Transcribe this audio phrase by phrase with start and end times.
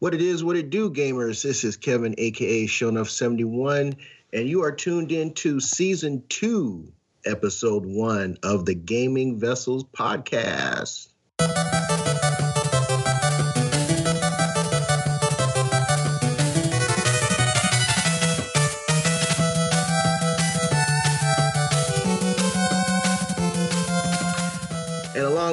[0.00, 1.42] What it is, what it do, gamers.
[1.42, 3.98] This is Kevin, aka Shonuff71,
[4.32, 6.90] and you are tuned in to season two,
[7.26, 11.08] episode one of the Gaming Vessels podcast.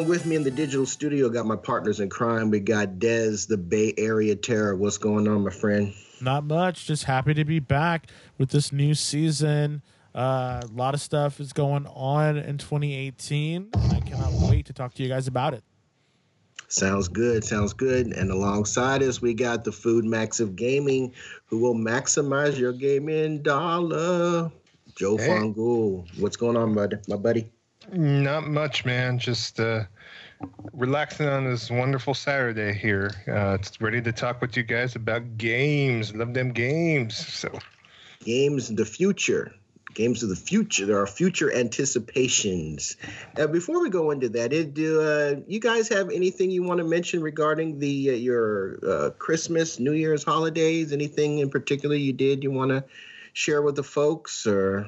[0.08, 2.50] Along with me in the digital studio, got my partners in crime.
[2.50, 4.74] We got Dez, the Bay Area Terror.
[4.74, 5.94] What's going on, my friend?
[6.22, 6.88] Not much.
[6.88, 9.82] Just happy to be back with this new season.
[10.16, 14.74] Uh, a lot of stuff is going on in 2018, and I cannot wait to
[14.74, 15.64] talk to you guys about it.
[16.70, 17.44] Sounds good.
[17.44, 18.08] Sounds good.
[18.08, 21.14] And alongside us, we got the Food Max of Gaming,
[21.48, 24.52] who will maximize your gaming dollar.
[24.96, 25.28] Joe Hey.
[25.28, 26.08] Fongul.
[26.18, 27.02] What's going on, bud?
[27.10, 27.52] My buddy.
[27.92, 29.18] Not much, man.
[29.20, 29.84] Just uh,
[30.74, 33.12] relaxing on this wonderful Saturday here.
[33.28, 36.14] Uh, it's ready to talk with you guys about games.
[36.14, 37.16] Love them games.
[37.16, 37.58] So
[38.24, 39.54] Games of the future.
[39.94, 40.86] Games of the future.
[40.86, 42.98] There are future anticipations.
[43.36, 46.84] Uh, before we go into that, do uh, you guys have anything you want to
[46.84, 50.92] mention regarding the uh, your uh, Christmas, New Year's holidays?
[50.92, 52.84] Anything in particular you did you want to
[53.34, 54.88] share with the folks, or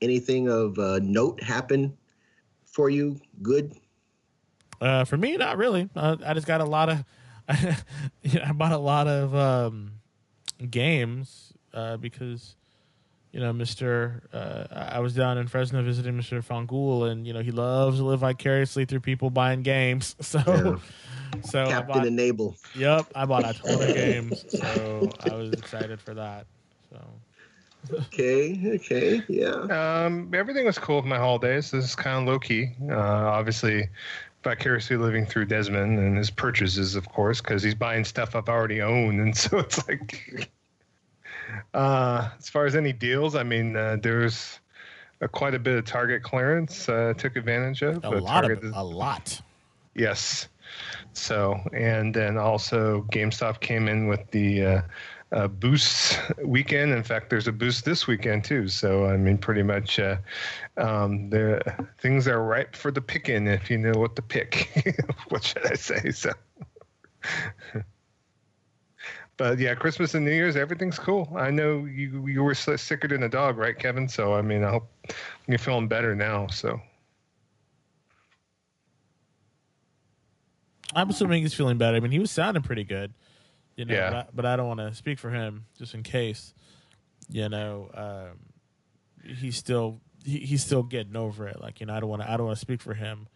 [0.00, 1.96] anything of uh, note happen
[2.66, 3.20] for you?
[3.42, 3.74] Good.
[4.80, 5.88] Uh, for me, not really.
[5.96, 7.04] Uh, I just got a lot of.
[8.22, 9.92] you know, I bought a lot of um,
[10.68, 12.56] games uh, because
[13.32, 14.22] you know, Mister.
[14.32, 18.04] Uh, I was down in Fresno visiting Mister Fangul, and you know he loves to
[18.04, 20.16] live vicariously through people buying games.
[20.22, 20.76] So, Yeah.
[21.42, 22.56] so I Captain bought, Enable.
[22.74, 26.46] Yep, I bought a ton of games, so I was excited for that.
[26.90, 26.98] So
[27.92, 28.60] Okay.
[28.74, 29.22] Okay.
[29.28, 29.68] Yeah.
[30.04, 31.70] um, everything was cool with my holidays.
[31.70, 32.72] This is kind of low key.
[32.90, 33.88] Uh, obviously,
[34.46, 38.80] vicariously living through Desmond and his purchases, of course, because he's buying stuff I've already
[38.80, 40.48] owned, and so it's like.
[41.74, 44.60] Uh, as far as any deals, I mean, uh, there's
[45.20, 48.04] uh, quite a bit of Target clearance uh, took advantage of.
[48.04, 49.40] a lot Target of is- a lot.
[49.94, 50.48] Yes.
[51.12, 54.82] So, and then also GameStop came in with the
[55.32, 56.92] uh, uh, boost weekend.
[56.92, 58.68] In fact, there's a boost this weekend too.
[58.68, 60.16] So, I mean, pretty much uh,
[60.76, 61.60] um, the
[61.98, 64.68] things are ripe for the picking if you know what to pick.
[65.28, 66.10] what should I say?
[66.10, 66.32] So,
[69.36, 71.32] but yeah, Christmas and New Year's, everything's cool.
[71.36, 74.08] I know you you were sicker than a dog, right, Kevin?
[74.08, 74.88] So, I mean, I hope
[75.46, 76.46] you're feeling better now.
[76.48, 76.80] So.
[80.94, 81.96] I'm assuming he's feeling better.
[81.96, 83.12] I mean, he was sounding pretty good,
[83.76, 83.94] you know.
[83.94, 84.10] Yeah.
[84.10, 86.52] But, I, but I don't want to speak for him, just in case,
[87.28, 87.90] you know.
[87.94, 91.60] Um, he's still he, he's still getting over it.
[91.60, 93.28] Like you know, I don't want to I don't want to speak for him.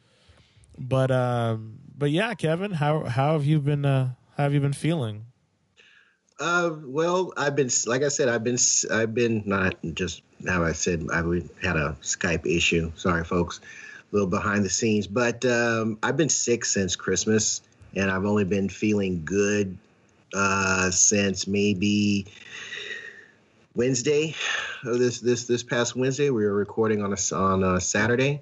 [0.79, 3.85] But um, but yeah, Kevin, how how have you been?
[3.85, 5.27] Uh, how have you been feeling?
[6.41, 8.57] Uh, well, I've been, like I said, I've been,
[8.91, 12.91] I've been not just how I said, I we had a Skype issue.
[12.97, 17.61] Sorry, folks, a little behind the scenes, but um, I've been sick since Christmas,
[17.95, 19.77] and I've only been feeling good
[20.35, 22.27] uh, since maybe
[23.75, 24.35] Wednesday.
[24.85, 28.41] of This this this past Wednesday, we were recording on a on a Saturday,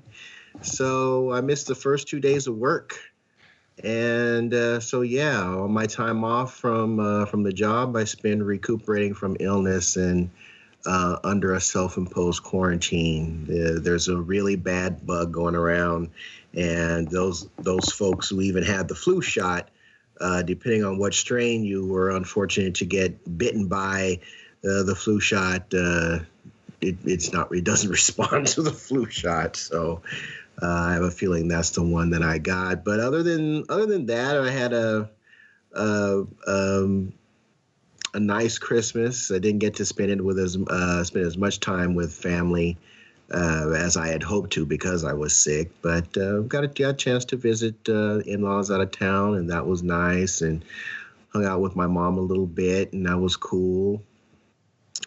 [0.63, 2.99] so I missed the first two days of work
[3.85, 8.45] and uh, so yeah, all my time off from uh, from the job, I spend
[8.45, 10.31] recuperating from illness and
[10.85, 13.47] uh, under a self-imposed quarantine.
[13.49, 16.11] Uh, there's a really bad bug going around,
[16.55, 19.69] and those those folks who even had the flu shot,
[20.21, 24.21] uh, depending on what strain you were unfortunate to get bitten by
[24.65, 25.73] uh, the flu shot.
[25.75, 26.21] Uh,
[26.81, 30.03] it, it's not it doesn't respond to the flu shot, so
[30.61, 32.85] uh, I have a feeling that's the one that I got.
[32.85, 35.11] But other than other than that, I had a
[35.73, 37.13] a, um,
[38.15, 39.31] a nice Christmas.
[39.31, 42.79] I didn't get to spend it with as uh, spend as much time with family
[43.33, 45.71] uh, as I had hoped to because I was sick.
[45.83, 49.51] But uh, got a, got a chance to visit uh, in-laws out of town, and
[49.51, 50.41] that was nice.
[50.41, 50.65] And
[51.33, 54.03] hung out with my mom a little bit, and that was cool.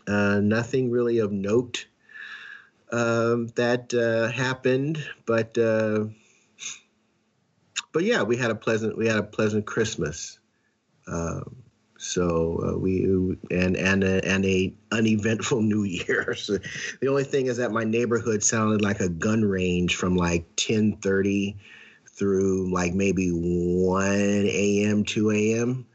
[0.07, 1.85] Uh, nothing really of note
[2.91, 6.05] um, that uh, happened, but uh,
[7.91, 10.39] but yeah, we had a pleasant we had a pleasant Christmas.
[11.07, 11.60] Um,
[12.01, 13.03] so uh, we
[13.51, 16.35] and and a, and a uneventful New Year.
[16.41, 16.57] So
[16.99, 20.97] the only thing is that my neighborhood sounded like a gun range from like ten
[20.97, 21.57] thirty
[22.07, 25.03] through like maybe one a.m.
[25.03, 25.85] two a.m.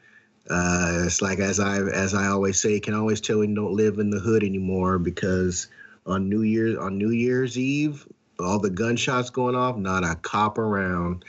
[0.48, 3.56] Uh, it's like as I as I always say, you can always tell when you
[3.56, 5.66] don't live in the hood anymore because
[6.06, 8.06] on New Year's on New Year's Eve,
[8.38, 11.24] all the gunshots going off, not a cop around.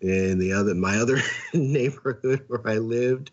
[0.00, 1.20] In the other my other
[1.54, 3.30] neighborhood where I lived,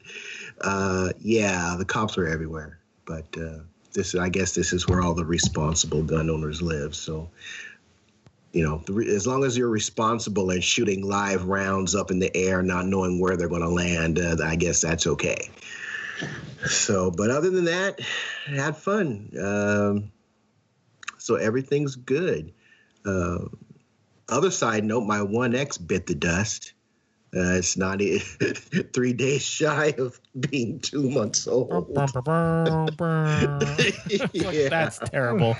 [0.61, 2.79] uh, yeah, the cops were everywhere.
[3.05, 3.59] But uh,
[3.93, 6.93] this, I guess, this is where all the responsible gun owners live.
[6.93, 7.29] So,
[8.51, 12.61] you know, as long as you're responsible and shooting live rounds up in the air,
[12.61, 15.49] not knowing where they're going to land, uh, I guess that's okay.
[16.65, 17.99] So, but other than that,
[18.47, 19.31] had fun.
[19.39, 20.11] Um,
[21.17, 22.53] so everything's good.
[23.05, 23.39] Uh,
[24.29, 26.74] other side note, my One X bit the dust.
[27.35, 28.00] Uh, it's not
[28.94, 30.19] three days shy of
[30.50, 31.69] being two months old.
[34.33, 34.69] yeah.
[34.69, 35.57] That's terrible.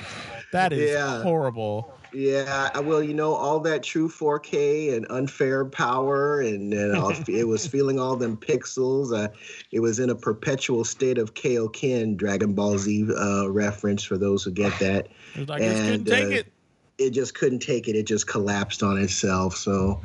[0.54, 1.22] That is yeah.
[1.24, 1.94] horrible.
[2.14, 7.68] Yeah, well, you know, all that true 4K and unfair power, and, and it was
[7.68, 9.14] feeling all them pixels.
[9.14, 9.28] Uh,
[9.72, 14.44] it was in a perpetual state of Kaioken, Dragon Ball Z uh, reference for those
[14.44, 15.10] who get that.
[15.36, 16.54] Like, and, take uh, it
[16.98, 17.96] it just couldn't take it.
[17.96, 19.56] It just collapsed on itself.
[19.56, 20.02] So,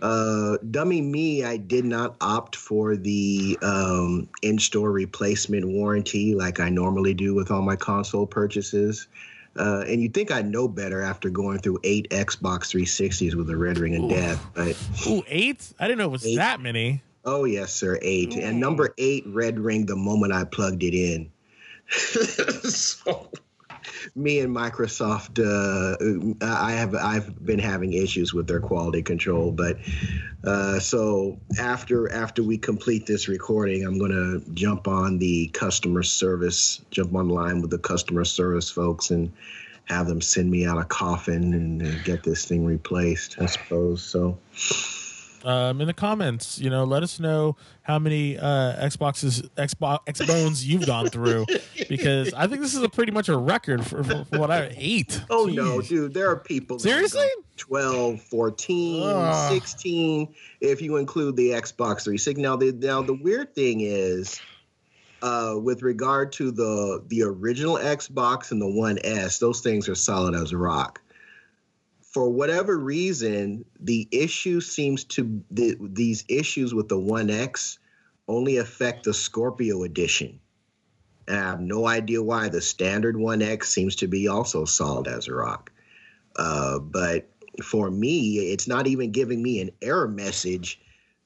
[0.00, 6.60] uh, dummy me, I did not opt for the um, in store replacement warranty like
[6.60, 9.08] I normally do with all my console purchases.
[9.56, 13.56] Uh, and you think I know better after going through eight Xbox 360s with a
[13.56, 14.76] Red Ring of Death, but
[15.08, 15.72] ooh, eight?
[15.80, 16.36] I didn't know it was eight.
[16.36, 17.02] that many.
[17.24, 18.36] Oh yes, sir, eight.
[18.36, 18.40] Ooh.
[18.40, 21.30] And number eight, Red Ring, the moment I plugged it in.
[21.88, 23.28] so
[24.14, 29.52] me and Microsoft, uh, I have I've been having issues with their quality control.
[29.52, 29.78] But
[30.44, 36.80] uh, so after after we complete this recording, I'm gonna jump on the customer service,
[36.90, 39.32] jump online with the customer service folks, and
[39.86, 43.40] have them send me out a coffin and, and get this thing replaced.
[43.40, 44.38] I suppose so
[45.44, 46.58] um, in the comments.
[46.58, 51.46] You know, let us know how many uh, Xboxes, Xbox, Xbones you've gone through,
[51.88, 54.72] because I think this is a pretty much a record for, for, for what I
[54.76, 55.20] ate.
[55.30, 55.54] Oh Jeez.
[55.54, 57.26] no, dude, there are people seriously
[57.56, 59.48] 12, 14, uh.
[59.50, 62.40] 16, if you include the Xbox 360.
[62.40, 64.40] Now, the now the weird thing is.
[65.20, 69.96] Uh, with regard to the the original Xbox and the One S, those things are
[69.96, 71.00] solid as a rock
[72.18, 77.78] for whatever reason, the issue seems to the, these issues with the One X
[78.26, 80.40] only affect the Scorpio edition.
[81.28, 85.28] I have no idea why the standard One X seems to be also solid as
[85.28, 85.70] a rock.
[86.34, 87.30] Uh, but
[87.62, 90.80] for me, it's not even giving me an error message.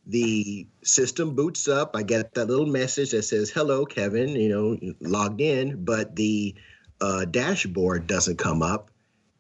[0.07, 1.97] The system boots up.
[1.97, 6.55] I get that little message that says, "Hello, Kevin," you know, logged in, but the
[7.01, 8.91] uh, dashboard doesn't come up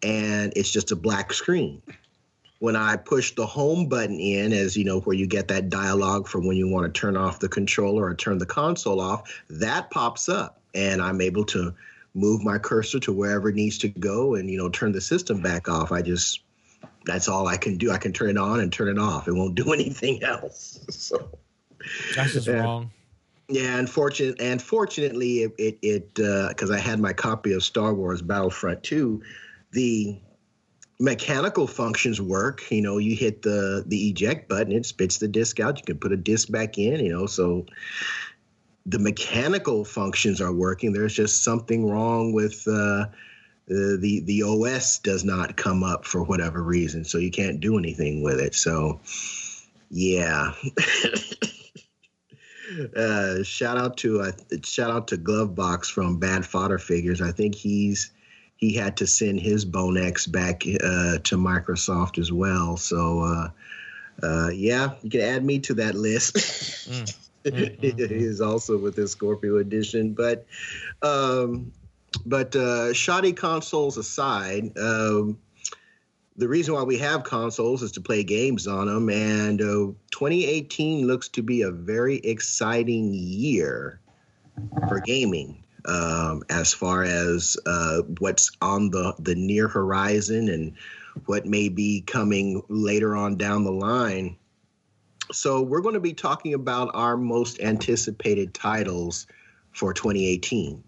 [0.02, 1.82] and it's just a black screen.
[2.58, 6.28] When I push the home button in, as you know, where you get that dialogue
[6.28, 9.90] from when you want to turn off the controller or turn the console off, that
[9.90, 11.75] pops up, and I'm able to
[12.14, 15.43] move my cursor to wherever it needs to go, and you know, turn the system
[15.43, 15.90] back off.
[15.90, 16.43] I just
[17.04, 17.90] that's all I can do.
[17.90, 19.26] I can turn it on and turn it off.
[19.26, 20.78] It won't do anything else.
[20.90, 21.31] So
[22.14, 22.62] that's just yeah.
[22.62, 22.90] wrong.
[23.49, 24.40] Yeah, unfortunate.
[24.40, 29.20] And fortunately, it it because uh, I had my copy of Star Wars Battlefront 2
[29.73, 30.19] the
[31.01, 32.63] mechanical functions work.
[32.71, 35.79] You know, you hit the the eject button, it spits the disk out.
[35.79, 37.05] You can put a disk back in.
[37.05, 37.67] You know, so
[38.87, 40.93] the mechanical functions are working.
[40.93, 43.07] There's just something wrong with uh,
[43.69, 48.23] the the OS does not come up for whatever reason, so you can't do anything
[48.23, 48.55] with it.
[48.55, 49.01] So,
[49.91, 50.53] yeah.
[52.97, 54.33] uh, shout out to uh,
[54.65, 57.21] shout out to Glovebox from Bad Fodder Figures.
[57.21, 58.11] I think he's
[58.62, 62.76] he had to send his Bone X back uh, to Microsoft as well.
[62.76, 63.49] So, uh,
[64.23, 66.37] uh, yeah, you can add me to that list.
[66.88, 67.19] mm.
[67.45, 68.45] Mm-hmm.
[68.45, 70.47] also with the Scorpio edition, but
[71.02, 71.73] um,
[72.25, 75.37] but uh, shoddy consoles aside, um,
[76.37, 81.09] the reason why we have consoles is to play games on them, and uh, 2018
[81.09, 83.99] looks to be a very exciting year
[84.88, 90.75] for gaming um, as far as uh, what's on the, the near horizon and
[91.27, 94.37] what may be coming later on down the line.
[95.31, 99.27] So, we're going to be talking about our most anticipated titles
[99.71, 100.83] for 2018.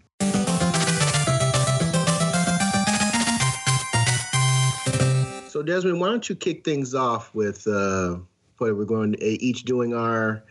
[5.49, 8.17] So, Desmond, why don't you kick things off with uh,
[8.57, 10.43] what we're going to each doing our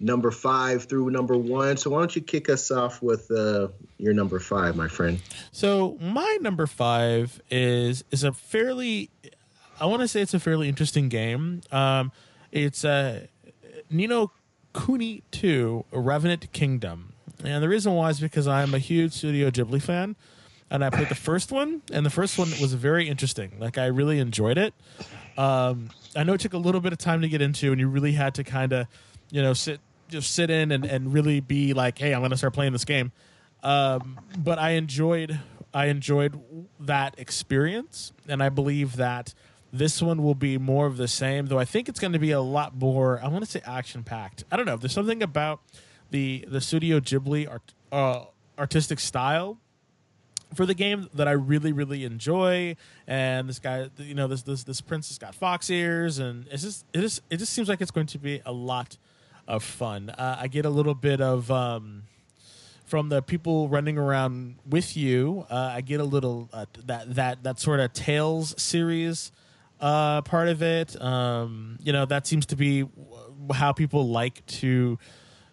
[0.00, 1.76] number five through number one.
[1.76, 5.20] So why don't you kick us off with uh, your number five, my friend?
[5.52, 9.10] So my number five is is a fairly,
[9.78, 11.60] I want to say it's a fairly interesting game.
[11.70, 12.12] Um,
[12.50, 13.26] it's uh,
[13.90, 14.30] Ni no
[14.74, 17.12] Kuni Two: Revenant Kingdom,
[17.44, 20.16] and the reason why is because I'm a huge Studio Ghibli fan.
[20.70, 23.52] and I played the first one, and the first one was very interesting.
[23.58, 24.72] Like I really enjoyed it.
[25.36, 27.88] Um, I know it took a little bit of time to get into, and you
[27.88, 28.86] really had to kind of,
[29.30, 32.52] you know, sit just sit in and, and really be like, hey, I'm to start
[32.52, 33.12] playing this game.
[33.62, 35.38] Um, but I enjoyed
[35.72, 36.40] I enjoyed
[36.80, 39.34] that experience, and I believe that
[39.72, 41.46] this one will be more of the same.
[41.46, 43.20] Though I think it's going to be a lot more.
[43.22, 44.44] I want to say action packed.
[44.50, 44.76] I don't know.
[44.76, 45.60] There's something about
[46.10, 48.24] the the Studio Ghibli art, uh,
[48.58, 49.58] artistic style
[50.54, 52.74] for the game that I really really enjoy.
[53.06, 56.62] And this guy, you know, this this this prince has got fox ears, and it's
[56.62, 58.96] just it just it just seems like it's going to be a lot
[59.50, 60.10] of fun.
[60.10, 61.50] Uh, I get a little bit of.
[61.50, 62.04] Um,
[62.84, 67.42] from the people running around with you, uh, I get a little uh, that that
[67.44, 69.30] that sort of Tales series
[69.80, 71.00] uh, part of it.
[71.00, 72.88] Um, you know, that seems to be
[73.52, 74.98] how people like to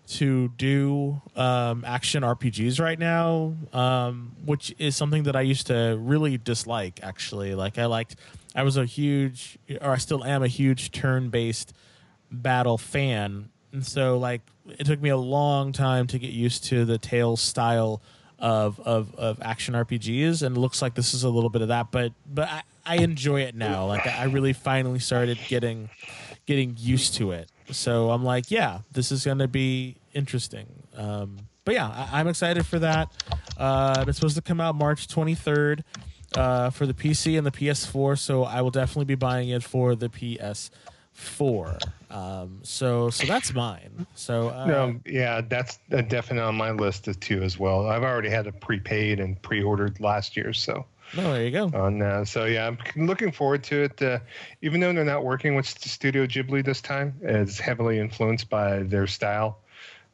[0.07, 5.97] to do um, action RPGs right now, um, which is something that I used to
[5.99, 6.99] really dislike.
[7.03, 8.15] Actually, like I liked,
[8.55, 11.73] I was a huge, or I still am a huge turn-based
[12.31, 14.41] battle fan, and so like
[14.79, 18.01] it took me a long time to get used to the Tales style
[18.39, 21.67] of of of action RPGs, and it looks like this is a little bit of
[21.67, 21.91] that.
[21.91, 23.85] But but I, I enjoy it now.
[23.85, 25.91] Like I really finally started getting
[26.47, 27.51] getting used to it.
[27.69, 30.65] So I'm like, yeah, this is going to be interesting.
[30.95, 33.11] Um, but yeah, I, am excited for that.
[33.57, 35.83] Uh, it's supposed to come out March 23rd
[36.35, 38.17] uh, for the PC and the PS4.
[38.17, 40.71] So I will definitely be buying it for the PS
[41.17, 41.77] four.
[42.09, 44.07] Um, so so that's mine.
[44.15, 47.87] So uh, no, yeah, that's definitely on my list of two as well.
[47.87, 50.85] I've already had a prepaid and pre-ordered last year, so.
[51.17, 51.71] Oh, there you go.
[51.73, 54.01] On uh, so yeah, I'm looking forward to it.
[54.01, 54.19] Uh,
[54.61, 59.07] even though they're not working with Studio Ghibli this time, it's heavily influenced by their
[59.07, 59.59] style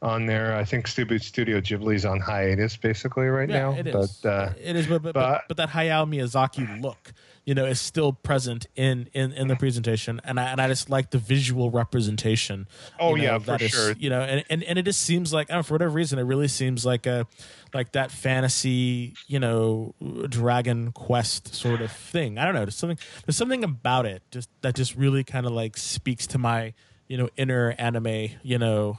[0.03, 0.55] on there.
[0.55, 3.73] I think Studio Studio Ghibli's on hiatus basically right yeah, now.
[3.73, 4.19] It is.
[4.21, 7.13] But, uh, it is, but but, but, but that Hayao Miyazaki look
[7.45, 9.59] you know is still present in in in the mm-hmm.
[9.59, 12.67] presentation and i and i just like the visual representation
[12.99, 15.33] oh you know, yeah for is, sure you know and, and and it just seems
[15.33, 17.27] like I don't know, for whatever reason it really seems like a
[17.73, 19.93] like that fantasy you know
[20.29, 24.49] dragon quest sort of thing i don't know there's something there's something about it just
[24.61, 26.73] that just really kind of like speaks to my
[27.07, 28.97] you know inner anime you know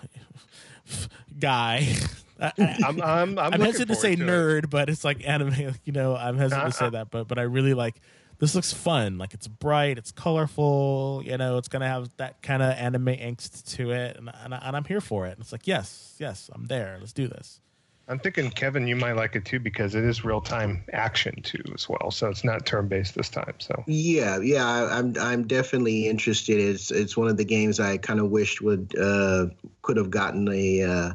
[1.39, 1.89] guy
[2.41, 4.71] I, am I'm, I'm, I'm hesitant to say nerd, it.
[4.71, 5.75] but it's like anime.
[5.85, 8.01] You know, I'm hesitant uh, to say uh, that, but but I really like
[8.39, 9.19] this looks fun.
[9.19, 11.23] Like it's bright, it's colorful.
[11.25, 14.77] You know, it's gonna have that kind of anime angst to it, and, and, and
[14.77, 15.33] I'm here for it.
[15.33, 16.97] And it's like, yes, yes, I'm there.
[17.01, 17.61] Let's do this.
[18.07, 21.63] I'm thinking Kevin, you might like it too because it is real time action too
[21.75, 22.11] as well.
[22.11, 23.55] So it's not turn based this time.
[23.59, 26.61] So yeah, yeah, I, am I'm definitely interested.
[26.61, 29.47] It's it's one of the games I kind of wished would uh,
[29.81, 31.13] could have gotten a uh,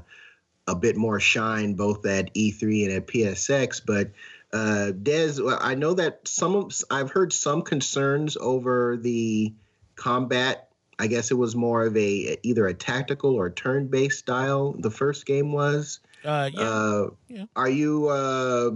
[0.66, 4.12] a bit more shine both at E3 and at PSX, but
[4.52, 9.54] uh, Des, I know that some of I've heard some concerns over the
[9.96, 10.70] combat.
[10.98, 14.76] I guess it was more of a either a tactical or turn-based style.
[14.78, 16.00] The first game was.
[16.26, 16.62] Uh, yeah.
[16.62, 17.46] Uh, yeah.
[17.56, 18.72] Are you uh,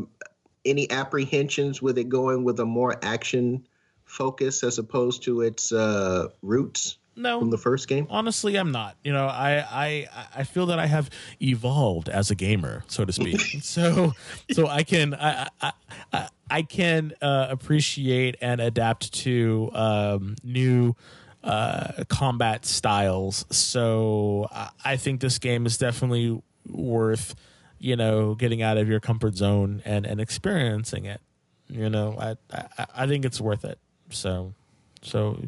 [0.63, 3.67] any apprehensions with it going with a more action
[4.05, 6.97] focus as opposed to its uh, roots?
[7.15, 7.39] No.
[7.39, 8.07] From the first game?
[8.09, 8.95] Honestly i'm not.
[9.03, 11.09] You know i i i feel that i have
[11.41, 13.39] evolved as a gamer so to speak.
[13.61, 14.13] So
[14.51, 20.95] so i can i i i can uh, appreciate and adapt to um, new
[21.43, 23.45] uh, combat styles.
[23.49, 24.47] So
[24.85, 27.35] I think this game is definitely worth
[27.79, 31.21] you know getting out of your comfort zone and and experiencing it.
[31.67, 32.35] You know i
[32.77, 33.79] i, I think it's worth it.
[34.09, 34.53] So
[35.01, 35.39] so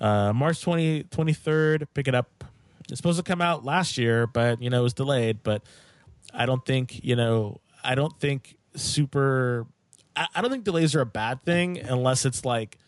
[0.00, 2.44] uh, March 20, 23rd, pick it up.
[2.88, 5.42] It's supposed to come out last year, but, you know, it was delayed.
[5.42, 5.62] But
[6.34, 9.66] I don't think, you know, I don't think super.
[10.16, 12.78] I, I don't think delays are a bad thing unless it's like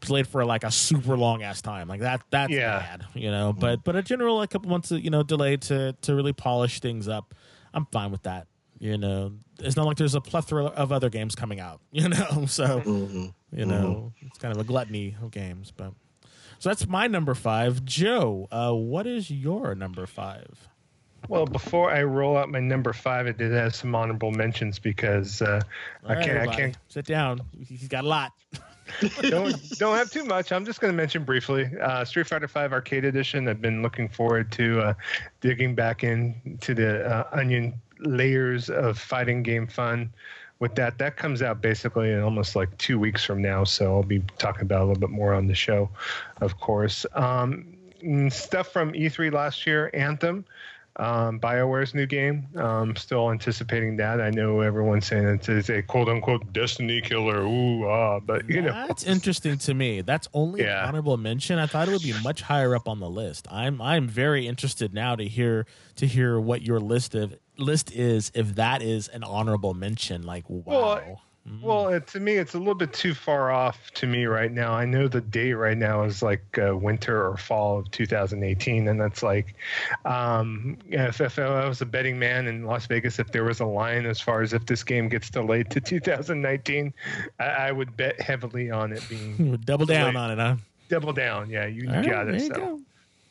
[0.00, 1.88] delayed for like a super long ass time.
[1.88, 2.78] Like that that's yeah.
[2.78, 3.52] bad, you know.
[3.52, 7.08] But but a general like couple months, you know, delay to to really polish things
[7.08, 7.34] up.
[7.72, 8.46] I'm fine with that.
[8.78, 11.80] You know, it's not like there's a plethora of other games coming out.
[11.92, 13.26] You know, so mm-hmm.
[13.52, 14.26] you know mm-hmm.
[14.26, 15.72] it's kind of a gluttony of games.
[15.76, 15.92] But
[16.60, 17.86] so that's my number five.
[17.86, 20.68] Joe, uh, what is your number five?
[21.26, 25.40] Well, before I roll out my number five, I did have some honorable mentions because
[25.40, 25.62] uh,
[26.04, 26.28] I can't.
[26.28, 26.50] Everybody.
[26.50, 27.40] I can't sit down.
[27.66, 28.32] He's got a lot.
[29.22, 30.52] don't don't have too much.
[30.52, 33.48] I'm just going to mention briefly uh, Street Fighter V Arcade Edition.
[33.48, 34.94] I've been looking forward to uh,
[35.40, 40.12] digging back into the uh, onion layers of fighting game fun
[40.60, 40.98] with that.
[40.98, 43.64] That comes out basically in almost like two weeks from now.
[43.64, 45.88] So I'll be talking about a little bit more on the show,
[46.40, 47.04] of course.
[47.14, 47.74] Um,
[48.30, 50.44] stuff from E3 last year, Anthem.
[50.96, 52.46] um, BioWare's new game.
[52.56, 54.20] Um, still anticipating that.
[54.20, 57.40] I know everyone's saying it's, it's a quote unquote Destiny killer.
[57.42, 58.72] Ooh, ah, but you know.
[58.86, 60.02] That's interesting to me.
[60.02, 60.82] That's only Yeah.
[60.82, 61.58] an honorable mention.
[61.58, 63.46] I thought it would be much higher up on the list.
[63.50, 65.64] I'm I'm very interested now to hear
[65.96, 70.22] to hear what your list of list is if that is an honorable mention.
[70.22, 70.62] Like wow.
[70.64, 71.22] Well,
[71.62, 74.72] Well, it, to me, it's a little bit too far off to me right now.
[74.74, 79.00] I know the date right now is like uh, winter or fall of 2018, and
[79.00, 79.54] that's like,
[80.04, 83.64] um, if, if I was a betting man in Las Vegas, if there was a
[83.64, 86.92] line as far as if this game gets delayed to 2019,
[87.40, 90.20] I, I would bet heavily on it being Double down Wait.
[90.20, 90.56] on it, huh?
[90.88, 91.48] double down.
[91.48, 92.42] Yeah, you All right, got there it.
[92.42, 92.54] you So.
[92.54, 92.80] go.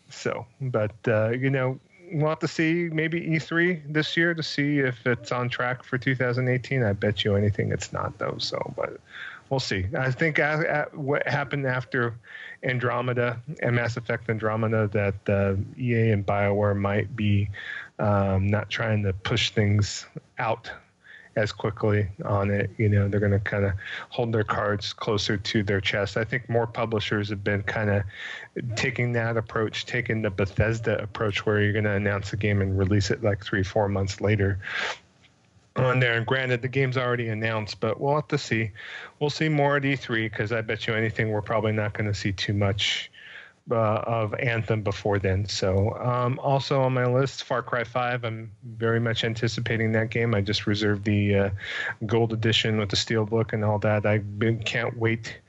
[0.10, 1.80] So, but uh, you know,
[2.12, 5.98] we'll have to see maybe E3 this year to see if it's on track for
[5.98, 6.84] 2018.
[6.84, 8.36] I bet you anything it's not though.
[8.38, 9.00] So, but
[9.50, 9.86] we'll see.
[9.98, 10.40] I think
[10.94, 12.16] what happened after
[12.64, 17.50] Andromeda and Mass Effect Andromeda that uh, EA and BioWare might be
[18.00, 20.06] um, not trying to push things
[20.38, 20.72] out
[21.36, 22.70] as quickly on it.
[22.78, 23.74] You know, they're going to kind of
[24.10, 26.18] hold their cards closer to their chest.
[26.18, 28.04] I think more publishers have been kind of
[28.76, 32.78] taking that approach, taking the Bethesda approach where you're going to announce a game and
[32.78, 34.60] release it like three, four months later
[35.76, 36.14] on there.
[36.14, 38.72] And granted, the game's already announced, but we'll have to see.
[39.20, 42.14] We'll see more at E3 because I bet you anything we're probably not going to
[42.14, 43.12] see too much.
[43.72, 45.48] Uh, of Anthem before then.
[45.48, 48.24] So, um, also on my list, Far Cry 5.
[48.24, 50.34] I'm very much anticipating that game.
[50.34, 51.50] I just reserved the uh,
[52.04, 54.08] gold edition with the steelbook and all that.
[54.08, 54.22] I
[54.66, 55.40] can't wait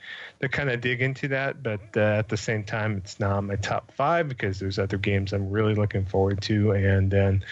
[0.41, 3.57] to kind of dig into that, but uh, at the same time, it's not my
[3.57, 6.73] top five because there's other games I'm really looking forward to.
[6.73, 7.45] And then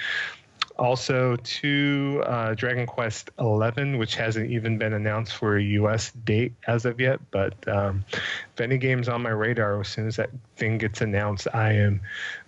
[0.78, 6.12] also to uh, Dragon Quest XI, which hasn't even been announced for a U.S.
[6.24, 7.20] date as of yet.
[7.30, 11.48] But um, if any game's on my radar, as soon as that thing gets announced,
[11.52, 12.00] I am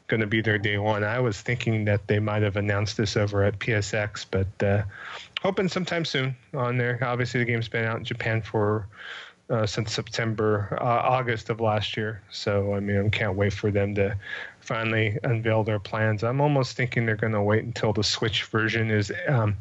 [0.06, 1.04] going to be there day one.
[1.04, 4.82] I was thinking that they might have announced this over at PSX, but uh,
[5.40, 6.98] hoping sometime soon on there.
[7.02, 8.86] Obviously, the game's been out in Japan for
[9.50, 12.22] uh, since September, uh, August of last year.
[12.30, 14.16] So, I mean, I can't wait for them to
[14.70, 16.22] finally unveil their plans.
[16.22, 19.56] I'm almost thinking they're going to wait until the Switch version is um,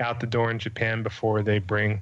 [0.00, 2.00] out the door in Japan before they bring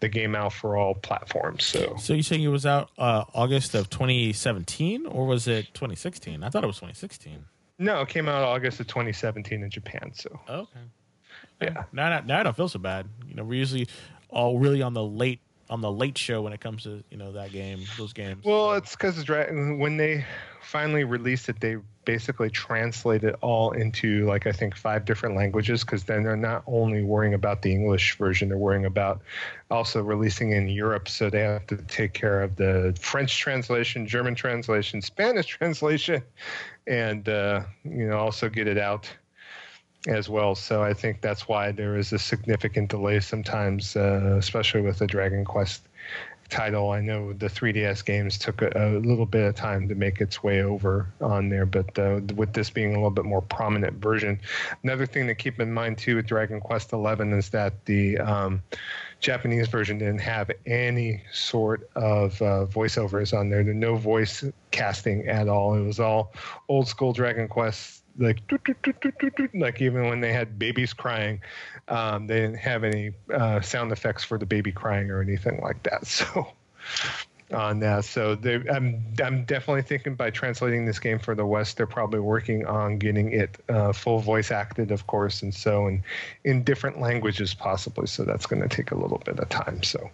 [0.00, 1.64] the game out for all platforms.
[1.64, 6.42] So, So you saying it was out uh, August of 2017 or was it 2016?
[6.42, 7.44] I thought it was 2016.
[7.78, 10.10] no, it came out August of 2017 in Japan.
[10.14, 10.80] So, Okay.
[11.60, 11.84] Yeah.
[11.92, 13.06] Now, now, now I don't feel so bad.
[13.26, 13.86] You know, we're usually
[14.30, 15.40] all really on the late
[15.70, 18.44] on the late show when it comes to you know that game, those games.
[18.44, 20.24] Well, it's because when they
[20.68, 25.82] finally released it, they basically translate it all into like I think five different languages.
[25.82, 29.22] Because then they're not only worrying about the English version, they're worrying about
[29.70, 31.08] also releasing in Europe.
[31.08, 36.22] So they have to take care of the French translation, German translation, Spanish translation,
[36.86, 39.10] and uh, you know also get it out
[40.06, 40.54] as well.
[40.54, 45.06] So I think that's why there is a significant delay sometimes, uh, especially with the
[45.06, 45.87] Dragon Quest
[46.48, 46.90] title.
[46.90, 50.42] I know the 3DS games took a, a little bit of time to make its
[50.42, 54.40] way over on there, but uh, with this being a little bit more prominent version,
[54.82, 58.62] another thing to keep in mind too with Dragon Quest 11 is that the um,
[59.20, 63.64] Japanese version didn't have any sort of uh, voiceovers on there.
[63.64, 65.74] There no voice casting at all.
[65.74, 66.32] It was all
[66.68, 69.54] old school Dragon Quest like doot, doot, doot, doot, doot, doot.
[69.54, 71.40] like even when they had babies crying
[71.88, 75.82] um, they didn't have any uh, sound effects for the baby crying or anything like
[75.84, 76.52] that so
[77.52, 81.78] on that so they, I'm, I'm definitely thinking by translating this game for the west
[81.78, 86.02] they're probably working on getting it uh, full voice acted of course and so and
[86.44, 90.10] in different languages possibly so that's going to take a little bit of time so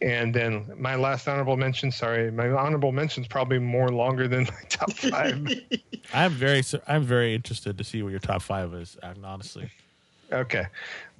[0.00, 4.44] and then my last honorable mention sorry my honorable mention is probably more longer than
[4.44, 5.48] my top five
[6.14, 8.96] I'm very I'm very interested to see what your top five is.
[9.22, 9.70] Honestly,
[10.30, 10.66] Okay.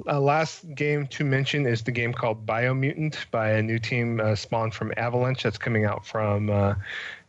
[0.06, 4.34] Uh, last game to mention is the game called Biomutant by a new team uh,
[4.34, 6.74] spawned from Avalanche that's coming out from uh,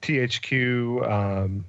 [0.01, 1.09] THQ.
[1.09, 1.65] Um,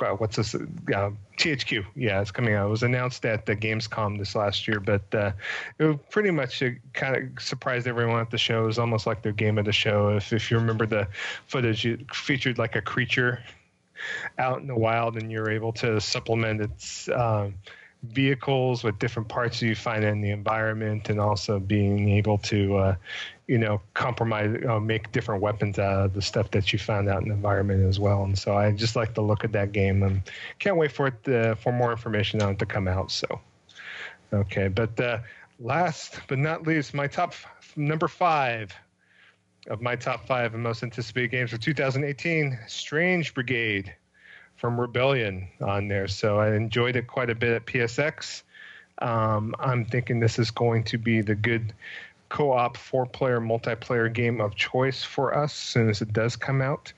[0.00, 0.54] wow, what's this?
[0.54, 1.84] Uh, THQ.
[1.94, 2.66] Yeah, it's coming out.
[2.66, 5.32] It was announced at the Gamescom this last year, but uh,
[5.78, 8.64] it pretty much uh, kind of surprised everyone at the show.
[8.64, 10.16] It was almost like their game of the show.
[10.16, 11.08] If, if you remember the
[11.46, 13.42] footage, it featured like a creature
[14.38, 17.08] out in the wild, and you're able to supplement its.
[17.08, 17.54] Um,
[18.04, 22.94] vehicles with different parts you find in the environment and also being able to uh,
[23.48, 27.22] you know compromise uh, make different weapons out of the stuff that you found out
[27.22, 30.02] in the environment as well and so i just like the look of that game
[30.02, 30.22] and
[30.58, 33.40] can't wait for it to, for more information on it to come out so
[34.32, 35.18] okay but uh,
[35.58, 38.72] last but not least my top f- number five
[39.68, 43.92] of my top five and most anticipated games for 2018 strange brigade
[44.58, 46.08] from Rebellion on there.
[46.08, 48.42] So I enjoyed it quite a bit at PSX.
[49.00, 51.72] Um, I'm thinking this is going to be the good
[52.28, 56.92] co-op four-player multiplayer game of choice for us as soon as it does come out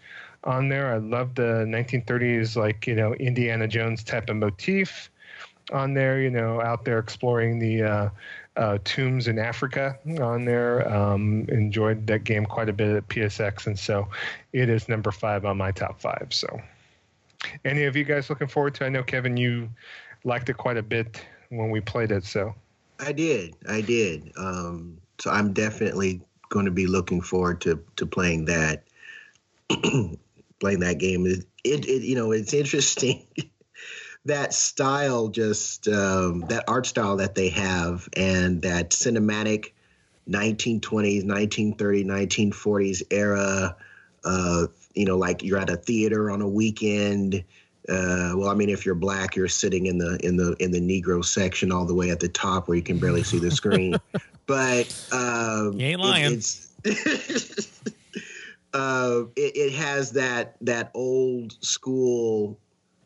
[0.44, 0.92] on there.
[0.92, 5.10] I love the 1930s like you know Indiana Jones type of motif
[5.72, 6.20] on there.
[6.20, 8.08] You know, out there exploring the uh,
[8.56, 10.90] uh, tombs in Africa on there.
[10.92, 14.08] Um, enjoyed that game quite a bit at PSX, and so
[14.52, 16.28] it is number five on my top five.
[16.30, 16.60] So,
[17.64, 18.86] any of you guys looking forward to?
[18.86, 19.68] I know Kevin, you
[20.24, 22.24] liked it quite a bit when we played it.
[22.24, 22.54] So,
[22.98, 24.32] I did, I did.
[24.36, 28.84] Um, so I'm definitely going to be looking forward to to playing that.
[30.60, 31.26] playing that game.
[31.26, 33.26] It, it, it, you know, it's interesting.
[34.26, 39.72] that style, just um, that art style that they have, and that cinematic
[40.28, 43.76] 1920s, 1930s, 1940s era.
[44.22, 47.44] Uh, you know, like you're at a theater on a weekend.
[47.90, 50.80] Uh, well, I mean, if you're black, you're sitting in the in the in the
[50.80, 53.96] Negro section all the way at the top where you can barely see the screen.
[54.46, 56.24] but um, you ain't lying.
[56.24, 56.68] It, it's
[58.74, 62.58] uh, it, it has that that old school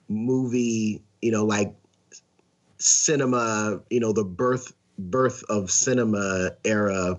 [0.09, 1.75] movie, you know, like
[2.79, 7.19] cinema, you know, the birth birth of cinema era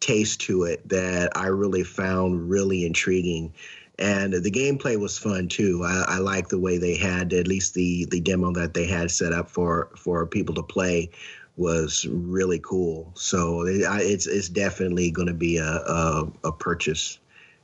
[0.00, 3.54] taste to it that I really found really intriguing.
[3.98, 5.82] And the gameplay was fun too.
[5.84, 9.10] I, I like the way they had at least the the demo that they had
[9.10, 11.10] set up for for people to play
[11.56, 13.12] was really cool.
[13.14, 17.20] So it, it's it's definitely going to be a, a, a purchase,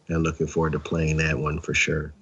[0.09, 2.13] and looking forward to playing that one for sure.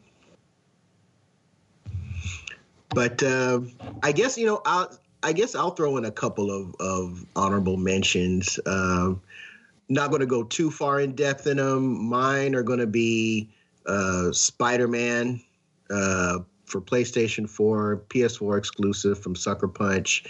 [2.90, 3.60] But uh,
[4.02, 4.90] I guess you know, I'll,
[5.22, 8.58] I guess I'll throw in a couple of, of honorable mentions.
[8.64, 9.14] Uh,
[9.90, 12.04] not going to go too far in depth in them.
[12.08, 13.50] Mine are going to be
[13.88, 15.40] uh, Spider Man
[15.90, 20.24] uh, for PlayStation 4, PS4 exclusive from Sucker Punch.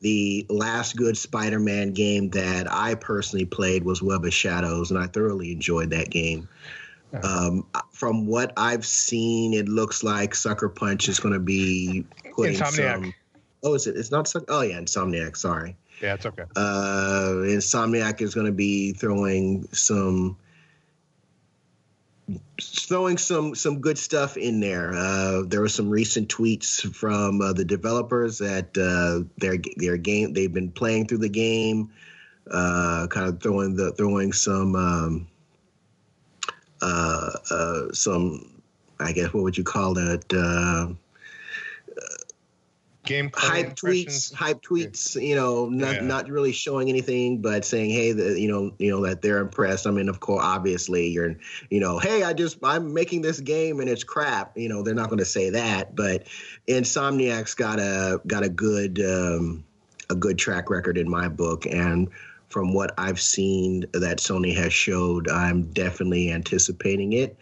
[0.00, 5.00] The last good Spider Man game that I personally played was Web of Shadows, and
[5.00, 6.48] I thoroughly enjoyed that game.
[7.22, 12.56] Um, from what I've seen, it looks like Sucker Punch is going to be putting
[12.56, 13.02] Insomniac.
[13.02, 13.14] some.
[13.62, 13.96] Oh, is it?
[13.96, 14.32] It's not.
[14.48, 15.36] Oh, yeah, Insomniac.
[15.36, 15.76] Sorry.
[16.02, 16.42] Yeah, it's okay.
[16.56, 20.36] Uh, Insomniac is going to be throwing some
[22.60, 24.92] throwing some some good stuff in there.
[24.94, 30.32] Uh, there were some recent tweets from uh, the developers that uh, their their game
[30.32, 31.90] they've been playing through the game,
[32.50, 35.28] uh, kind of throwing the throwing some um,
[36.84, 38.62] uh, uh, some,
[39.00, 40.32] I guess, what would you call it?
[43.04, 45.20] Game hype tweets, hype tweets.
[45.20, 46.00] You know, not yeah.
[46.00, 49.86] not really showing anything, but saying, hey, the, you know, you know that they're impressed.
[49.86, 51.36] I mean, of course, obviously, you're,
[51.70, 54.56] you know, hey, I just I'm making this game and it's crap.
[54.56, 56.26] You know, they're not going to say that, but
[56.66, 59.64] Insomniac's got a got a good um,
[60.10, 62.08] a good track record in my book, and
[62.48, 67.36] from what I've seen that Sony has showed, I'm definitely anticipating it.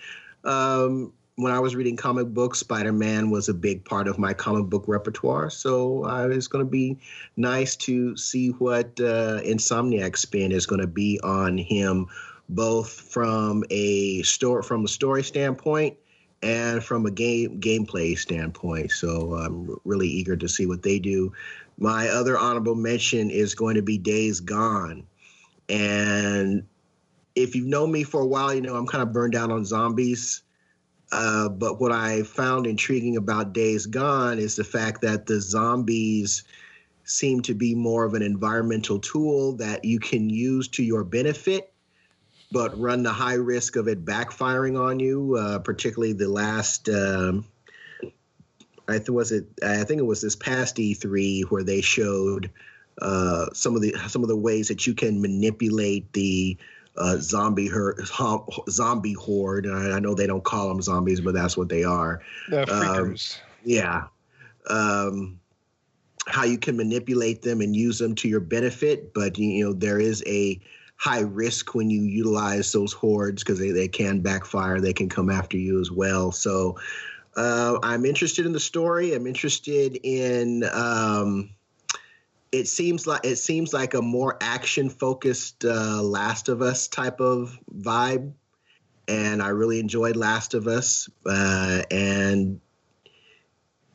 [0.44, 4.34] Um, when I was reading comic books, Spider Man was a big part of my
[4.34, 5.48] comic book repertoire.
[5.48, 6.98] So uh, it's going to be
[7.36, 12.06] nice to see what uh, Insomniac spin is going to be on him,
[12.50, 15.96] both from a store from a story standpoint
[16.42, 18.90] and from a game gameplay standpoint.
[18.92, 21.32] So I'm really eager to see what they do.
[21.78, 25.06] My other honorable mention is going to be Days Gone.
[25.70, 26.64] And
[27.34, 29.64] if you've known me for a while, you know I'm kind of burned out on
[29.64, 30.42] zombies.
[31.12, 36.44] Uh, but what I found intriguing about Days Gone is the fact that the zombies
[37.04, 41.72] seem to be more of an environmental tool that you can use to your benefit,
[42.50, 45.36] but run the high risk of it backfiring on you.
[45.36, 47.44] Uh, particularly the last um,
[48.88, 49.46] I th- was it.
[49.62, 52.50] I think it was this past E3 where they showed
[53.00, 56.56] uh, some of the some of the ways that you can manipulate the
[56.96, 57.96] uh, zombie her,
[58.68, 59.66] zombie horde.
[59.66, 62.22] I, I, know they don't call them zombies, but that's what they are.
[62.48, 63.36] The freakers.
[63.36, 64.02] Um, yeah.
[64.68, 65.40] Um,
[66.26, 69.98] how you can manipulate them and use them to your benefit, but you know there
[69.98, 70.60] is a
[70.96, 74.80] high risk when you utilize those hordes because they, they can backfire.
[74.80, 76.30] They can come after you as well.
[76.30, 76.78] So
[77.36, 79.14] uh, I'm interested in the story.
[79.14, 80.64] I'm interested in.
[80.72, 81.50] Um,
[82.52, 87.20] it seems like it seems like a more action focused uh, Last of Us type
[87.20, 88.32] of vibe,
[89.08, 91.08] and I really enjoyed Last of Us.
[91.24, 92.60] Uh, and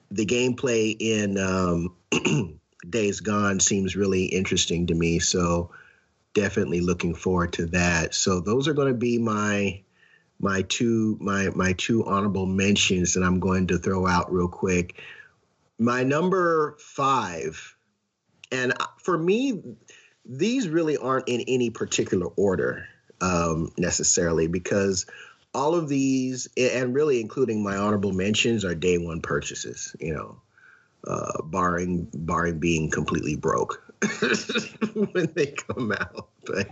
[0.10, 5.20] the gameplay in um, Days Gone seems really interesting to me.
[5.20, 5.72] So
[6.34, 8.16] definitely looking forward to that.
[8.16, 9.82] So those are going to be my
[10.40, 15.02] my two my my two honorable mentions that I'm going to throw out real quick.
[15.80, 17.77] My number five,
[18.52, 19.62] and for me,
[20.26, 22.86] these really aren't in any particular order
[23.22, 25.06] um, necessarily because
[25.54, 29.96] all of these, and really including my honorable mentions, are day one purchases.
[30.00, 30.42] You know,
[31.08, 33.82] uh, barring barring being completely broke
[35.14, 36.30] when they come out.
[36.46, 36.70] But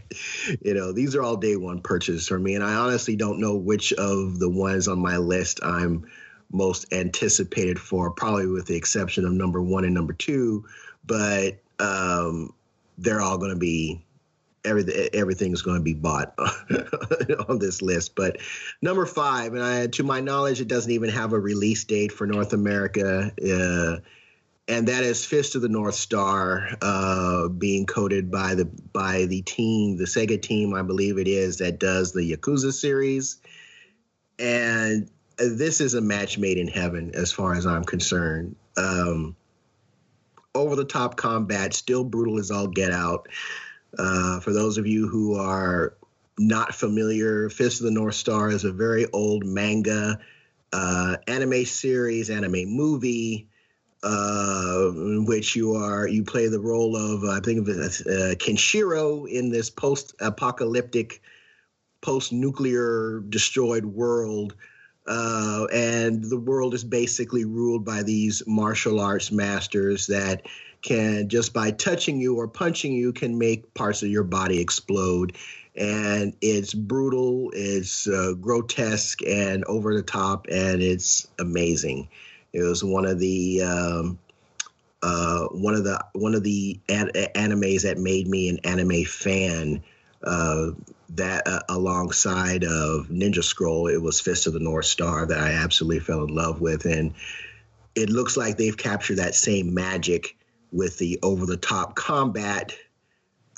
[0.61, 3.55] you know, these are all day one purchases for me, and I honestly don't know
[3.55, 6.05] which of the ones on my list I'm
[6.51, 8.11] most anticipated for.
[8.11, 10.65] Probably with the exception of number one and number two,
[11.05, 12.53] but um,
[12.97, 14.05] they're all going to be
[14.65, 16.33] everything everything's going to be bought
[17.49, 18.15] on this list.
[18.15, 18.37] But
[18.81, 22.27] number five, and I, to my knowledge, it doesn't even have a release date for
[22.27, 23.31] North America.
[23.41, 23.99] Uh,
[24.67, 29.43] and that is Fist of the North Star, uh, being coded by the by the
[29.43, 33.37] team, the Sega team, I believe it is, that does the Yakuza series.
[34.39, 38.55] And this is a match made in heaven, as far as I'm concerned.
[38.75, 39.35] Um,
[40.55, 43.27] over the top combat, still brutal as all get out.
[43.97, 45.95] Uh, for those of you who are
[46.37, 50.19] not familiar, Fist of the North Star is a very old manga,
[50.73, 53.47] uh, anime series, anime movie
[54.05, 59.27] uh, in which you are you play the role of I think of uh, Kenshiro
[59.27, 61.21] in this post-apocalyptic,
[62.01, 64.55] post-nuclear destroyed world,
[65.07, 70.45] uh, and the world is basically ruled by these martial arts masters that
[70.81, 75.35] can just by touching you or punching you can make parts of your body explode
[75.75, 82.07] and it's brutal it's uh, grotesque and over the top and it's amazing
[82.53, 84.17] it was one of the um,
[85.05, 89.83] uh, one of the one of the an- animes that made me an anime fan.
[91.09, 95.51] That uh, alongside of Ninja Scroll, it was Fist of the North Star that I
[95.51, 97.13] absolutely fell in love with, and
[97.95, 100.35] it looks like they've captured that same magic
[100.71, 102.75] with the over the top combat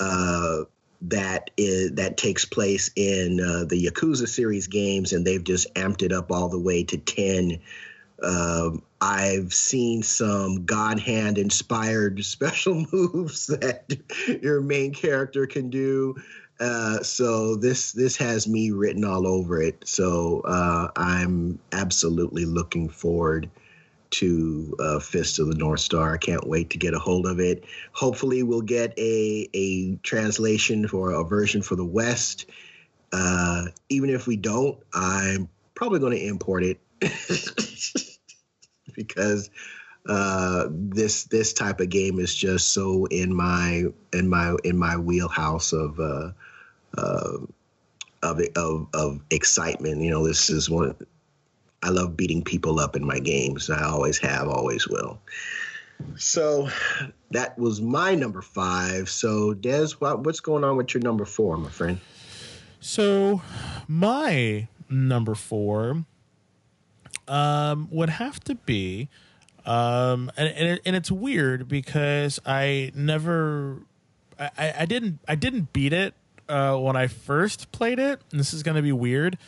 [0.00, 0.64] uh,
[1.00, 6.02] that is that takes place in uh, the Yakuza series games, and they've just amped
[6.02, 7.60] it up all the way to ten.
[8.22, 13.96] Um, I've seen some God hand inspired special moves that
[14.42, 16.16] your main character can do.
[16.60, 19.86] Uh, so this this has me written all over it.
[19.86, 23.48] So uh, I'm absolutely looking forward
[24.10, 26.14] to uh, Fist of the North Star.
[26.14, 27.64] I can't wait to get a hold of it.
[27.92, 32.46] Hopefully, we'll get a a translation for a version for the West.
[33.12, 36.80] Uh, even if we don't, I'm probably going to import it
[38.94, 39.48] because
[40.08, 44.96] uh, this this type of game is just so in my in my in my
[44.96, 46.00] wheelhouse of
[46.96, 47.38] uh,
[48.22, 50.02] of of of excitement.
[50.02, 50.94] You know, this is one.
[51.82, 53.70] I love beating people up in my games.
[53.70, 55.20] I always have, always will.
[56.16, 56.68] So
[57.30, 59.08] that was my number five.
[59.08, 62.00] So Des, what, what's going on with your number four, my friend?
[62.80, 63.42] So
[63.86, 66.04] my number four
[67.26, 69.08] um, would have to be,
[69.66, 73.82] um, and and, it, and it's weird because I never,
[74.38, 76.14] I, I didn't I didn't beat it
[76.48, 78.20] uh, when I first played it.
[78.30, 79.38] And this is going to be weird,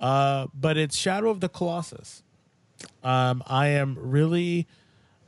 [0.00, 2.22] uh, but it's Shadow of the Colossus.
[3.02, 4.66] Um, I am really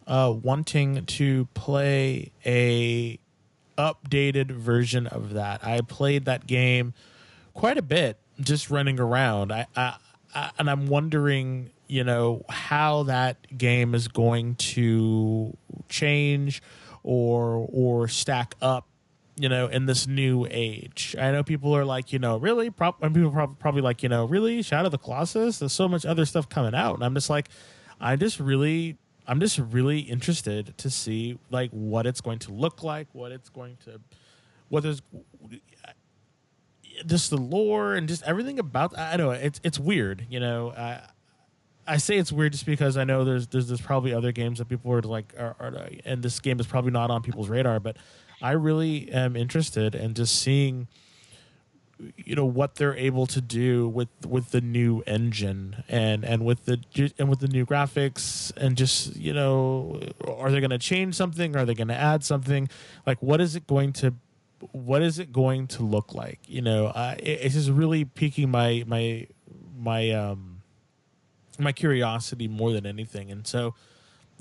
[0.07, 3.19] uh, wanting to play a
[3.79, 5.65] updated version of that.
[5.65, 6.95] I played that game
[7.55, 9.53] quite a bit, just running around.
[9.53, 9.97] I, I,
[10.35, 15.57] I and I'm wondering you know how that game is going to
[15.89, 16.63] change
[17.03, 18.87] or or stack up
[19.37, 21.17] you know in this new age.
[21.19, 22.71] I know people are like you know really?
[22.71, 24.63] Pro- people are probably like you know really?
[24.63, 25.59] Shadow of the colossus?
[25.59, 26.95] There's so much other stuff coming out.
[26.95, 27.49] And i'm just like
[28.01, 32.83] i just really i'm just really interested to see like what it's going to look
[32.83, 34.01] like what it's going to
[34.69, 35.03] what there's
[37.07, 40.73] just the lore and just everything about i know it's it's weird you know?
[40.77, 41.01] I,
[41.87, 44.71] I say it's weird just because I know there's there's, there's probably other games that
[44.71, 47.99] people are like are, are, and this game is probably not on people's radar, but
[48.45, 50.87] I really am interested in just seeing
[52.17, 56.67] you know what they're able to do with with the new engine and and with
[56.67, 56.79] the
[57.19, 61.57] and with the new graphics and just you know are they going to change something?
[61.57, 62.69] Are they going to add something?
[63.07, 64.15] Like what is it going to
[64.73, 66.41] what is it going to look like?
[66.47, 69.27] You know uh, it, it's just really piquing my my
[69.75, 70.55] my um
[71.59, 73.31] my curiosity more than anything.
[73.31, 73.75] And so,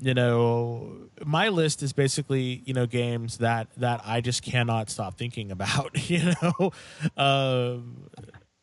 [0.04, 5.16] you know, my list is basically you know games that that I just cannot stop
[5.16, 5.96] thinking about.
[6.04, 6.70] You know,
[7.16, 8.10] um,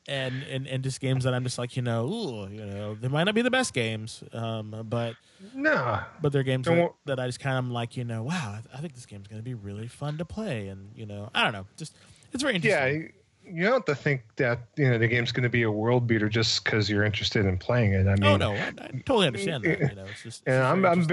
[0.08, 3.08] and, and and just games that I'm just like you know, ooh, you know, they
[3.08, 5.16] might not be the best games, um, but
[5.56, 8.78] no, but they're games that, that I just kind of like you know, wow, I,
[8.78, 11.66] think this game's gonna be really fun to play, and you know, I don't know,
[11.78, 11.96] just
[12.32, 13.02] it's very interesting.
[13.02, 13.10] you
[13.52, 16.08] you don't have to think that you know the game's going to be a world
[16.08, 18.08] beater just because you're interested in playing it.
[18.08, 19.80] I oh, mean, oh no, I, I totally understand that.
[19.80, 21.08] You know, it's just, it's and I'm I'm.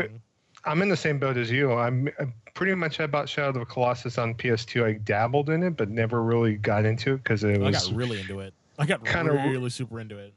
[0.64, 1.72] I'm in the same boat as you.
[1.72, 4.84] I'm, i pretty much about Shadow of the Colossus on PS2.
[4.84, 7.76] I dabbled in it, but never really got into it because it was.
[7.76, 8.52] I got really into it.
[8.78, 10.34] I got kinda- really super into it.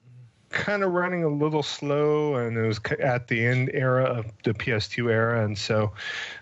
[0.50, 4.54] kind of running a little slow, and it was at the end era of the
[4.54, 5.92] PS2 era, and so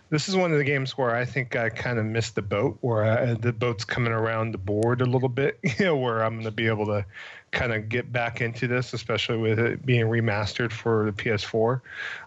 [0.09, 2.77] this is one of the games where I think I kind of missed the boat,
[2.81, 6.33] where I, the boat's coming around the board a little bit, you know, where I'm
[6.33, 7.05] going to be able to
[7.51, 11.81] kind of get back into this, especially with it being remastered for the PS4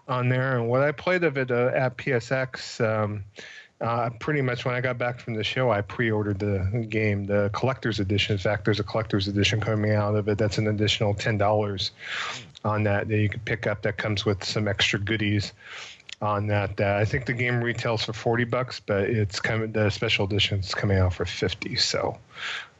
[0.07, 0.57] on there.
[0.57, 2.83] And what I played of it uh, at PSX.
[2.83, 3.23] Um,
[3.81, 7.49] uh, pretty much when I got back from the show, I pre-ordered the game, the
[7.51, 8.31] collector's edition.
[8.33, 10.37] In fact, there's a collector's edition coming out of it.
[10.37, 11.91] That's an additional ten dollars
[12.63, 13.81] on that that you can pick up.
[13.81, 15.51] That comes with some extra goodies
[16.23, 16.79] on that.
[16.79, 19.71] Uh, I think the game retails for forty bucks, but it's coming.
[19.71, 21.75] The special edition is coming out for fifty.
[21.75, 22.17] So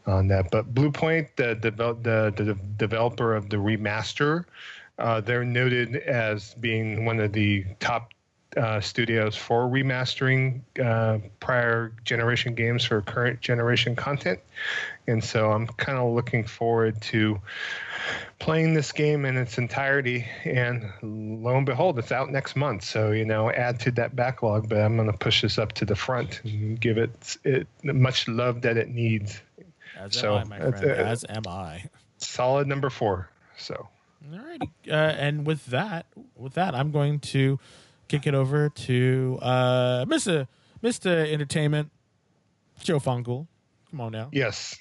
[0.07, 4.45] on that, but Bluepoint, the devel- the, the developer of the remaster,
[4.97, 8.13] uh, they're noted as being one of the top
[8.57, 14.39] uh, studios for remastering uh, prior generation games for current generation content.
[15.07, 17.39] And so I'm kind of looking forward to
[18.39, 20.25] playing this game in its entirety.
[20.45, 22.83] And lo and behold, it's out next month.
[22.83, 25.85] So, you know, add to that backlog, but I'm going to push this up to
[25.85, 29.41] the front and give it, it much love that it needs.
[29.97, 30.85] As So, am I, my friend.
[30.85, 31.85] uh, as am I.
[32.17, 33.29] Solid number four.
[33.57, 33.87] So,
[34.31, 34.61] All right.
[34.89, 37.59] Uh, and with that, with that, I'm going to
[38.13, 40.47] kick it over to uh, Mr.
[40.83, 41.27] Mr.
[41.31, 41.89] Entertainment,
[42.79, 43.47] Joe Funkel.
[43.89, 44.29] Come on now.
[44.31, 44.77] Yes.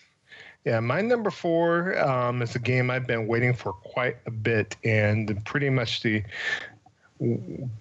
[0.66, 4.77] Yeah, my number four um, is a game I've been waiting for quite a bit,
[4.85, 6.23] and pretty much the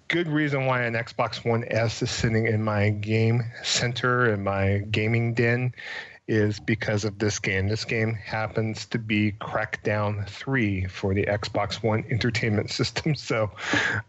[0.08, 4.86] good reason why an Xbox One S is sitting in my game center in my
[4.90, 5.74] gaming den
[6.32, 7.68] is because of this game.
[7.68, 13.16] This game happens to be Crackdown 3 for the Xbox One entertainment system.
[13.16, 13.52] So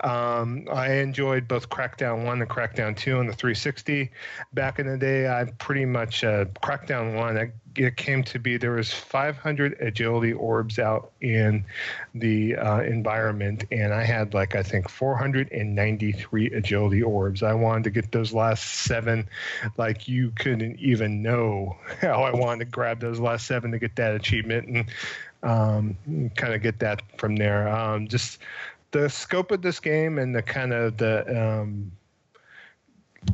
[0.00, 4.12] um, I enjoyed both Crackdown 1 and Crackdown 2 on the 360.
[4.52, 8.56] Back in the day, I pretty much, uh, Crackdown 1, I, it came to be
[8.56, 11.64] there was 500 agility orbs out in
[12.14, 17.42] the uh, environment, and I had like, I think, 493 agility orbs.
[17.42, 19.28] I wanted to get those last seven
[19.76, 23.96] like you couldn't even know how I wanted to grab those last seven to get
[23.96, 24.87] that achievement and
[25.42, 27.68] um, kind of get that from there.
[27.68, 28.38] Um, just
[28.92, 31.92] the scope of this game and the kind of the um,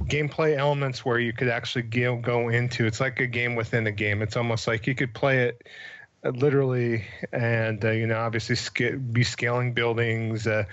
[0.05, 3.93] gameplay elements where you could actually go, go into it's like a game within a
[3.93, 4.23] game.
[4.23, 5.67] It's almost like you could play it
[6.25, 8.57] uh, literally and uh, you know obviously
[9.13, 10.65] be scaling buildings uh,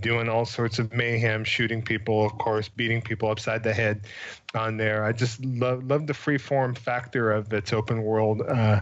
[0.00, 4.00] doing all sorts of mayhem shooting people of course beating people upside the head
[4.54, 8.80] on there i just love love the free form factor of its open world uh,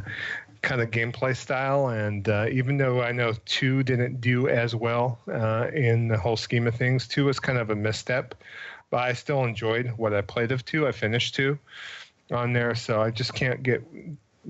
[0.62, 5.18] kind of gameplay style and uh, even though i know two didn't do as well
[5.33, 8.37] uh, in the whole scheme of things two was kind of a misstep
[8.94, 11.59] but i still enjoyed what i played of two i finished two
[12.30, 13.83] on there so i just can't get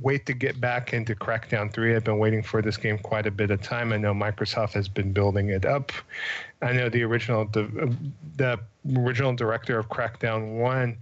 [0.02, 1.94] wait to get back into Crackdown 3.
[1.94, 3.92] I've been waiting for this game quite a bit of time.
[3.92, 5.92] I know Microsoft has been building it up.
[6.60, 7.96] I know the original the,
[8.34, 8.58] the
[8.98, 10.96] original director of Crackdown 1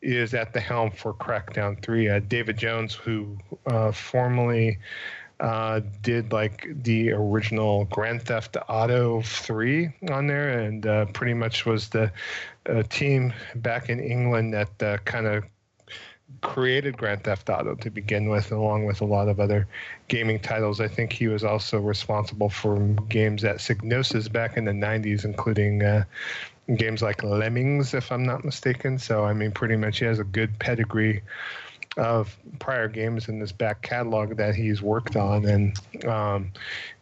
[0.00, 2.08] is at the helm for Crackdown 3.
[2.08, 4.78] Uh, David Jones, who uh, formerly
[5.40, 11.66] uh, did like the original Grand Theft Auto 3 on there and uh, pretty much
[11.66, 12.10] was the
[12.68, 15.44] uh, team back in England that uh, kind of
[16.40, 19.66] created Grand Theft Auto to begin with, along with a lot of other
[20.08, 20.80] gaming titles.
[20.80, 25.82] I think he was also responsible for games at Psygnosis back in the 90s, including
[25.82, 26.04] uh,
[26.74, 28.98] games like Lemmings, if I'm not mistaken.
[28.98, 31.22] So, I mean, pretty much he has a good pedigree
[31.96, 36.52] of prior games in this back catalog that he's worked on, and um,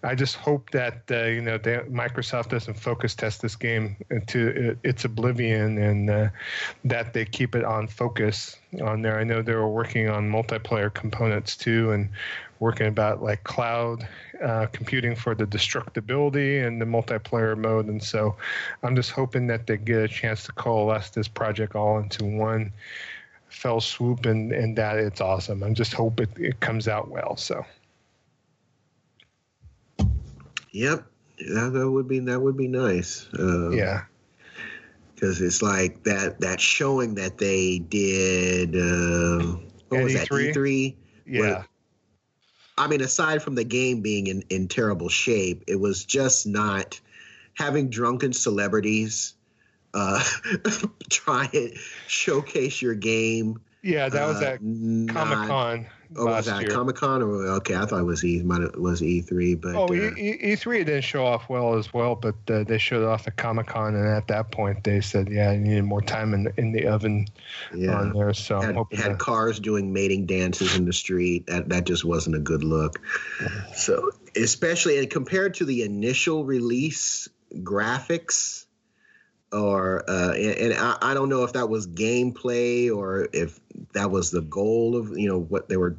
[0.02, 4.76] I just hope that uh, you know they, Microsoft doesn't focus test this game into
[4.85, 6.28] its oblivion, and uh,
[6.85, 9.18] that they keep it on focus on there.
[9.18, 12.09] I know they were working on multiplayer components too, and
[12.61, 14.07] working about like cloud
[14.42, 18.37] uh, computing for the destructibility and the multiplayer mode, and so
[18.84, 22.72] I'm just hoping that they get a chance to coalesce this project all into one
[23.55, 25.62] fell swoop and and that it's awesome.
[25.62, 27.36] I just hope it, it comes out well.
[27.36, 27.64] So
[30.72, 31.07] Yep,
[31.38, 33.28] that, that would be that would be nice.
[33.38, 34.02] Uh, yeah,
[35.14, 38.74] because it's like that that showing that they did.
[38.74, 39.57] Uh,
[39.88, 40.28] what was that?
[40.28, 40.52] E3?
[40.52, 40.96] E3.
[41.26, 41.62] yeah,
[42.76, 47.00] I mean, aside from the game being in, in terrible shape, it was just not
[47.55, 49.34] having drunken celebrities
[49.95, 50.22] uh,
[51.09, 51.72] try and
[52.07, 53.61] showcase your game.
[53.82, 55.86] Yeah, that was uh, at not- Comic Con
[56.16, 56.68] Oh, was that.
[56.68, 57.74] Comic Con or okay?
[57.74, 61.03] I thought it was E was E three, but Oh, uh, E- E- E3 didn't
[61.03, 64.28] show off well as well, but uh, they showed off at Comic Con, and at
[64.28, 67.26] that point they said, "Yeah, you needed more time in the, in the oven
[67.74, 67.99] yeah.
[67.99, 71.47] on there." So I'm had, had to, cars doing mating dances in the street.
[71.47, 73.01] That that just wasn't a good look.
[73.74, 78.64] So especially and compared to the initial release graphics,
[79.55, 83.61] or uh, and, and I, I don't know if that was gameplay or if
[83.92, 85.96] that was the goal of you know what they were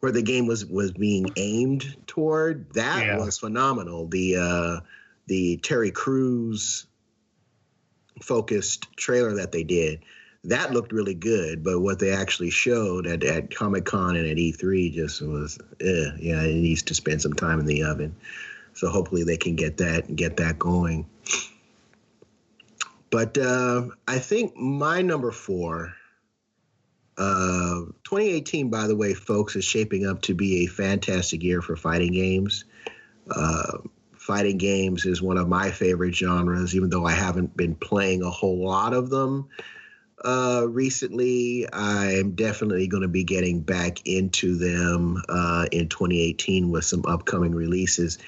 [0.00, 2.72] where the game was was being aimed toward.
[2.74, 3.18] That Yeah.
[3.18, 4.08] was phenomenal.
[4.08, 4.80] The uh,
[5.26, 6.86] the Terry Crews
[8.22, 10.00] focused trailer that they did
[10.46, 14.36] that looked really good, but what they actually showed at, at Comic Con and at
[14.36, 18.14] E3 just was, eh, yeah, it needs to spend some time in the oven.
[18.74, 21.06] So hopefully they can get that and get that going.
[23.16, 25.94] But uh, I think my number four,
[27.16, 31.76] uh, 2018, by the way, folks, is shaping up to be a fantastic year for
[31.76, 32.66] fighting games.
[33.30, 33.78] Uh,
[34.18, 38.28] fighting games is one of my favorite genres, even though I haven't been playing a
[38.28, 39.48] whole lot of them
[40.22, 41.66] uh, recently.
[41.72, 47.54] I'm definitely going to be getting back into them uh, in 2018 with some upcoming
[47.54, 48.18] releases.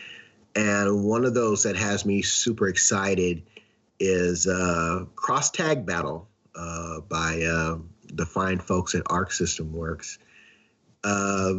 [0.56, 3.42] And one of those that has me super excited
[4.00, 7.78] is uh, Cross Tag Battle uh, by uh,
[8.12, 10.18] the fine folks at Arc System Works.
[11.04, 11.54] Uh,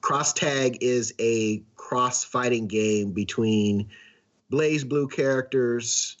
[0.00, 3.88] cross Tag is a cross fighting game between
[4.52, 6.16] BlazBlue characters,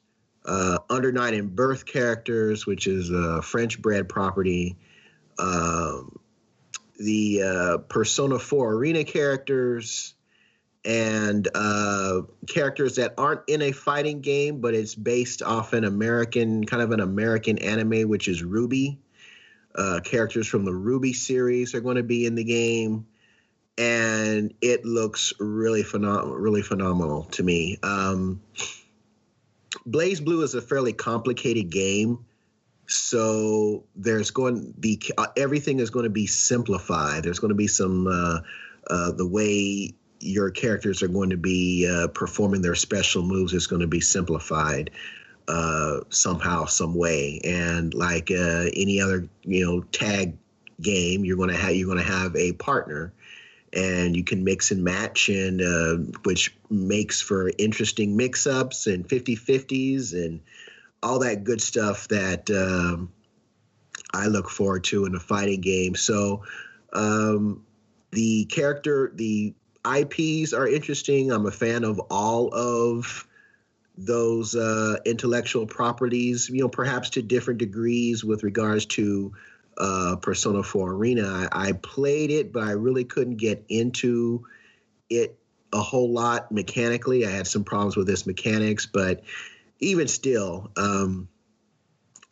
[0.46, 4.76] uh, Under Night In-Birth characters, which is a French-Bread property,
[5.38, 6.18] um,
[6.98, 10.13] the uh, Persona 4 Arena characters,
[10.84, 16.64] and uh, characters that aren't in a fighting game, but it's based off an American,
[16.64, 18.98] kind of an American anime, which is RWBY.
[19.74, 23.06] Uh, characters from the RWBY series are going to be in the game,
[23.78, 27.78] and it looks really phenomenal, really phenomenal to me.
[27.82, 28.40] Um,
[29.88, 32.24] BlazBlue is a fairly complicated game,
[32.86, 37.24] so there's going to be uh, everything is going to be simplified.
[37.24, 38.40] There's going to be some uh,
[38.88, 39.94] uh, the way
[40.24, 44.00] your characters are going to be uh, performing their special moves is going to be
[44.00, 44.90] simplified
[45.48, 47.40] uh, somehow, some way.
[47.44, 50.38] And like uh, any other, you know, tag
[50.80, 53.12] game, you're going to have you're going to have a partner,
[53.74, 60.14] and you can mix and match, and uh, which makes for interesting mix-ups and 50-50s
[60.14, 60.40] and
[61.02, 63.12] all that good stuff that um,
[64.14, 65.94] I look forward to in a fighting game.
[65.96, 66.44] So
[66.94, 67.66] um,
[68.10, 69.54] the character, the
[69.86, 71.30] IPs are interesting.
[71.30, 73.26] I'm a fan of all of
[73.96, 79.32] those uh, intellectual properties, you know, perhaps to different degrees with regards to
[79.78, 81.48] uh, Persona 4 Arena.
[81.52, 84.46] I, I played it, but I really couldn't get into
[85.10, 85.38] it
[85.72, 87.26] a whole lot mechanically.
[87.26, 89.22] I had some problems with its mechanics, but
[89.80, 91.28] even still, um,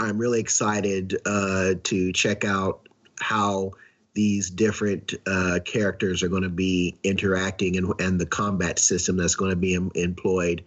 [0.00, 2.88] I'm really excited uh, to check out
[3.20, 3.72] how
[4.14, 9.34] these different uh, characters are going to be interacting and, and the combat system that's
[9.34, 10.64] going to be em- employed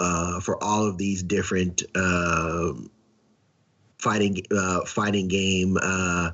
[0.00, 2.72] uh, for all of these different uh,
[3.98, 4.42] fighting
[4.86, 6.30] fighting game uh,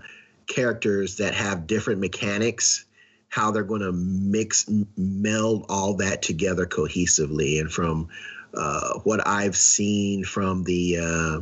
[0.46, 2.84] characters that have different mechanics.
[3.28, 8.08] How they're going to mix meld all that together cohesively, and from
[8.56, 11.40] uh, what I've seen from the uh,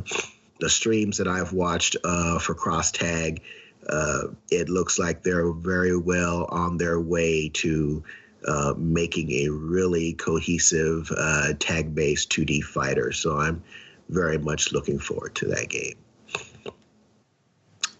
[0.59, 3.43] the streams that I've watched for Cross Tag,
[3.89, 8.03] uh, it looks like they're very well on their way to
[8.47, 13.11] uh, making a really cohesive uh, tag based 2D fighter.
[13.11, 13.63] So I'm
[14.09, 15.95] very much looking forward to that game.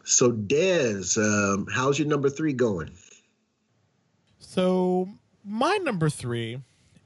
[0.06, 2.92] So, Dez, um, how's your number three going?
[4.40, 5.10] So
[5.44, 6.62] my number three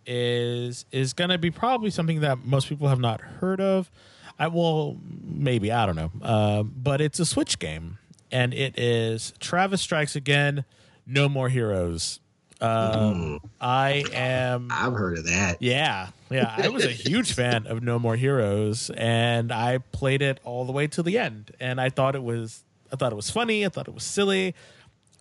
[0.05, 3.91] is is gonna be probably something that most people have not heard of.
[4.39, 7.99] I will maybe I don't know, uh, but it's a Switch game,
[8.31, 10.65] and it is Travis Strikes Again.
[11.05, 12.19] No more heroes.
[12.59, 14.69] Um, I am.
[14.71, 15.61] I've heard of that.
[15.61, 16.53] Yeah, yeah.
[16.57, 20.71] I was a huge fan of No More Heroes, and I played it all the
[20.71, 21.51] way to the end.
[21.59, 23.65] And I thought it was, I thought it was funny.
[23.65, 24.55] I thought it was silly.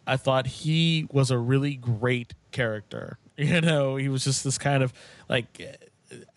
[0.06, 3.18] I thought he was a really great character.
[3.38, 4.94] You know, he was just this kind of
[5.28, 5.60] like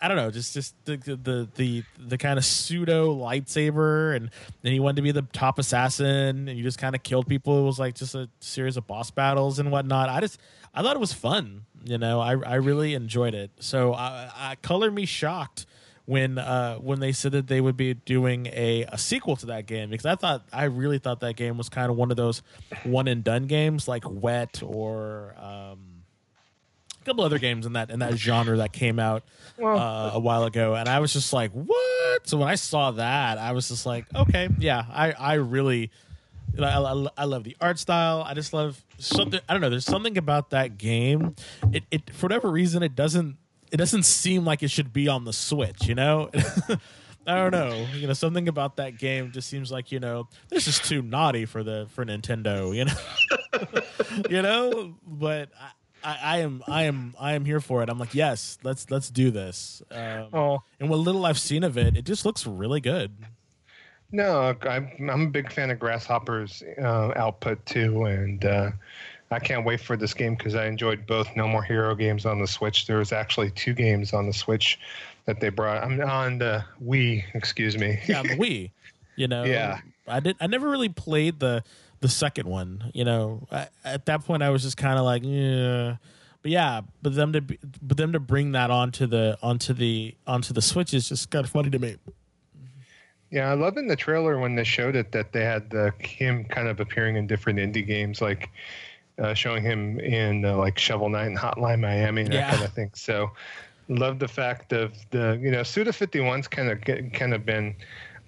[0.01, 4.71] I don't know, just just the the the the kind of pseudo lightsaber, and then
[4.73, 7.61] he wanted to be the top assassin, and you just kind of killed people.
[7.61, 10.09] It was like just a series of boss battles and whatnot.
[10.09, 10.39] I just
[10.73, 11.65] I thought it was fun.
[11.83, 13.51] You know, I I really enjoyed it.
[13.59, 15.65] So I, I color me shocked
[16.05, 19.67] when uh when they said that they would be doing a, a sequel to that
[19.67, 22.41] game because I thought I really thought that game was kind of one of those
[22.83, 25.77] one and done games like Wet or um
[27.09, 29.23] couple other games in that in that genre that came out
[29.61, 33.37] uh, a while ago, and I was just like, "What?" So when I saw that,
[33.37, 35.91] I was just like, "Okay, yeah, I I really."
[36.57, 38.23] I, I, I love the art style.
[38.25, 39.39] I just love something.
[39.47, 39.69] I don't know.
[39.69, 41.35] There's something about that game.
[41.71, 43.37] It, it for whatever reason, it doesn't.
[43.71, 45.87] It doesn't seem like it should be on the Switch.
[45.87, 46.31] You know.
[47.27, 47.85] I don't know.
[47.93, 51.45] You know, something about that game just seems like you know this is too naughty
[51.45, 52.75] for the for Nintendo.
[52.75, 54.25] You know.
[54.29, 55.49] you know, but
[56.03, 57.89] I, I, am I am I am here for it.
[57.89, 59.81] I'm like, yes, let's let's do this.
[59.91, 60.63] Um, Oh.
[60.79, 63.11] And what little I've seen of it, it just looks really good.
[64.11, 68.71] No, I'm I'm a big fan of Grasshopper's uh, output too, and uh,
[69.29, 72.39] I can't wait for this game because I enjoyed both No More Hero games on
[72.41, 72.87] the Switch.
[72.87, 74.79] There was actually two games on the Switch
[75.25, 75.83] that they brought.
[75.83, 77.99] I'm on the Wii, excuse me.
[78.07, 78.71] Yeah, the Wii.
[79.15, 79.79] You know, Yeah.
[80.07, 80.37] I did.
[80.39, 81.63] I never really played the
[82.01, 82.91] the second one.
[82.93, 85.97] You know, I, at that point, I was just kind of like, yeah.
[86.41, 90.15] But yeah, but them to be, but them to bring that onto the onto the
[90.25, 91.97] onto the Switch is just kind of funny to me.
[93.29, 96.45] Yeah, I love in the trailer when they showed it that they had uh, him
[96.45, 98.49] kind of appearing in different indie games, like
[99.19, 102.41] uh, showing him in uh, like Shovel Knight and Hotline Miami and Yeah.
[102.49, 102.91] that kind of thing.
[102.95, 103.31] So,
[103.89, 107.75] love the fact of the you know Suda 51's kind of kind of been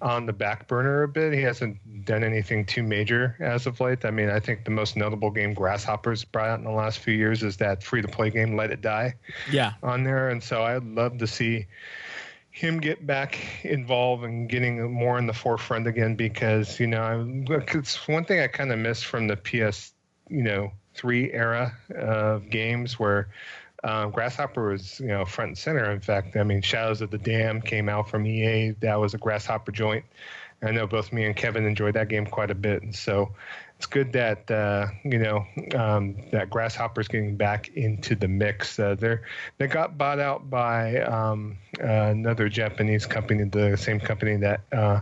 [0.02, 1.32] on the back burner a bit.
[1.32, 4.04] He hasn't done anything too major as of late.
[4.04, 7.14] I mean, I think the most notable game Grasshoppers brought out in the last few
[7.14, 9.14] years is that free to play game Let It Die
[9.50, 11.66] Yeah, on there, and so I'd love to see
[12.50, 17.00] him get back involved and getting more in the forefront again because you know
[17.48, 19.92] I- it's one thing I kind of miss from the PS
[20.28, 23.28] you know three era of games where
[23.84, 25.90] um, Grasshopper was you know front and center.
[25.90, 28.70] In fact, I mean Shadows of the Damned came out from EA.
[28.80, 30.04] That was a Grasshopper joint.
[30.62, 33.32] I know both me and Kevin enjoyed that game quite a bit, and so
[33.76, 38.78] it's good that uh, you know um, that Grasshopper's getting back into the mix.
[38.78, 39.22] Uh, they're
[39.58, 45.00] they got bought out by um, uh, another Japanese company, the same company that uh,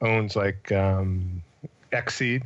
[0.00, 1.42] owns like um,
[1.90, 2.44] Xseed,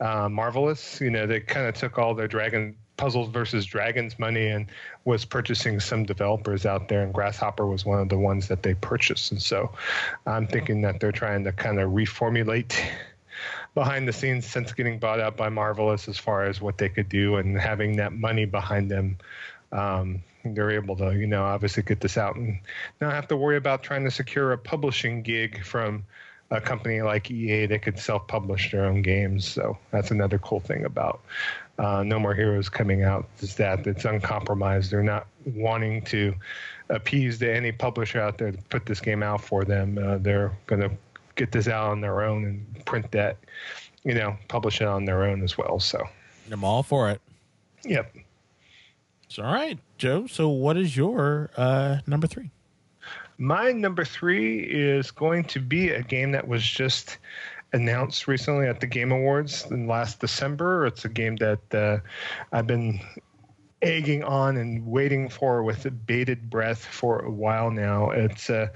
[0.00, 1.00] uh, Marvelous.
[1.00, 4.66] You know, they kind of took all their Dragon Puzzles versus Dragons money and
[5.06, 8.74] was purchasing some developers out there, and Grasshopper was one of the ones that they
[8.74, 9.32] purchased.
[9.32, 9.72] And so,
[10.26, 12.78] I'm thinking that they're trying to kind of reformulate
[13.74, 17.08] behind the scenes since getting bought out by Marvelous as far as what they could
[17.08, 19.16] do and having that money behind them.
[19.72, 22.58] Um, they're able to, you know, obviously get this out and
[23.00, 26.04] not have to worry about trying to secure a publishing gig from
[26.50, 29.46] a company like EA that could self-publish their own games.
[29.46, 31.20] So that's another cool thing about
[31.80, 34.90] uh, No More Heroes coming out is that it's uncompromised.
[34.90, 36.34] They're not wanting to
[36.90, 39.98] appease to any publisher out there to put this game out for them.
[39.98, 40.90] Uh, they're going to
[41.36, 43.38] get this out on their own and print that,
[44.04, 45.80] you know, publish it on their own as well.
[45.80, 46.02] So,
[46.52, 47.20] I'm all for it.
[47.84, 48.14] yep.
[49.28, 50.26] So, all right, Joe.
[50.26, 52.50] So, what is your uh, number three?
[53.38, 57.16] My number three is going to be a game that was just
[57.72, 60.86] announced recently at the Game Awards in last December.
[60.86, 61.98] It's a game that uh,
[62.52, 63.00] I've been
[63.82, 68.10] egging on and waiting for with bated breath for a while now.
[68.10, 68.68] It's uh,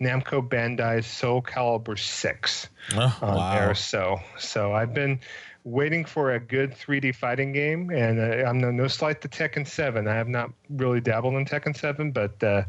[0.00, 3.74] Namco Bandai's Soul Calibur 6 Oh, on there.
[3.74, 5.20] So, so I've been
[5.64, 9.66] waiting for a good 3D fighting game, and uh, I'm no, no slight to Tekken
[9.66, 10.06] 7.
[10.08, 12.64] I have not really dabbled in Tekken 7, but uh,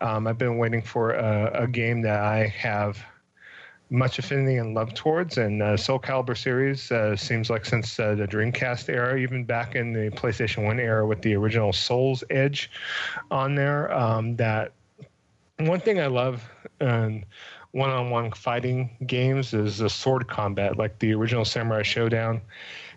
[0.00, 3.04] um, I've been waiting for a, a game that I have
[3.92, 5.36] much affinity and love towards.
[5.36, 9.76] And uh, Soul Calibur series uh, seems like since uh, the Dreamcast era, even back
[9.76, 12.70] in the PlayStation 1 era with the original Souls Edge
[13.30, 14.72] on there, um, that
[15.58, 16.42] one thing I love
[16.80, 17.24] um,
[17.72, 22.40] one-on-one fighting games is the sword combat, like the original Samurai Shodown.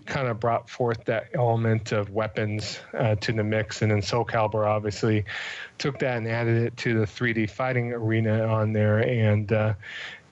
[0.06, 4.24] Kind of brought forth that element of weapons uh, to the mix, and then Soul
[4.24, 5.26] Calibur obviously
[5.80, 9.00] took that and added it to the 3D fighting arena on there.
[9.00, 9.74] And uh,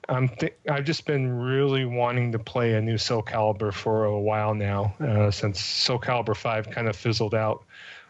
[0.09, 4.19] I'm th- I've just been really wanting to play a new Soul Calibur for a
[4.19, 7.63] while now, uh, since Soul Calibur 5 kind of fizzled out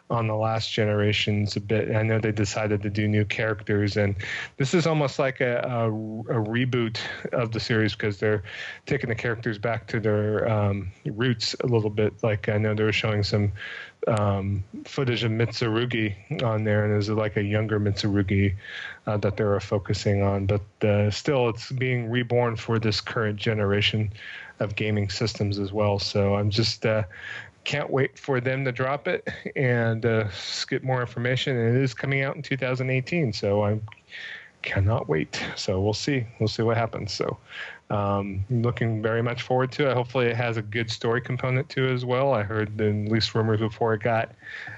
[0.09, 1.95] on the last generations a bit.
[1.95, 4.15] I know they decided to do new characters, and
[4.57, 6.99] this is almost like a, a, a reboot
[7.31, 8.43] of the series because they're
[8.85, 12.13] taking the characters back to their um, roots a little bit.
[12.21, 13.53] Like I know they were showing some
[14.07, 18.55] um, footage of Mitsurugi on there, and there's like a younger Mitsurugi
[19.07, 20.45] uh, that they were focusing on.
[20.45, 24.11] But uh, still, it's being reborn for this current generation
[24.59, 25.99] of gaming systems as well.
[25.99, 27.03] So I'm just uh,
[27.63, 30.27] can't wait for them to drop it and uh,
[30.67, 31.57] get more information.
[31.57, 33.79] And it is coming out in 2018, so I
[34.61, 35.41] cannot wait.
[35.55, 36.25] So we'll see.
[36.39, 37.13] We'll see what happens.
[37.13, 37.37] So
[37.93, 39.93] um, looking very much forward to it.
[39.93, 42.33] Hopefully, it has a good story component to it as well.
[42.33, 44.31] I heard at least rumors before it got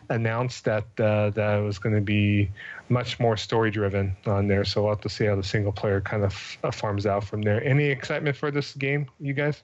[0.09, 2.51] announced that uh, that it was going to be
[2.89, 4.65] much more story driven on there.
[4.65, 7.41] So we'll have to see how the single player kind of uh, farms out from
[7.41, 7.63] there.
[7.63, 9.63] Any excitement for this game, you guys?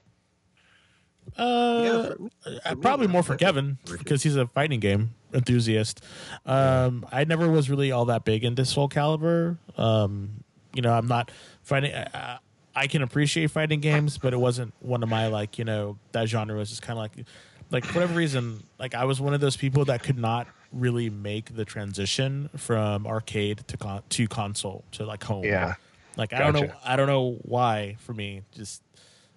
[1.36, 2.30] Uh, yeah, for me,
[2.64, 6.02] uh, for probably more for Kevin because he's a fighting game enthusiast.
[6.46, 9.58] Um, I never was really all that big into Soul Calibur.
[9.76, 10.42] Um,
[10.72, 11.30] you know, I'm not
[11.62, 11.92] fighting.
[11.92, 12.38] Uh,
[12.74, 16.28] I can appreciate fighting games, but it wasn't one of my like you know that
[16.28, 17.26] genre was just kind of like
[17.70, 21.10] like for whatever reason like I was one of those people that could not really
[21.10, 25.44] make the transition from arcade to con- to console to like home.
[25.44, 25.74] Yeah.
[26.16, 28.82] Like I don't know I don't know why for me just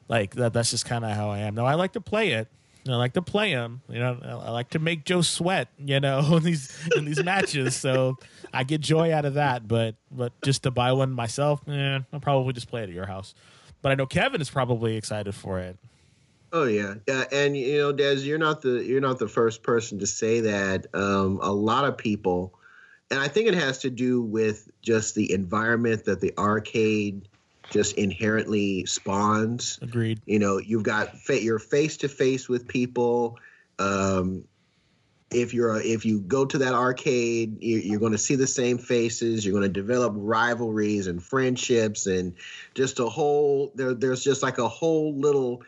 [0.08, 0.54] like that.
[0.54, 1.56] That's just kind of how I am.
[1.56, 2.48] Now I like to play it.
[2.88, 3.82] I like to play them.
[3.90, 5.70] You know, I like to make Joe sweat.
[5.78, 7.76] You know, in these in these matches.
[7.76, 8.18] So
[8.54, 9.68] I get joy out of that.
[9.68, 13.08] But but just to buy one myself, eh, I'll probably just play it at your
[13.08, 13.34] house.
[13.82, 15.78] But I know Kevin is probably excited for it.
[16.52, 20.00] Oh yeah, yeah, and you know, Des, you're not the you're not the first person
[20.00, 20.88] to say that.
[20.94, 22.54] Um, a lot of people,
[23.12, 27.28] and I think it has to do with just the environment that the arcade
[27.72, 29.80] just inherently spawns.
[29.82, 30.22] Agreed.
[30.26, 33.38] You know, you've got fa- you're face to face with people.
[33.80, 34.46] Um,
[35.32, 38.48] if you're a, if you go to that arcade, you're, you're going to see the
[38.48, 39.46] same faces.
[39.46, 42.36] You're going to develop rivalries and friendships, and
[42.74, 43.94] just a whole there.
[43.94, 45.64] There's just like a whole little.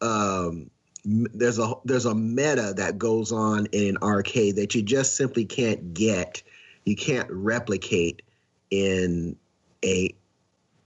[0.00, 0.70] Um,
[1.04, 5.44] there's a there's a meta that goes on in an arcade that you just simply
[5.44, 6.42] can't get.
[6.84, 8.22] You can't replicate
[8.70, 9.36] in
[9.84, 10.14] a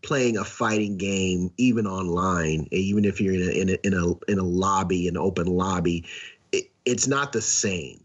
[0.07, 4.31] playing a fighting game, even online, even if you're in a in a in a,
[4.31, 6.05] in a lobby, an open lobby,
[6.53, 8.03] it, it's not the same.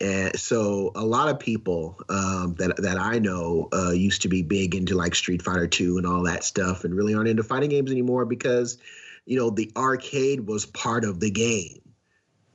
[0.00, 4.42] And so a lot of people um, that that I know uh, used to be
[4.42, 7.70] big into like Street Fighter Two and all that stuff, and really aren't into fighting
[7.70, 8.78] games anymore because,
[9.26, 11.80] you know, the arcade was part of the game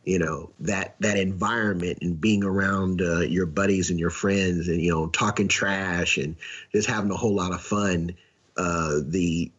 [0.06, 4.82] you know that that environment and being around uh, your buddies and your friends and
[4.82, 6.38] you know talking trash and
[6.72, 8.16] just having a whole lot of fun
[8.58, 9.51] uh, the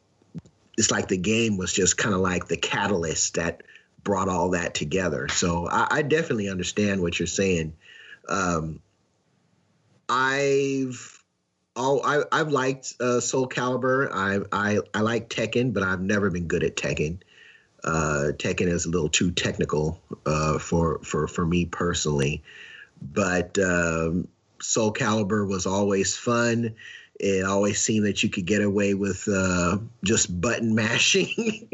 [0.77, 3.63] it's like the game was just kind of like the catalyst that
[4.05, 5.29] brought all that together.
[5.29, 7.75] So I, I definitely understand what you're saying.
[8.29, 8.81] Um,
[10.09, 11.25] I've
[11.75, 14.09] oh I, I've liked uh, Soul Calibur.
[14.13, 17.19] I, I I like Tekken, but I've never been good at Tekken.
[17.85, 22.43] Uh, Tekken is a little too technical uh, for for for me personally.
[23.01, 24.29] But um,
[24.61, 26.75] Soul Calibur was always fun
[27.19, 31.69] it always seemed that you could get away with uh, just button mashing.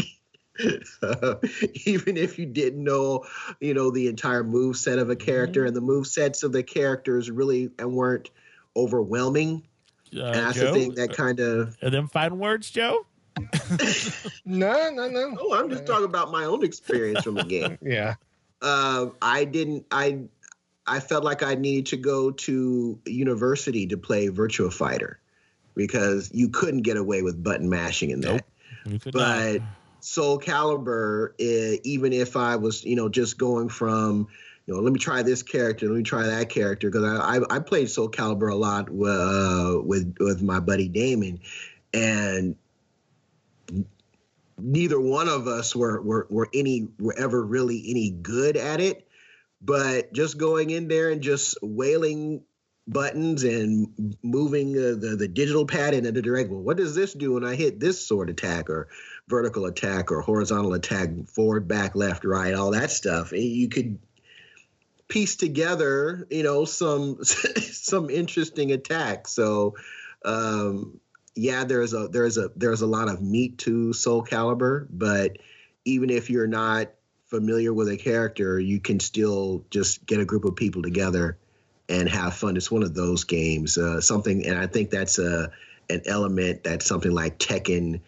[1.02, 1.34] uh,
[1.84, 3.24] even if you didn't know,
[3.60, 5.68] you know, the entire move set of a character, mm-hmm.
[5.68, 8.30] and the move sets of the characters really weren't
[8.76, 9.62] overwhelming.
[10.16, 11.76] Uh, and that's Joe, the thing that kind of.
[11.82, 13.06] And then final words, Joe.
[14.44, 15.36] no, no, no.
[15.40, 17.78] Oh, I'm just talking about my own experience from the game.
[17.82, 18.14] yeah.
[18.62, 19.86] Uh, I didn't.
[19.90, 20.20] I
[20.86, 25.18] I felt like I needed to go to university to play Virtua Fighter
[25.74, 28.44] because you couldn't get away with button mashing in that.
[28.86, 29.68] Nope, but not.
[30.00, 34.28] Soul Calibur, uh, even if I was, you know, just going from,
[34.66, 37.56] you know, let me try this character, let me try that character, because I, I,
[37.56, 41.40] I played Soul Calibur a lot uh, with with my buddy Damon,
[41.92, 42.56] and
[44.58, 49.08] neither one of us were were were any were ever really any good at it.
[49.62, 52.42] But just going in there and just wailing
[52.86, 56.50] buttons and moving uh, the the digital pad in a direct.
[56.50, 58.88] Well, what does this do when I hit this sword attack or
[59.28, 63.32] vertical attack or horizontal attack, forward, back, left, right, all that stuff?
[63.32, 63.98] You could
[65.08, 69.32] piece together, you know, some some interesting attacks.
[69.32, 69.76] So,
[70.24, 71.00] um,
[71.34, 75.38] yeah, there's a there's a there's a lot of meat to Soul Calibur, but
[75.86, 76.90] even if you're not
[77.26, 81.38] familiar with a character, you can still just get a group of people together
[81.88, 82.56] and have fun.
[82.56, 83.76] It's one of those games.
[83.78, 85.50] Uh, something, and I think that's a
[85.90, 88.00] an element that something like Tekken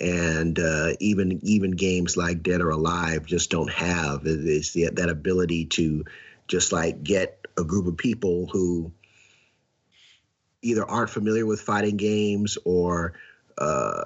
[0.00, 4.22] and uh, even even games like Dead or Alive just don't have.
[4.24, 6.04] It's the, that ability to
[6.48, 8.92] just like get a group of people who
[10.62, 13.14] either aren't familiar with fighting games or
[13.58, 14.04] uh,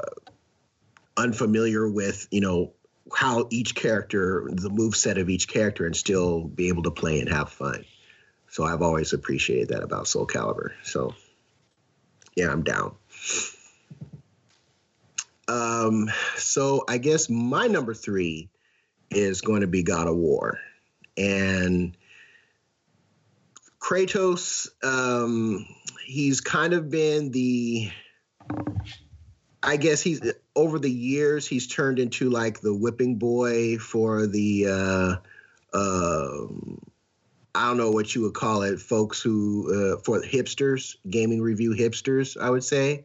[1.17, 2.73] unfamiliar with you know
[3.15, 7.21] how each character, the move set of each character, and still be able to play
[7.21, 7.85] and have fun.
[8.51, 10.73] So I've always appreciated that about Soul Calibur.
[10.83, 11.15] So
[12.35, 12.95] yeah, I'm down.
[15.49, 18.49] Um, so I guess my number three
[19.11, 20.59] is going to be God of War,
[21.17, 21.97] and
[23.81, 24.69] Kratos.
[24.85, 25.67] Um,
[26.05, 27.91] he's kind of been the
[29.63, 30.21] I guess he's
[30.55, 35.17] over the years he's turned into like the whipping boy for the uh,
[35.77, 36.47] uh,
[37.55, 41.71] I don't know what you would call it, folks who uh, for hipsters, gaming review
[41.71, 43.05] hipsters, I would say.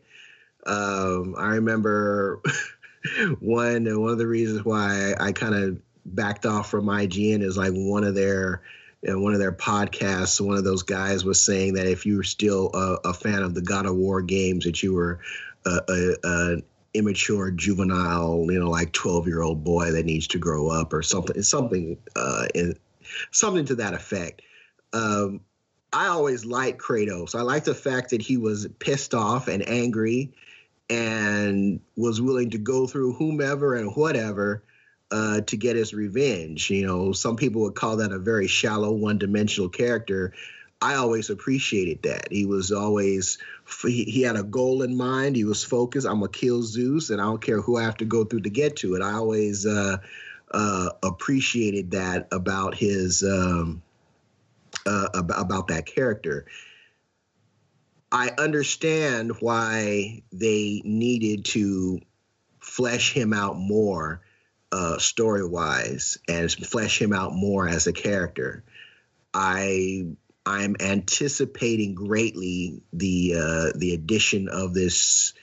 [0.66, 2.42] Um, I remember
[3.40, 7.74] one one of the reasons why I, kind of backed off from IGN is like
[7.74, 8.62] one of their
[9.02, 12.70] one of their podcasts, one of those guys was saying that if you were still
[12.74, 15.20] a, a fan of the God of War games, that you were
[15.66, 16.64] a, a, an
[16.94, 21.02] immature, juvenile, you know, like twelve year old boy that needs to grow up or
[21.02, 22.78] something, something, uh, in,
[23.32, 24.42] something to that effect.
[24.92, 25.42] Um,
[25.92, 27.36] I always liked Kratos.
[27.36, 30.34] I like the fact that he was pissed off and angry
[30.90, 34.64] and was willing to go through whomever and whatever
[35.12, 36.70] uh, to get his revenge.
[36.70, 40.34] You know, some people would call that a very shallow, one dimensional character.
[40.82, 42.30] I always appreciated that.
[42.32, 43.38] He was always,
[43.84, 45.36] he, he had a goal in mind.
[45.36, 46.06] He was focused.
[46.06, 48.42] I'm going to kill Zeus, and I don't care who I have to go through
[48.42, 49.02] to get to it.
[49.02, 49.98] I always uh,
[50.54, 53.82] uh, appreciated that about his, um,
[54.86, 56.46] uh, about, about that character.
[58.12, 62.00] I understand why they needed to
[62.60, 64.22] flesh him out more
[64.72, 68.64] uh, story wise and flesh him out more as a character.
[69.34, 70.08] I
[70.46, 75.34] I'm anticipating greatly the uh, the addition of this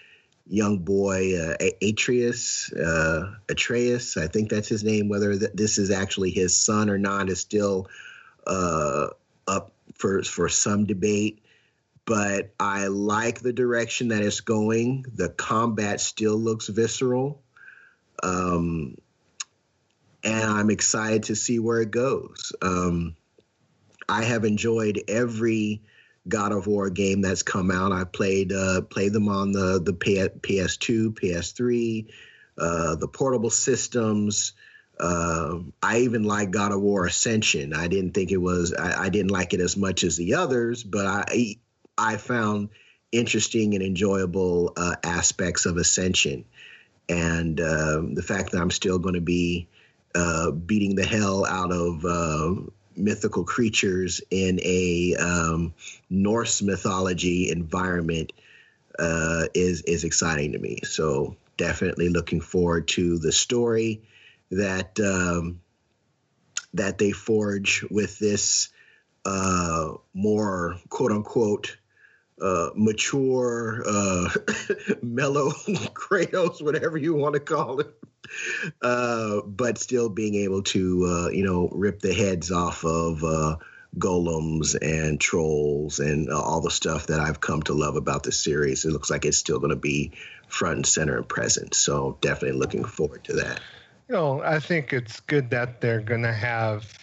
[0.47, 4.17] young boy uh, Atreus uh, Atreus.
[4.17, 5.09] I think that's his name.
[5.09, 7.89] Whether th- this is actually his son or not is still
[8.47, 9.09] uh,
[9.47, 11.43] up for for some debate.
[12.05, 15.05] But I like the direction that it's going.
[15.15, 17.41] The combat still looks visceral.
[18.23, 18.97] Um,
[20.25, 22.53] and I'm excited to see where it goes.
[22.63, 23.17] Um,
[24.09, 25.83] I have enjoyed every
[26.29, 27.93] God of War game that's come out.
[27.93, 32.07] I played uh, played them on the the PS2, PS3,
[32.59, 34.53] uh, the portable systems.
[34.99, 37.73] Uh, I even like God of War Ascension.
[37.73, 38.75] I didn't think it was.
[38.75, 41.57] I, I, didn't like it as much as the others, but I
[41.97, 42.69] I found
[43.11, 46.45] interesting and enjoyable uh, aspects of Ascension,
[47.09, 49.69] and um, the fact that I'm still going to be
[50.15, 52.71] uh, beating the hell out of uh,
[53.01, 55.75] mythical creatures in a um,
[56.09, 58.33] Norse mythology environment
[58.99, 60.81] uh, is is exciting to me.
[60.85, 64.03] So definitely looking forward to the story
[64.51, 65.61] that um,
[66.75, 68.69] that they forge with this
[69.25, 71.77] uh, more quote unquote
[72.41, 74.31] uh, mature, uh,
[75.03, 75.51] mellow
[75.95, 77.95] Kratos, whatever you want to call it,
[78.83, 83.57] uh, but still being able to, uh, you know, rip the heads off of uh,
[83.99, 88.33] golems and trolls and uh, all the stuff that I've come to love about the
[88.33, 88.85] series.
[88.85, 90.13] It looks like it's still going to be
[90.49, 91.75] front and center and present.
[91.75, 93.61] So definitely looking forward to that.
[94.09, 96.99] You know, I think it's good that they're going to have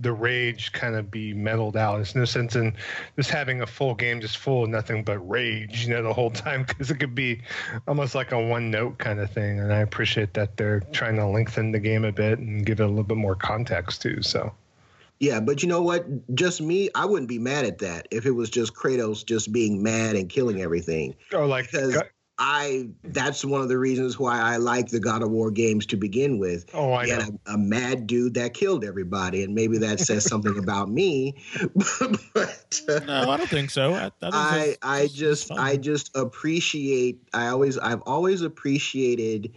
[0.00, 2.00] the rage kind of be mellowed out.
[2.00, 2.74] It's no sense in
[3.16, 6.30] just having a full game just full of nothing but rage, you know, the whole
[6.30, 7.40] time because it could be
[7.86, 9.60] almost like a one note kind of thing.
[9.60, 12.84] And I appreciate that they're trying to lengthen the game a bit and give it
[12.84, 14.22] a little bit more context too.
[14.22, 14.52] So.
[15.20, 16.06] Yeah, but you know what?
[16.36, 19.82] Just me, I wouldn't be mad at that if it was just Kratos just being
[19.82, 21.16] mad and killing everything.
[21.32, 22.00] Or like because
[22.38, 25.96] I that's one of the reasons why I like the God of War games to
[25.96, 26.70] begin with.
[26.72, 27.18] Oh, I know.
[27.46, 31.34] A, a, mad dude that killed everybody, and maybe that says something about me.
[32.34, 33.94] but uh, no, I don't think so.
[33.94, 37.22] I I, I just I just appreciate.
[37.34, 39.54] I always I've always appreciated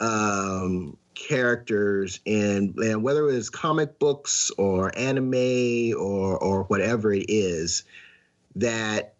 [0.00, 7.84] um, characters in and whether it's comic books or anime or or whatever it is
[8.56, 9.14] that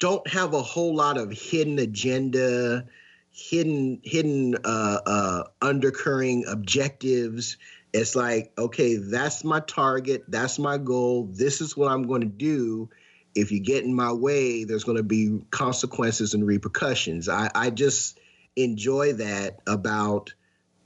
[0.00, 2.86] don't have a whole lot of hidden agenda,
[3.30, 7.58] hidden hidden uh, uh, undercurring objectives.
[7.92, 11.28] It's like, okay, that's my target, that's my goal.
[11.30, 12.88] This is what I'm going to do.
[13.34, 17.28] If you get in my way, there's going to be consequences and repercussions.
[17.28, 18.18] I, I just
[18.56, 20.34] enjoy that about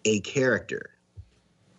[0.05, 0.91] a character.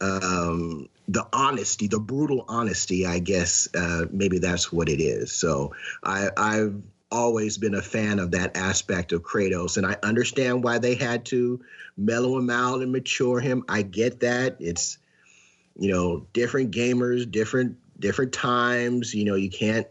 [0.02, 5.32] Um, the honesty, the brutal honesty, I guess uh, maybe that's what it is.
[5.32, 6.82] So I, I've
[7.16, 11.26] always been a fan of that aspect of Kratos, and I understand why they had
[11.28, 11.62] to
[11.96, 13.64] mellow him out and mature him.
[13.70, 14.58] I get that.
[14.60, 14.98] It's
[15.78, 19.14] you know different gamers, different different times.
[19.14, 19.88] You know you can't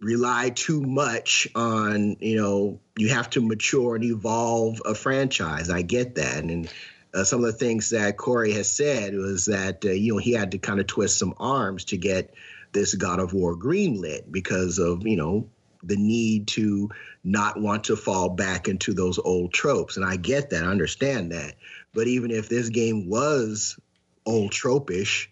[0.00, 5.68] rely too much on you know you have to mature and evolve a franchise.
[5.68, 6.72] I get that, and
[7.12, 10.32] uh, some of the things that Cory has said was that uh, you know he
[10.32, 12.34] had to kind of twist some arms to get
[12.72, 15.48] this God of War greenlit because of you know
[15.82, 16.90] the need to
[17.24, 21.32] not want to fall back into those old tropes, and I get that, I understand
[21.32, 21.56] that.
[21.94, 23.78] But even if this game was
[24.24, 25.28] old tropish,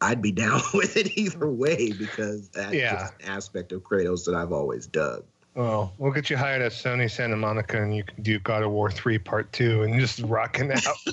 [0.00, 2.98] I'd be down with it either way because that's Yeah.
[3.02, 5.24] just an aspect of Kratos that I've always dug.
[5.54, 8.70] Well, we'll get you hired at Sony Santa Monica, and you can do God of
[8.70, 10.82] War three Part Two, and just rocking out.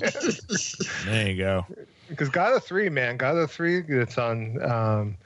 [1.04, 1.66] There you go.
[2.08, 5.16] Because God of Three, man, God of Three, it's on um,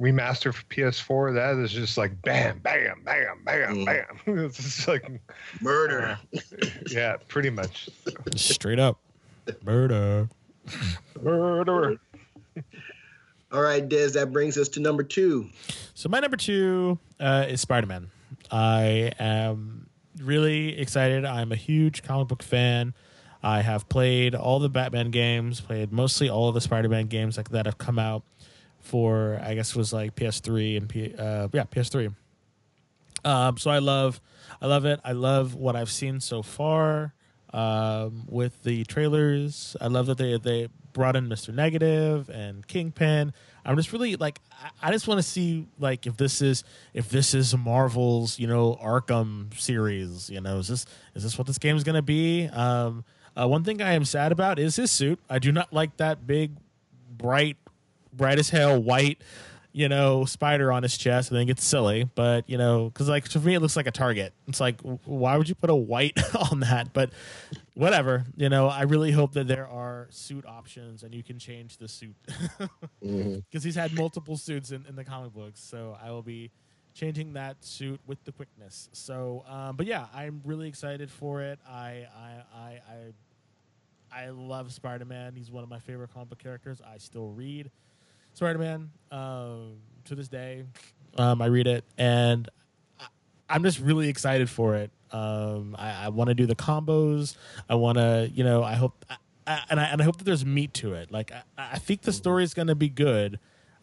[0.00, 1.34] remaster for PS4.
[1.34, 3.86] That is just like bam, bam, bam, bam, Mm.
[3.86, 4.20] bam.
[4.44, 5.10] it's just like
[5.60, 6.18] Murder.
[6.90, 7.88] yeah, pretty much.
[8.36, 8.98] Straight up.
[9.64, 10.28] Murder.
[11.22, 11.98] Murder.
[13.52, 15.48] All right, Des, that brings us to number two.
[15.94, 18.10] So my number two uh, is Spider Man.
[18.50, 19.86] I am
[20.18, 21.24] really excited.
[21.24, 22.94] I'm a huge comic book fan.
[23.42, 27.36] I have played all the Batman games, played mostly all of the Spider Man games
[27.36, 28.22] like that have come out
[28.84, 32.14] for I guess it was like PS3 and P, uh, yeah PS3.
[33.24, 34.20] Um, so I love,
[34.60, 35.00] I love it.
[35.02, 37.14] I love what I've seen so far
[37.54, 39.76] um, with the trailers.
[39.80, 43.32] I love that they they brought in Mister Negative and Kingpin.
[43.64, 47.08] I'm just really like I, I just want to see like if this is if
[47.08, 50.28] this is Marvel's you know Arkham series.
[50.28, 52.48] You know, is this is this what this game is gonna be?
[52.48, 53.04] Um,
[53.36, 55.18] uh, one thing I am sad about is his suit.
[55.30, 56.52] I do not like that big,
[57.10, 57.56] bright,
[58.16, 59.20] bright as hell white
[59.74, 61.32] you know, spider on his chest.
[61.32, 63.90] I think it's silly, but you know, because like to me it looks like a
[63.90, 64.32] target.
[64.46, 66.16] It's like, why would you put a white
[66.52, 66.92] on that?
[66.92, 67.10] But
[67.74, 68.24] whatever.
[68.36, 71.88] You know, I really hope that there are suit options and you can change the
[71.88, 72.14] suit
[73.02, 75.60] because he's had multiple suits in, in the comic books.
[75.60, 76.52] So I will be
[76.94, 78.88] changing that suit with the quickness.
[78.92, 81.58] So, um, but yeah, I'm really excited for it.
[81.68, 82.80] I I I
[84.12, 85.34] I, I love Spider Man.
[85.34, 86.80] He's one of my favorite comic book characters.
[86.80, 87.72] I still read
[88.34, 90.64] Spider Man um, to this day.
[91.16, 92.48] Um, I read it and
[93.00, 93.06] I,
[93.48, 94.90] I'm just really excited for it.
[95.12, 97.36] Um, I, I want to do the combos.
[97.68, 99.16] I want to, you know, I hope, I,
[99.46, 101.12] I, and I and I hope that there's meat to it.
[101.12, 103.38] Like I, I think the story is going to be good.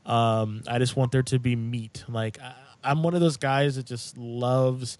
[0.05, 2.03] Um, I just want there to be meat.
[2.09, 4.97] Like I, I'm one of those guys that just loves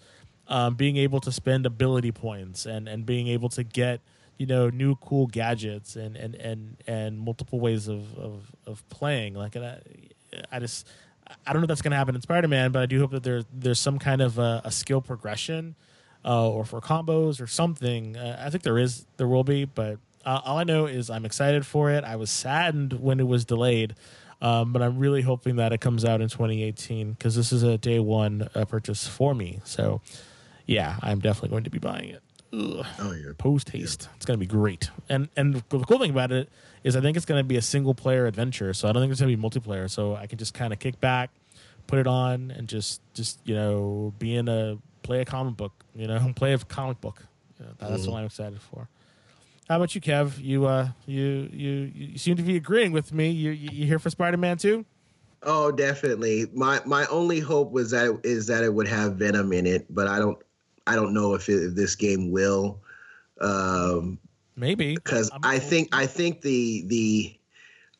[0.48, 4.00] um, being able to spend ability points and and being able to get
[4.38, 9.34] you know new cool gadgets and and and and multiple ways of of, of playing.
[9.34, 9.78] Like I,
[10.50, 10.88] I just
[11.46, 13.22] I don't know if that's going to happen in Spider-Man, but I do hope that
[13.22, 15.76] there's there's some kind of a, a skill progression,
[16.24, 18.16] uh, or for combos or something.
[18.16, 21.24] Uh, I think there is, there will be, but uh, all I know is I'm
[21.24, 22.04] excited for it.
[22.04, 23.94] I was saddened when it was delayed,
[24.40, 27.78] um, but I'm really hoping that it comes out in 2018 because this is a
[27.78, 29.60] day one uh, purchase for me.
[29.64, 30.00] So,
[30.66, 32.22] yeah, I'm definitely going to be buying it.
[32.52, 33.32] Ugh Oh, yeah.
[33.38, 34.08] post haste.
[34.16, 34.90] It's going to be great.
[35.08, 36.48] And and the cool thing about it
[36.84, 38.74] is I think it's going to be a single player adventure.
[38.74, 39.88] So I don't think it's going to be multiplayer.
[39.88, 41.30] So I can just kind of kick back,
[41.86, 45.72] put it on, and just just you know be in a play a comic book.
[45.94, 47.22] You know, play a comic book.
[47.58, 48.88] You know, that's what I'm excited for.
[49.68, 50.38] How about you, Kev?
[50.42, 53.30] You uh you you you seem to be agreeing with me.
[53.30, 54.84] You you, you here for Spider Man too?
[55.42, 56.46] Oh, definitely.
[56.52, 60.06] My my only hope was that is that it would have Venom in it, but
[60.06, 60.38] I don't
[60.86, 62.80] I don't know if, it, if this game will.
[63.40, 64.18] Um,
[64.56, 67.38] Maybe because I'm- think I think the the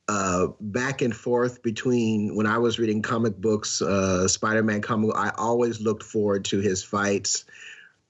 [0.09, 5.33] uh, back and forth between when I was reading comic books, uh, Spider-Man comic, I
[5.39, 7.45] always looked forward to his fights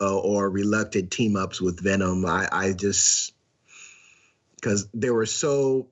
[0.01, 2.25] uh, or reluctant team ups with Venom.
[2.27, 3.35] I, I just
[4.57, 5.89] because they were so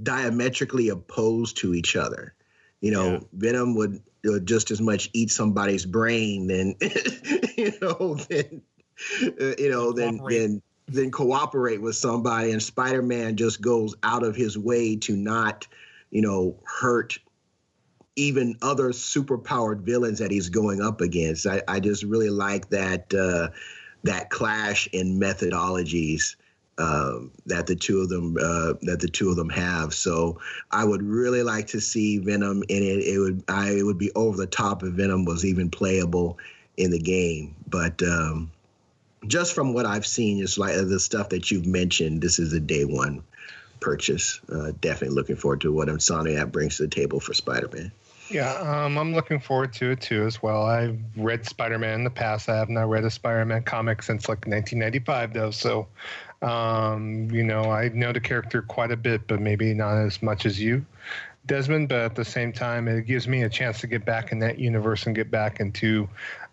[0.00, 2.34] diametrically opposed to each other.
[2.80, 3.20] You know, Yeah.
[3.32, 4.02] Venom would
[4.44, 6.76] just as much eat somebody's brain than
[7.56, 8.62] you know than
[9.22, 12.52] uh, you know than than than cooperate with somebody.
[12.52, 15.66] And Spider Man just goes out of his way to not
[16.10, 17.18] you know hurt
[18.16, 21.46] even other superpowered villains that he's going up against.
[21.46, 23.48] I, I just really like that uh,
[24.02, 26.36] that clash in methodologies
[26.80, 29.92] um, that the two of them uh, that the two of them have.
[29.92, 33.04] So I would really like to see Venom in it.
[33.04, 36.38] It would I it would be over the top if Venom was even playable
[36.76, 37.54] in the game.
[37.68, 38.50] But um,
[39.26, 42.22] just from what I've seen, it's like the stuff that you've mentioned.
[42.22, 43.22] This is a day one
[43.80, 44.40] purchase.
[44.50, 47.92] Uh, definitely looking forward to what Insomniac brings to the table for Spider-Man.
[48.30, 50.62] Yeah, um, I'm looking forward to it too as well.
[50.62, 52.48] I've read Spider-Man in the past.
[52.48, 55.88] I have not read a Spider-Man comic since like 1995 though, so
[56.42, 60.46] um, you know I know the character quite a bit, but maybe not as much
[60.46, 60.84] as you.
[61.46, 64.38] Desmond, but at the same time, it gives me a chance to get back in
[64.40, 66.08] that universe and get back into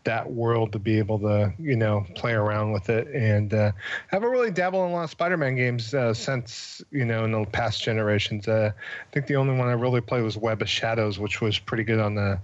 [0.07, 3.07] that world to be able to, you know, play around with it.
[3.09, 3.73] And uh,
[4.07, 7.45] haven't really dabbled in a lot of Spider-Man games uh, since, you know, in the
[7.45, 8.47] past generations.
[8.47, 11.59] Uh, I think the only one I really played was Web of Shadows, which was
[11.59, 12.39] pretty good on the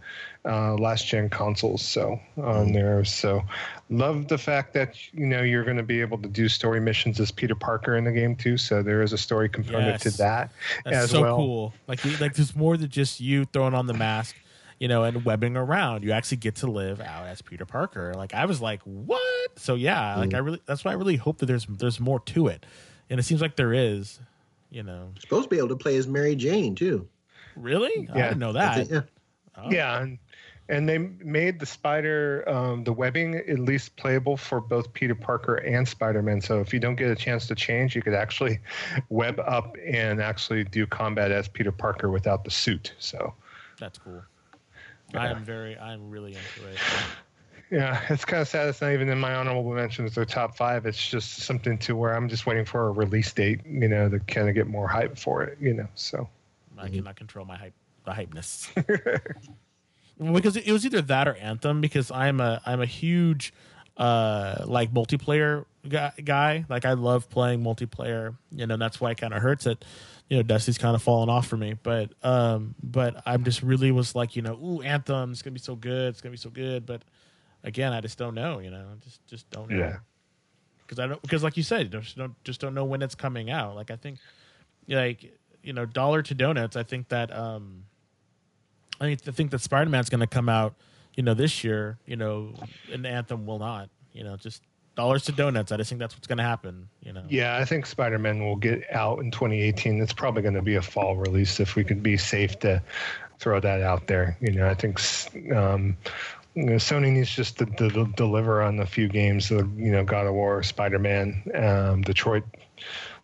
[0.46, 1.82] uh, last gen consoles.
[1.82, 2.74] So on mm.
[2.74, 3.42] there, so
[3.90, 7.18] love the fact that you know you're going to be able to do story missions
[7.22, 8.58] as Peter Parker in the game too.
[8.58, 10.04] So there is a story component yes.
[10.04, 10.52] to that
[10.84, 11.38] That's as so well.
[11.38, 11.74] cool.
[11.88, 14.36] Like like there's more than just you throwing on the mask.
[14.80, 18.14] You know, and webbing around, you actually get to live out as Peter Parker.
[18.16, 19.60] Like I was like, what?
[19.60, 20.36] So yeah, like mm.
[20.36, 22.66] I really, that's why I really hope that there's there's more to it,
[23.10, 24.20] and it seems like there is.
[24.70, 27.08] You know, supposed to be able to play as Mary Jane too.
[27.56, 28.08] Really?
[28.08, 28.14] Yeah.
[28.14, 28.76] I didn't know that.
[28.76, 29.02] Think, yeah.
[29.56, 29.70] Oh.
[29.70, 30.18] Yeah, and
[30.70, 35.56] and they made the spider um, the webbing at least playable for both peter parker
[35.56, 38.60] and spider-man so if you don't get a chance to change you could actually
[39.10, 43.34] web up and actually do combat as peter parker without the suit so
[43.80, 44.22] that's cool yeah.
[45.14, 46.78] I am very i'm really into it.
[47.72, 50.86] Yeah it's kind of sad it's not even in my honorable mentions or top five.
[50.86, 54.20] It's just something to where i'm just waiting for a release date you know to
[54.20, 56.30] kind of get more hype for it you know so.
[56.78, 56.96] I mm-hmm.
[56.96, 57.74] cannot control my hype
[58.06, 58.70] the hypeness.
[60.32, 63.54] Because it was either that or Anthem because I'm a I'm a huge
[63.98, 66.66] uh like multiplayer guy, guy.
[66.70, 69.86] like I love playing multiplayer you know that's why it kind of hurts it
[70.30, 71.76] you know Dusty's kind of fallen off for me.
[71.82, 75.60] But um but I'm just really was like you know ooh Anthem it's gonna be
[75.60, 76.86] so good it's gonna be so good.
[76.86, 77.04] But
[77.64, 79.78] again I just don't know you know I just just don't know.
[79.78, 79.98] Yeah.
[80.82, 83.52] Because I don't because like you said just don't just don't know when it's coming
[83.52, 83.76] out.
[83.76, 84.18] Like I think
[84.88, 87.84] like you know dollar to donuts I think that um
[89.04, 90.76] I think that Spider Man's to come out,
[91.16, 92.54] you know, this year, you know,
[92.92, 93.90] an Anthem will not.
[94.14, 94.62] You know, just
[94.96, 95.72] dollars to donuts.
[95.72, 96.90] I just think that's what's going to happen.
[97.02, 97.24] You know.
[97.30, 100.02] Yeah, I think Spider Man will get out in 2018.
[100.02, 102.82] It's probably going to be a fall release if we could be safe to
[103.40, 104.38] throw that out there.
[104.42, 105.00] You know, I think.
[105.54, 105.98] Um,
[106.56, 109.50] you know, Sony needs just to, to, to, deliver on a few games.
[109.50, 112.44] you know, God of War, Spider Man, um, Detroit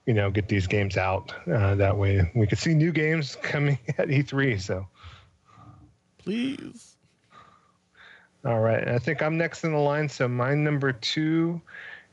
[0.09, 1.31] you know, get these games out.
[1.47, 4.59] Uh, that way we could see new games coming at E3.
[4.59, 4.87] So
[6.17, 6.95] please.
[8.45, 8.87] All right.
[8.87, 10.07] I think I'm next in the line.
[10.09, 11.61] So my number two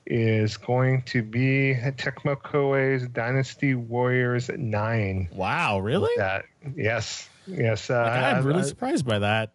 [0.07, 5.29] is going to be Tecmo Koei's Dynasty Warriors 9.
[5.33, 6.13] Wow, really?
[6.17, 6.45] That
[6.77, 7.29] yes.
[7.47, 7.91] Yes.
[7.91, 9.53] Uh, like, I'm really I, surprised by that.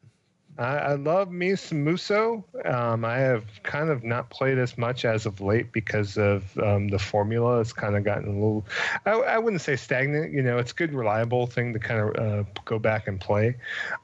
[0.58, 2.44] I, I love me some Musou.
[2.66, 6.90] Um, I have kind of not played as much as of late because of um,
[6.90, 7.62] the formula.
[7.62, 8.66] It's kind of gotten a little,
[9.06, 10.34] I, I, wouldn't say stagnant.
[10.34, 13.56] You know, it's a good, reliable thing to kind of uh, go back and play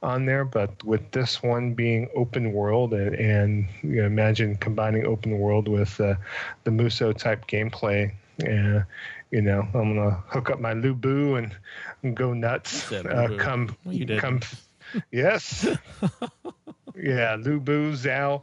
[0.02, 0.46] on there.
[0.46, 5.68] But with this one being open world and, and you know, imagine combining open world
[5.68, 6.16] with uh,
[6.64, 8.12] the Musou type gameplay.
[8.42, 8.84] Uh,
[9.32, 11.56] you know, I'm gonna hook up my Lu Bu and,
[12.04, 12.92] and go nuts.
[12.92, 13.76] Uh, come,
[14.20, 14.40] come
[15.12, 15.68] yes.
[16.96, 18.42] yeah, Lu Bu, Zhao,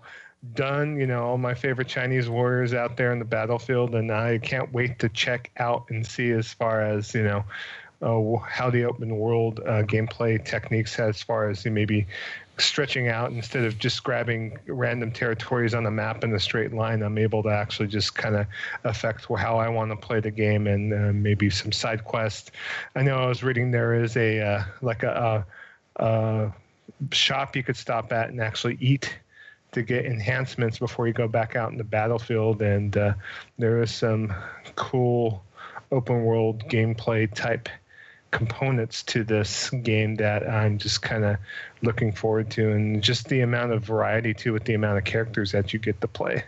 [0.55, 0.99] done.
[0.99, 4.73] You know, all my favorite Chinese warriors out there in the battlefield, and I can't
[4.73, 7.45] wait to check out and see as far as you know.
[8.03, 12.07] Uh, how the open world uh, gameplay techniques as far as maybe
[12.59, 17.03] stretching out instead of just grabbing random territories on the map in a straight line
[17.03, 18.47] i'm able to actually just kind of
[18.85, 22.53] affect how i want to play the game and uh, maybe some side quest
[22.95, 25.45] i know i was reading there is a uh, like a,
[25.97, 26.51] uh,
[27.13, 29.17] shop you could stop at and actually eat
[29.73, 32.63] to get enhancements before you go back out in the battlefield.
[32.63, 33.15] And uh,
[33.59, 34.33] there is some
[34.77, 35.45] cool
[35.91, 37.69] open world gameplay type
[38.31, 41.37] components to this game that I'm just kind of
[41.83, 45.53] looking forward to, and just the amount of variety too, with the amount of characters
[45.53, 46.45] that you get to play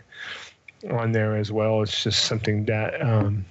[0.89, 1.81] on there as well.
[1.81, 3.01] It's just something that.
[3.01, 3.45] Um,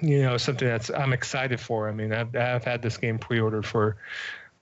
[0.00, 1.88] you know, something that's I'm excited for.
[1.88, 3.96] I mean, I've, I've had this game pre-ordered for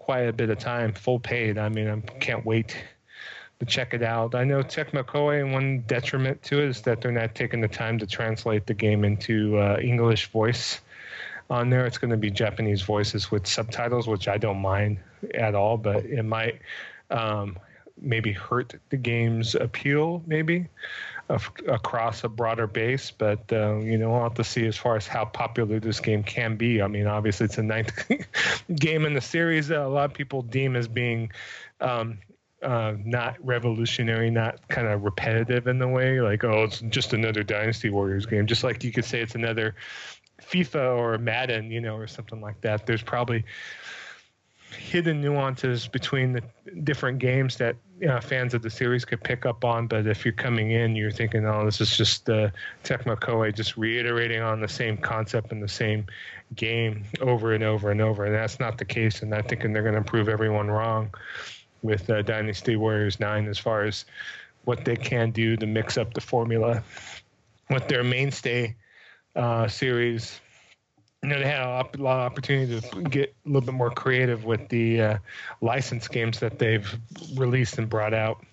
[0.00, 1.58] quite a bit of time, full paid.
[1.58, 2.74] I mean, I can't wait
[3.60, 4.34] to check it out.
[4.34, 8.06] I know and one detriment to it is that they're not taking the time to
[8.06, 10.80] translate the game into uh, English voice.
[11.50, 14.98] On there, it's going to be Japanese voices with subtitles, which I don't mind
[15.34, 16.60] at all, but it might
[17.10, 17.58] um,
[18.00, 20.66] maybe hurt the game's appeal, maybe
[21.68, 23.10] across a broader base.
[23.10, 26.22] But uh, you know, we'll have to see as far as how popular this game
[26.22, 26.82] can be.
[26.82, 27.92] I mean, obviously, it's a ninth
[28.74, 31.30] game in the series that a lot of people deem as being.
[31.80, 32.18] Um,
[32.62, 37.42] uh, not revolutionary, not kind of repetitive in the way, like oh, it's just another
[37.42, 38.46] Dynasty Warriors game.
[38.46, 39.74] Just like you could say it's another
[40.42, 42.84] FIFA or Madden, you know, or something like that.
[42.84, 43.44] There's probably
[44.76, 46.42] hidden nuances between the
[46.84, 47.76] different games that
[48.06, 49.86] know, fans of the series could pick up on.
[49.86, 52.50] But if you're coming in, you're thinking, oh, this is just uh,
[52.82, 56.06] Tecmo Koei just reiterating on the same concept and the same
[56.54, 58.24] game over and over and over.
[58.24, 59.22] And that's not the case.
[59.22, 61.12] And I think they're going to prove everyone wrong
[61.82, 64.04] with uh, Dynasty Warriors 9 as far as
[64.64, 66.82] what they can do to mix up the formula
[67.70, 68.74] with their mainstay
[69.36, 70.40] uh, series
[71.22, 74.44] you know, they had a lot of opportunity to get a little bit more creative
[74.44, 75.18] with the uh,
[75.60, 76.98] license games that they've
[77.34, 78.44] released and brought out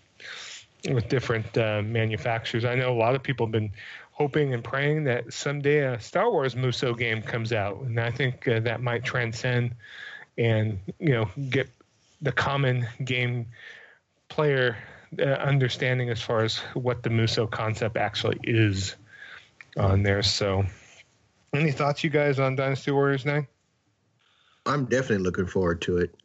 [0.90, 2.66] with different uh, manufacturers.
[2.66, 3.72] I know a lot of people have been
[4.12, 8.48] hoping and praying that someday a Star Wars Musou game comes out, and I think
[8.48, 9.76] uh, that might transcend
[10.38, 11.70] and you know get
[12.22, 13.46] the common game
[14.28, 14.78] player
[15.20, 18.96] uh, understanding as far as what the Musou concept actually is
[19.78, 20.24] on there.
[20.24, 20.66] So
[21.54, 23.48] any thoughts, you guys, on Dynasty Warriors 9?
[24.66, 26.16] I'm definitely looking forward to it.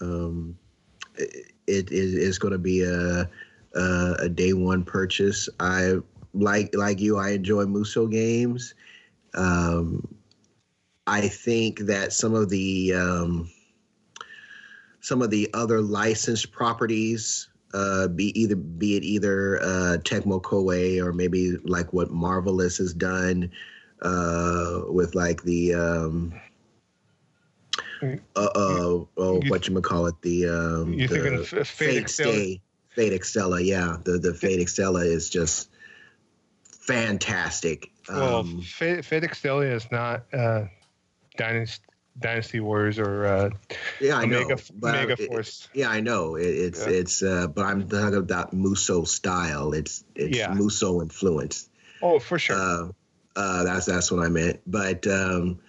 [0.00, 0.56] Um,
[1.16, 3.28] it, it is going to be a,
[3.74, 5.48] a, a day one purchase.
[5.58, 5.94] I
[6.32, 7.18] like like you.
[7.18, 8.74] I enjoy Musou games.
[9.34, 10.06] Um,
[11.06, 13.50] I think that some of the um,
[15.00, 21.02] some of the other licensed properties, uh, be either be it either uh, Tecmo Koei
[21.02, 23.50] or maybe like what Marvelous has done
[24.02, 26.40] uh, with like the um,
[28.00, 28.20] mm.
[28.36, 33.12] uh, uh oh, what you call it the um, you thinking Fate, Fate Stay Fate
[33.12, 33.96] Extella, yeah.
[34.02, 35.70] The the Fate Extella is just
[36.64, 37.90] fantastic.
[38.08, 40.64] Well, um, Fate, Fate Extella is not uh,
[41.36, 41.84] Dynasty
[42.18, 43.50] Dynasty Wars or uh,
[44.00, 44.88] yeah, I Omega, know.
[44.88, 45.68] Omega Force.
[45.72, 46.34] It, yeah, I know.
[46.34, 46.92] It, it's yeah.
[46.92, 49.72] it's uh, but I'm talking about Musou style.
[49.72, 50.48] It's it's yeah.
[50.48, 51.68] Musou influence.
[52.02, 52.56] Oh, for sure.
[52.56, 52.88] Uh,
[53.36, 54.60] uh, that's that's what I meant.
[54.66, 55.60] But um,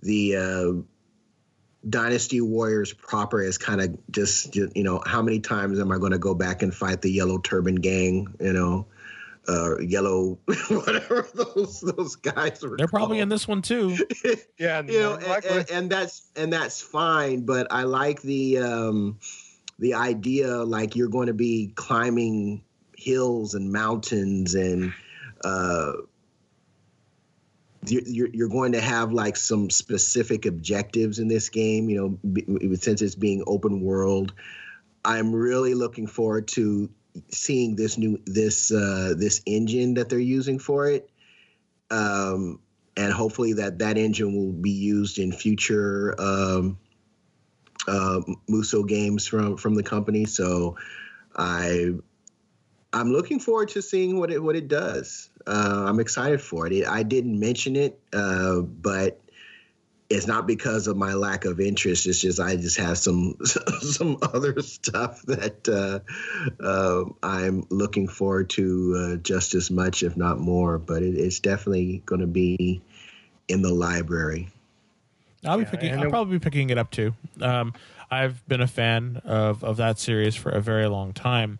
[0.00, 5.92] the uh, Dynasty Warriors proper is kind of just you know how many times am
[5.92, 8.34] I going to go back and fight the Yellow Turban Gang?
[8.40, 8.86] You know,
[9.48, 10.38] uh, yellow
[10.68, 12.76] whatever those those guys were.
[12.76, 13.22] They're probably called.
[13.22, 13.96] in this one too.
[14.58, 17.44] yeah, you know, and, and, and, that's and that's fine.
[17.44, 19.18] But I like the um,
[19.78, 22.62] the idea like you're going to be climbing
[22.96, 24.92] hills and mountains and
[25.44, 25.92] uh,
[27.86, 33.02] you're, you're going to have like some specific objectives in this game you know since
[33.02, 34.32] it's being open world.
[35.04, 36.88] I'm really looking forward to
[37.30, 41.10] seeing this new this uh, this engine that they're using for it.
[41.90, 42.60] Um,
[42.96, 46.78] and hopefully that that engine will be used in future um,
[47.88, 50.24] uh, Musou games from from the company.
[50.24, 50.76] So
[51.36, 51.90] i
[52.92, 56.86] i'm looking forward to seeing what it what it does uh, I'm excited for it.
[56.86, 59.20] I didn't mention it, uh, but
[60.10, 62.06] it's not because of my lack of interest.
[62.06, 63.36] It's just I just have some
[63.80, 70.16] some other stuff that uh, uh, I'm looking forward to uh, just as much, if
[70.16, 70.78] not more.
[70.78, 72.82] But it, it's definitely going to be
[73.48, 74.50] in the library.
[75.44, 75.98] I'll be picking.
[75.98, 77.14] I'll probably be picking it up too.
[77.40, 77.72] Um,
[78.10, 81.58] I've been a fan of of that series for a very long time.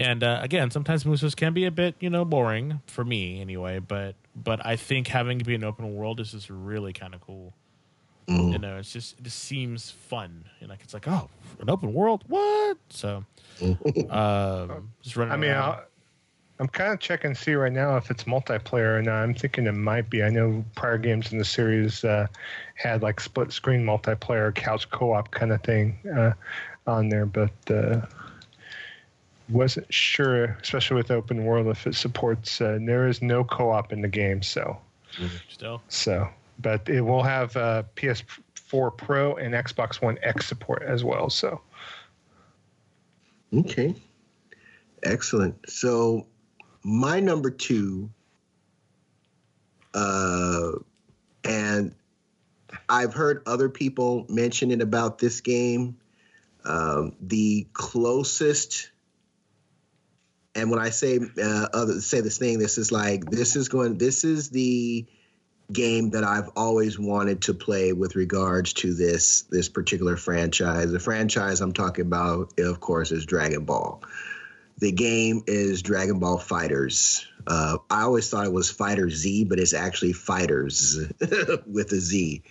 [0.00, 3.80] And uh, again, sometimes Musous can be a bit, you know, boring for me anyway.
[3.80, 7.20] But but I think having to be an open world is just really kind of
[7.20, 7.52] cool.
[8.26, 8.52] Mm.
[8.52, 10.46] You know, it's just it just seems fun.
[10.60, 11.28] And like it's like, oh,
[11.60, 12.78] an open world, what?
[12.88, 13.26] So,
[14.08, 15.32] um, just running.
[15.32, 15.80] I mean, i
[16.60, 19.22] am kind of checking see right now if it's multiplayer or not.
[19.22, 20.22] I'm thinking it might be.
[20.22, 22.26] I know prior games in the series uh,
[22.74, 26.32] had like split screen multiplayer, couch co-op kind of thing uh,
[26.86, 27.52] on there, but.
[27.70, 28.00] Uh,
[29.50, 32.60] wasn't sure, especially with open world, if it supports.
[32.60, 34.78] Uh, there is no co-op in the game, so
[35.16, 35.36] mm-hmm.
[35.48, 36.28] still so,
[36.58, 41.30] but it will have uh, PS4 Pro and Xbox One X support as well.
[41.30, 41.60] So,
[43.54, 43.94] okay,
[45.02, 45.68] excellent.
[45.68, 46.26] So,
[46.82, 48.10] my number two,
[49.94, 50.72] uh,
[51.44, 51.94] and
[52.88, 55.96] I've heard other people mention it about this game.
[56.64, 58.90] Um, the closest
[60.54, 63.98] and when I say uh, other say this thing, this is like this is going.
[63.98, 65.06] This is the
[65.72, 70.90] game that I've always wanted to play with regards to this this particular franchise.
[70.90, 74.02] The franchise I'm talking about, of course, is Dragon Ball.
[74.78, 77.26] The game is Dragon Ball FighterZ.
[77.46, 80.98] Uh, I always thought it was Fighter Z, but it's actually Fighters
[81.66, 82.42] with a Z.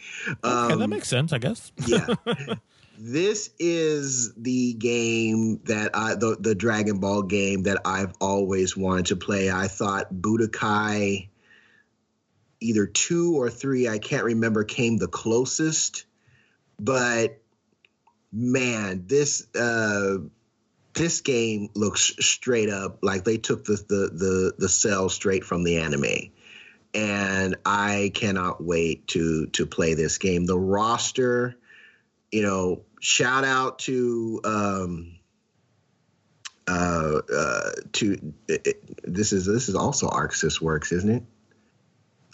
[0.44, 1.72] Um, okay, that um, makes sense, I guess.
[1.88, 2.06] yeah.
[3.00, 9.08] this is the game that I the, the Dragon Ball game that I've always wanted
[9.08, 9.50] to play.
[9.50, 11.30] I thought Budokai
[12.60, 16.06] either two or three, I can't remember, came the closest.
[16.78, 17.40] But
[18.34, 20.18] man, this uh,
[20.94, 25.64] this game looks straight up like they took the the the, the cel straight from
[25.64, 26.34] the anime.
[26.94, 30.46] And I cannot wait to to play this game.
[30.46, 31.56] The roster,
[32.32, 35.20] you know, shout out to um,
[36.68, 41.24] uh, uh, to it, this is this is also Arc Sys Works, isn't it?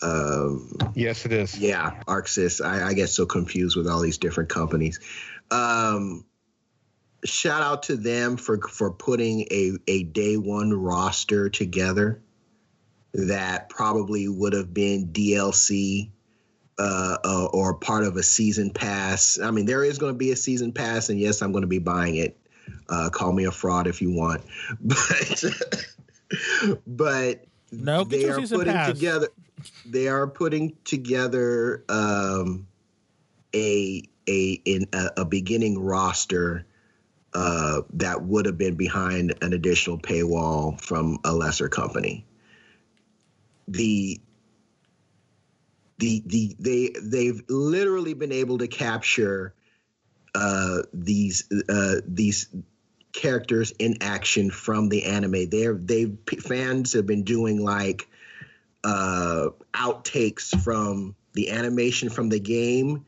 [0.02, 1.58] Um, yes, it is.
[1.58, 2.64] Yeah, Arc Sys.
[2.64, 5.00] I, I, get so confused with all these different companies.
[5.52, 6.26] Um,
[7.24, 12.22] shout out to them for for putting a a day one roster together
[13.14, 16.12] that probably would have been DLC
[16.78, 19.40] uh, uh, or part of a season pass.
[19.40, 21.68] I mean, there is going to be a season pass, and yes, I'm going to
[21.68, 22.38] be buying it.
[22.90, 24.44] Uh, call me a fraud if you want,
[24.82, 25.44] but
[26.86, 28.94] but no, they are putting pass.
[28.94, 29.28] together.
[29.86, 32.68] They are putting together um,
[33.54, 36.66] a a in a, a beginning roster
[37.36, 42.26] uh, that would have been behind an additional paywall from a lesser company.
[43.68, 44.20] The
[45.98, 49.54] the the they they've literally been able to capture
[50.34, 52.48] uh, these uh, these
[53.14, 55.50] characters in action from the anime.
[55.50, 56.12] They're they
[56.42, 58.08] fans have been doing like
[58.84, 63.06] uh, outtakes from the animation from the game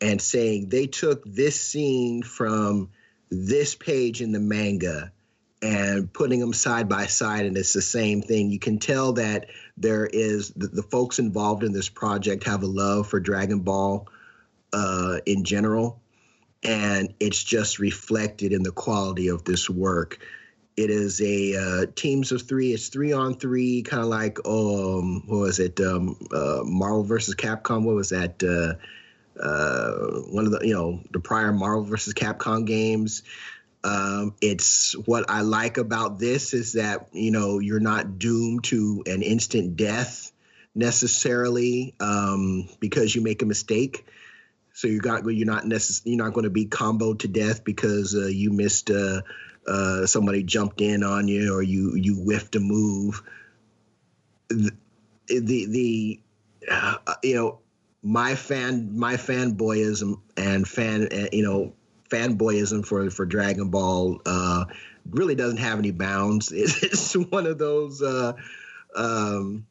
[0.00, 2.90] and saying they took this scene from
[3.30, 5.12] this page in the manga
[5.62, 9.46] and putting them side by side and it's the same thing you can tell that
[9.80, 14.06] there is the, the folks involved in this project have a love for dragon ball
[14.72, 16.00] uh, in general
[16.62, 20.18] and it's just reflected in the quality of this work.
[20.76, 22.72] It is a uh, teams of three.
[22.72, 27.34] It's three on three kind of like um what was it um, uh, marvel versus
[27.34, 27.84] capcom?
[27.84, 32.66] What was that uh, uh, one of the you know the prior marvel versus capcom
[32.66, 33.22] games
[33.82, 39.02] um, it's what I like about this is that you know you're not doomed to
[39.06, 40.32] an instant death
[40.74, 44.06] necessarily um, because you make a mistake.
[44.72, 48.14] So you got you're not necess- you're not going to be comboed to death because
[48.14, 49.22] uh, you missed uh,
[49.66, 53.22] uh, somebody jumped in on you or you you whiffed a move.
[54.48, 54.72] The
[55.26, 56.20] the, the
[56.70, 57.58] uh, you know
[58.02, 61.74] my fan my fanboyism and fan uh, you know
[62.10, 64.64] fanboyism for for Dragon Ball uh,
[65.08, 66.52] really doesn't have any bounds.
[66.54, 68.02] It's, one of those.
[68.02, 68.34] Uh,
[68.94, 69.66] um,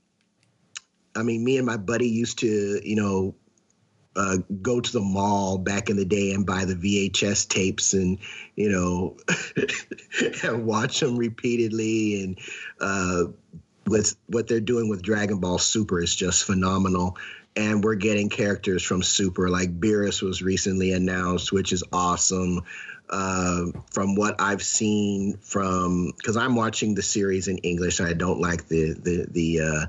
[1.16, 3.36] I mean, me and my buddy used to, you know,
[4.16, 8.18] uh, go to the mall back in the day and buy the VHS tapes and
[8.56, 9.18] you know
[10.44, 12.40] and watch them repeatedly and
[12.82, 13.24] uh,
[13.86, 17.18] with what they're doing with Dragon Ball Super is just phenomenal
[17.56, 19.50] and we're getting characters from Super.
[19.50, 22.62] Like Beerus was recently announced, which is awesome.
[23.10, 28.40] Uh, from what I've seen from, because I'm watching the series in English, I don't
[28.40, 29.86] like the the the uh,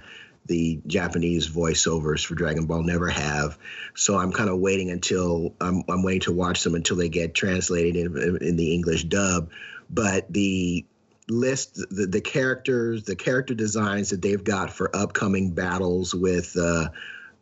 [0.47, 2.83] the Japanese voiceovers for Dragon Ball.
[2.83, 3.59] Never have,
[3.95, 7.35] so I'm kind of waiting until I'm I'm waiting to watch them until they get
[7.35, 9.51] translated in, in the English dub.
[9.91, 10.87] But the
[11.29, 16.89] list the, the characters the character designs that they've got for upcoming battles with uh,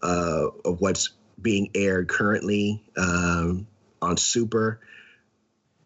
[0.02, 1.10] uh, of what's
[1.40, 3.66] being aired currently um,
[4.02, 4.80] on Super.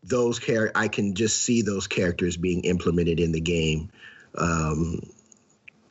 [0.05, 3.90] Those char- I can just see those characters being implemented in the game.
[4.36, 5.01] Um,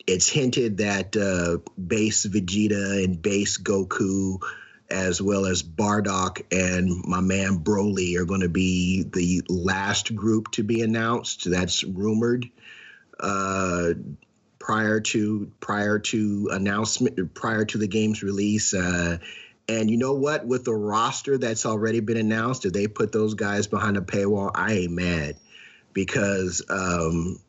[0.08, 4.42] it's hinted that uh, base Vegeta and base Goku,
[4.90, 10.52] as well as Bardock and my man Broly, are going to be the last group
[10.52, 11.50] to be announced.
[11.50, 12.50] That's rumored.
[13.20, 13.94] Uh,
[14.62, 18.74] prior to prior to announcement prior to the game's release.
[18.74, 19.18] Uh,
[19.68, 20.46] and you know what?
[20.46, 24.52] With the roster that's already been announced, if they put those guys behind a paywall,
[24.54, 25.38] I ain't mad
[25.94, 27.40] because um,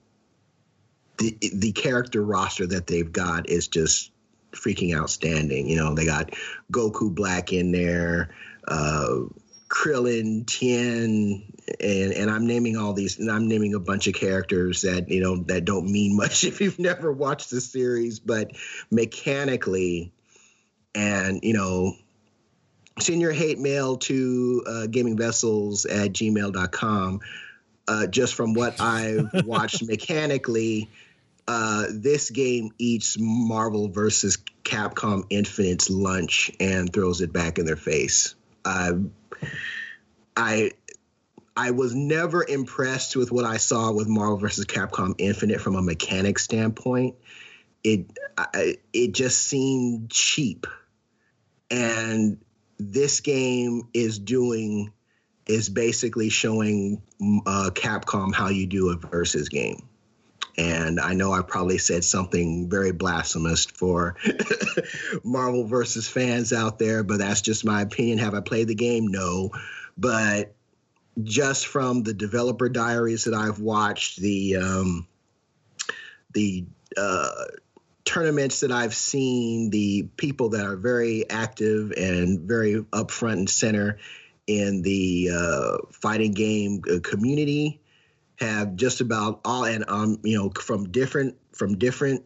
[1.18, 4.10] the the character roster that they've got is just
[4.52, 5.68] freaking outstanding.
[5.68, 6.30] You know, they got
[6.72, 8.34] Goku Black in there.
[8.66, 9.26] Uh,
[9.68, 14.82] Krillin, Tien, and and I'm naming all these, and I'm naming a bunch of characters
[14.82, 18.52] that you know that don't mean much if you've never watched the series, but
[18.90, 20.12] mechanically,
[20.94, 21.94] and you know,
[22.98, 27.20] send your hate mail to uh, gamingvessels at gmail.com.
[27.89, 30.89] Uh, just from what I've watched mechanically,
[31.48, 37.76] uh, this game eats Marvel versus Capcom Infinite's lunch and throws it back in their
[37.76, 38.36] face.
[38.64, 38.93] Uh,
[40.36, 40.70] I
[41.57, 44.65] I was never impressed with what I saw with Marvel vs.
[44.65, 47.16] Capcom Infinite from a mechanic standpoint.
[47.85, 48.07] it
[48.39, 50.66] I, it just seemed cheap,
[51.70, 52.39] and
[52.79, 54.93] this game is doing
[55.47, 57.03] is basically showing
[57.47, 59.89] uh, Capcom how you do a versus game.
[60.57, 64.16] And I know I probably said something very blasphemous for
[65.24, 68.19] Marvel versus fans out there, but that's just my opinion.
[68.19, 69.09] Have I played the game?
[69.09, 69.51] No.
[69.97, 70.55] But
[71.22, 75.06] just from the developer diaries that I've watched, the um,
[76.32, 76.64] the
[76.97, 77.44] uh,
[78.05, 83.98] tournaments that I've seen, the people that are very active and very upfront and center
[84.47, 87.80] in the uh, fighting game uh, community
[88.36, 92.24] have just about all and um you know from different from different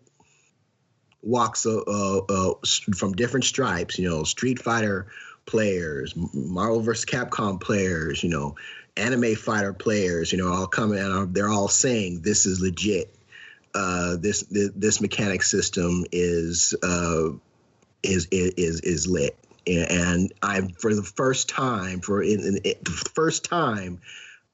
[1.22, 2.54] walks of, uh, uh,
[2.94, 5.08] from different stripes you know street fighter
[5.46, 8.54] players marvel vs capcom players you know
[8.96, 13.12] anime fighter players you know all coming and they're all saying this is legit.
[13.74, 17.28] Uh, this, this this mechanic system is uh,
[18.02, 19.36] is is is lit.
[19.66, 24.00] And I'm for the first time for in, in, the first time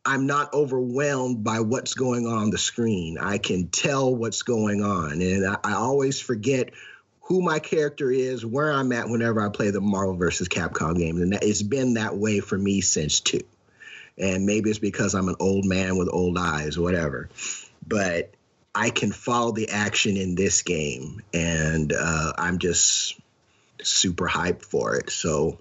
[0.04, 3.18] I'm not overwhelmed by what's going on the screen.
[3.18, 6.70] I can tell what's going on, and I, I, always forget
[7.32, 11.18] who my character is, where I'm at whenever I play the Marvel versus Capcom games,
[11.22, 13.40] and that, it's been that way for me since two.
[14.18, 17.30] And maybe it's because I'm an old man with old eyes, whatever.
[17.88, 18.34] But
[18.74, 23.18] I can follow the action in this game, and uh, I'm just
[23.82, 25.08] super hyped for it.
[25.08, 25.58] So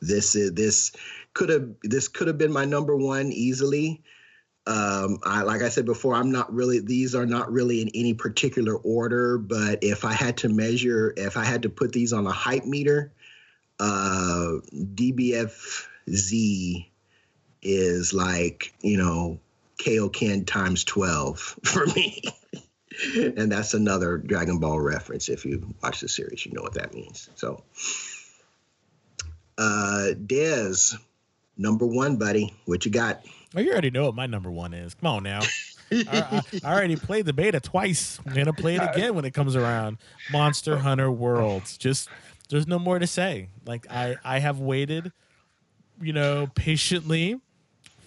[0.00, 0.92] this is this
[1.34, 4.02] could have this could have been my number one easily.
[4.70, 8.14] Um, I like I said before, I'm not really these are not really in any
[8.14, 12.24] particular order, but if I had to measure, if I had to put these on
[12.24, 13.12] a hype meter,
[13.80, 16.86] uh, DBFZ
[17.62, 19.40] is like you know
[19.78, 22.22] Kaioken times twelve for me.
[23.16, 25.28] and that's another Dragon Ball reference.
[25.28, 27.28] If you watch the series, you know what that means.
[27.34, 27.64] So,
[29.58, 30.96] uh, Dez,
[31.58, 33.24] number one, buddy, what you got?
[33.54, 34.94] Well, you already know what my number one is.
[34.94, 35.40] Come on now.
[35.92, 38.20] I, I, already played the beta twice.
[38.24, 39.98] I'm gonna play it again when it comes around.
[40.30, 41.76] Monster Hunter Worlds.
[41.76, 42.08] Just
[42.48, 43.48] there's no more to say.
[43.66, 45.12] Like I I have waited,
[46.00, 47.40] you know, patiently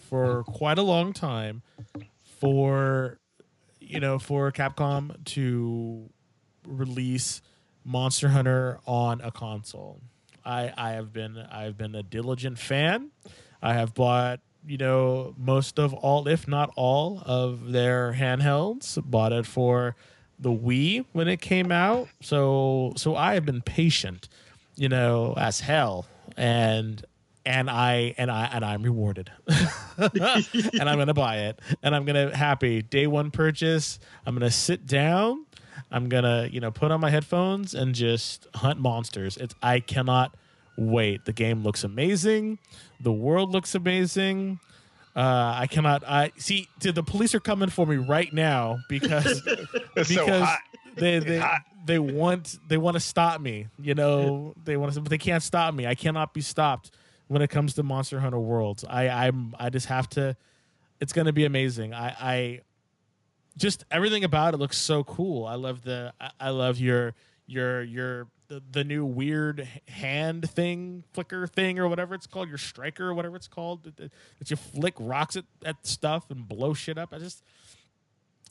[0.09, 1.61] for quite a long time
[2.39, 3.19] for
[3.81, 6.09] you know, for Capcom to
[6.65, 7.41] release
[7.83, 9.99] Monster Hunter on a console.
[10.45, 13.11] I I have been I've been a diligent fan.
[13.61, 19.01] I have bought you know most of all, if not all, of their handhelds.
[19.09, 19.95] Bought it for
[20.39, 22.07] the Wii when it came out.
[22.21, 24.29] So so I have been patient,
[24.75, 26.05] you know, as hell,
[26.37, 27.03] and
[27.45, 29.31] and I and I and I'm rewarded,
[29.97, 33.99] and I'm gonna buy it, and I'm gonna happy day one purchase.
[34.25, 35.45] I'm gonna sit down.
[35.91, 39.37] I'm gonna you know put on my headphones and just hunt monsters.
[39.37, 40.35] It's I cannot
[40.77, 41.25] wait.
[41.25, 42.59] The game looks amazing.
[42.99, 44.59] The world looks amazing.
[45.15, 46.03] Uh, I cannot.
[46.07, 46.67] I see.
[46.79, 49.41] The police are coming for me right now because
[49.95, 50.55] because so
[50.95, 51.43] they they
[51.85, 53.67] they want they want to stop me.
[53.79, 55.85] You know they want to, but they can't stop me.
[55.85, 56.91] I cannot be stopped
[57.27, 58.83] when it comes to Monster Hunter Worlds.
[58.87, 60.35] I I'm I just have to.
[60.99, 61.93] It's going to be amazing.
[61.93, 62.61] I I
[63.57, 65.45] just everything about it looks so cool.
[65.45, 67.13] I love the I, I love your
[67.45, 68.27] your your
[68.71, 73.35] the, new weird hand thing flicker thing or whatever it's called your striker or whatever
[73.35, 77.13] it's called that, that you flick rocks at, at stuff and blow shit up.
[77.13, 77.43] I just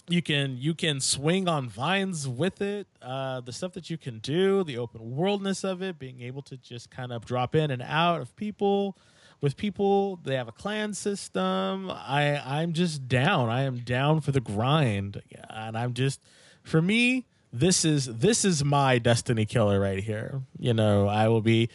[0.09, 4.19] you can you can swing on vines with it uh, the stuff that you can
[4.19, 7.83] do the open worldness of it being able to just kind of drop in and
[7.83, 8.97] out of people
[9.41, 10.20] with people.
[10.23, 11.91] They have a clan system.
[11.91, 13.49] I i'm just down.
[13.49, 16.20] I am down for the grind and i'm just
[16.62, 20.43] for me this is this is my destiny killer right here.
[20.59, 21.69] You know i will be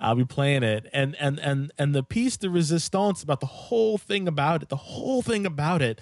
[0.00, 3.96] I'll be playing it, and and and and the piece de resistance about the whole
[3.96, 6.00] thing about it, the whole thing about it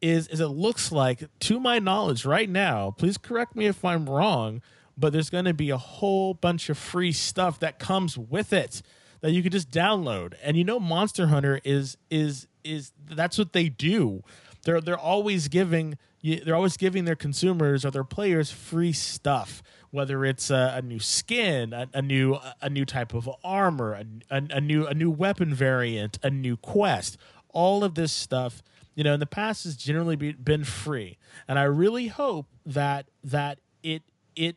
[0.00, 4.10] is is it looks like to my knowledge right now please correct me if i'm
[4.10, 4.60] wrong
[4.96, 8.82] but there's going to be a whole bunch of free stuff that comes with it
[9.20, 10.34] that you could just download.
[10.42, 14.22] And you know monster hunter is is is that's what they do
[14.64, 20.24] they're they're always giving they're always giving their consumers or their players free stuff whether
[20.24, 24.42] it's a, a new skin a, a, new a new type of armor a, a,
[24.50, 27.16] a new a new weapon variant a new quest
[27.50, 28.62] all of this stuff
[28.94, 33.06] you know in the past has generally be, been free and i really hope that
[33.22, 34.02] that it
[34.34, 34.56] it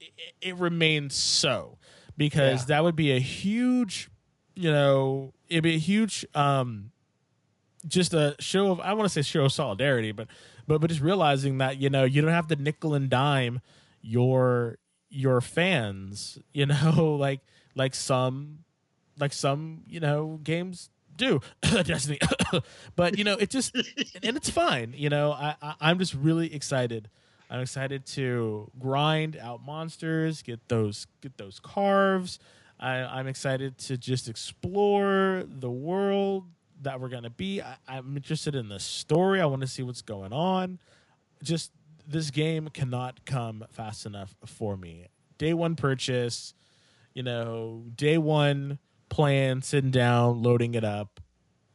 [0.00, 1.78] it, it remains so
[2.16, 2.76] because yeah.
[2.76, 4.08] that would be a huge
[4.54, 6.91] you know it'd be a huge um
[7.86, 10.28] just a show of I want to say show of solidarity, but
[10.66, 13.60] but but just realizing that you know you don't have to nickel and dime
[14.00, 14.78] your
[15.10, 17.40] your fans, you know, like
[17.74, 18.60] like some
[19.18, 22.18] like some you know games do Destiny,
[22.96, 23.74] but you know it just
[24.22, 24.94] and it's fine.
[24.96, 27.08] You know I, I I'm just really excited.
[27.50, 32.38] I'm excited to grind out monsters, get those get those carves.
[32.80, 36.46] I, I'm excited to just explore the world
[36.82, 37.62] that we're gonna be.
[37.62, 39.40] I, I'm interested in the story.
[39.40, 40.78] I want to see what's going on.
[41.42, 41.72] Just
[42.06, 45.06] this game cannot come fast enough for me.
[45.38, 46.54] Day one purchase,
[47.14, 48.78] you know, day one
[49.08, 51.20] plan, sitting down, loading it up.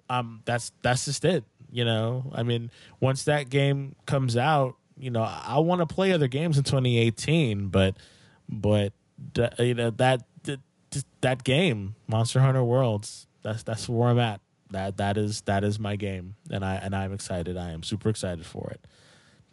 [0.10, 1.44] Um, that's that's just it.
[1.70, 6.14] You know, I mean, once that game comes out, you know, I want to play
[6.14, 7.98] other games in 2018, but
[8.48, 8.94] but
[9.60, 10.60] you know that that,
[11.22, 14.42] that game, Monster Hunter Worlds, that's that's where I'm at.
[14.72, 17.58] That that is that is my game, and I and I'm excited.
[17.58, 18.86] I am super excited for it.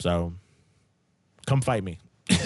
[0.01, 0.33] So,
[1.47, 1.99] come fight me.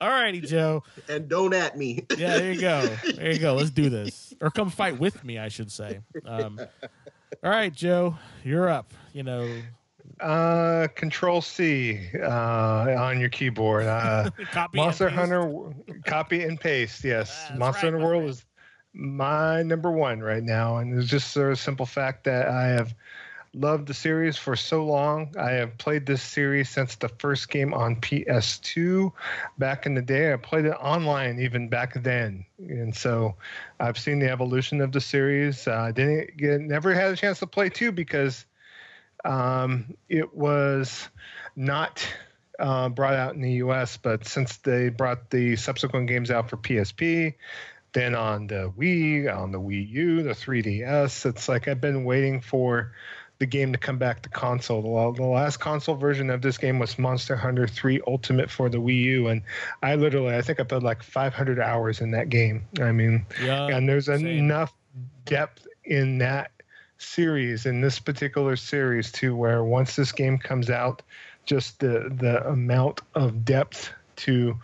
[0.00, 0.82] All righty, Joe.
[1.08, 2.04] And don't at me.
[2.18, 2.86] yeah, there you go.
[3.14, 3.54] There you go.
[3.54, 4.34] Let's do this.
[4.40, 6.00] Or come fight with me, I should say.
[6.26, 6.60] Um,
[7.42, 8.92] all right, Joe, you're up.
[9.12, 9.48] You know,
[10.20, 12.26] uh, Control C uh,
[12.98, 13.86] on your keyboard.
[13.86, 14.30] Uh,
[14.74, 15.72] Monster Hunter,
[16.04, 17.04] copy and paste.
[17.04, 18.44] Yes, Monster right, Hunter World right.
[18.94, 22.94] My number one right now, and it's just a simple fact that I have
[23.52, 25.34] loved the series for so long.
[25.38, 29.12] I have played this series since the first game on PS2
[29.58, 30.32] back in the day.
[30.32, 33.34] I played it online even back then, and so
[33.80, 35.66] I've seen the evolution of the series.
[35.66, 38.44] I uh, didn't get, never had a chance to play two because
[39.24, 41.08] um, it was
[41.56, 42.06] not
[42.58, 46.56] uh, brought out in the U.S., but since they brought the subsequent games out for
[46.56, 47.34] PSP,
[47.94, 52.40] then on the Wii, on the Wii U, the 3DS, it's like I've been waiting
[52.40, 52.92] for
[53.38, 54.82] the game to come back to console.
[54.82, 58.78] The, the last console version of this game was Monster Hunter 3 Ultimate for the
[58.78, 59.42] Wii U, and
[59.82, 62.66] I literally, I think I put like 500 hours in that game.
[62.80, 64.26] I mean, yeah, and there's same.
[64.26, 64.72] enough
[65.24, 66.50] depth in that
[66.98, 71.02] series in this particular series too where once this game comes out
[71.44, 74.58] just the the amount of depth to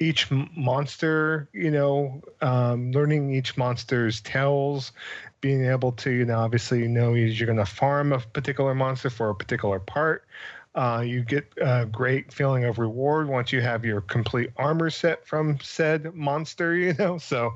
[0.00, 4.92] each monster you know um, learning each monster's tells
[5.40, 9.10] being able to you know obviously you know you're going to farm a particular monster
[9.10, 10.26] for a particular part.
[10.74, 15.26] Uh, you get a great feeling of reward once you have your complete armor set
[15.26, 17.16] from said monster you know?
[17.16, 17.54] So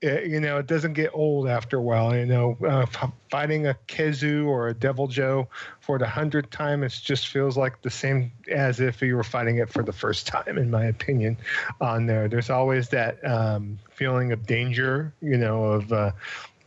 [0.00, 2.16] it, you know, it doesn't get old after a while.
[2.16, 2.86] You know, uh,
[3.30, 5.46] fighting a Khezu or a Deviljho
[5.80, 9.58] for the hundredth time, it just feels like the same as if you were fighting
[9.58, 11.36] it for the first time, in my opinion.
[11.80, 15.12] On there, there's always that um, feeling of danger.
[15.20, 16.12] You know, of uh,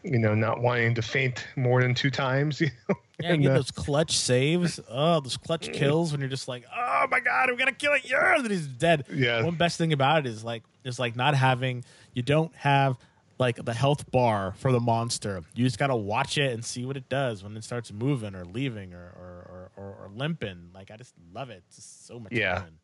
[0.03, 2.61] you know not wanting to faint more than two times.
[2.71, 2.95] You know?
[3.19, 4.79] Yeah, you get uh, those clutch saves.
[4.89, 8.01] Oh, those clutch kills when you're just like, oh my god, we gotta kill it.
[8.03, 9.05] Yeah, and then he's dead.
[9.13, 9.43] Yeah.
[9.43, 11.83] One best thing about it is like, is like not having.
[12.15, 12.97] You don't have
[13.41, 15.41] like the health bar for the monster.
[15.55, 18.45] You just gotta watch it and see what it does when it starts moving or
[18.45, 20.69] leaving or or, or, or limping.
[20.73, 21.63] Like I just love it.
[21.67, 22.61] It's just so much yeah.
[22.61, 22.77] fun.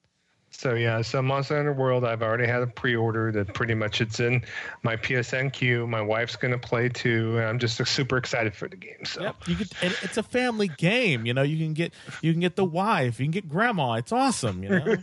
[0.49, 4.19] So yeah, so Monster Hunter World, I've already had a pre-order that pretty much it's
[4.19, 4.44] in
[4.82, 5.86] my PSN queue.
[5.86, 9.06] My wife's gonna play too, and I'm just super excited for the game.
[9.06, 11.26] So yep, you get it's a family game.
[11.26, 13.94] You know, you can get you can get the wife, you can get grandma.
[13.94, 14.64] It's awesome.
[14.64, 14.98] You know.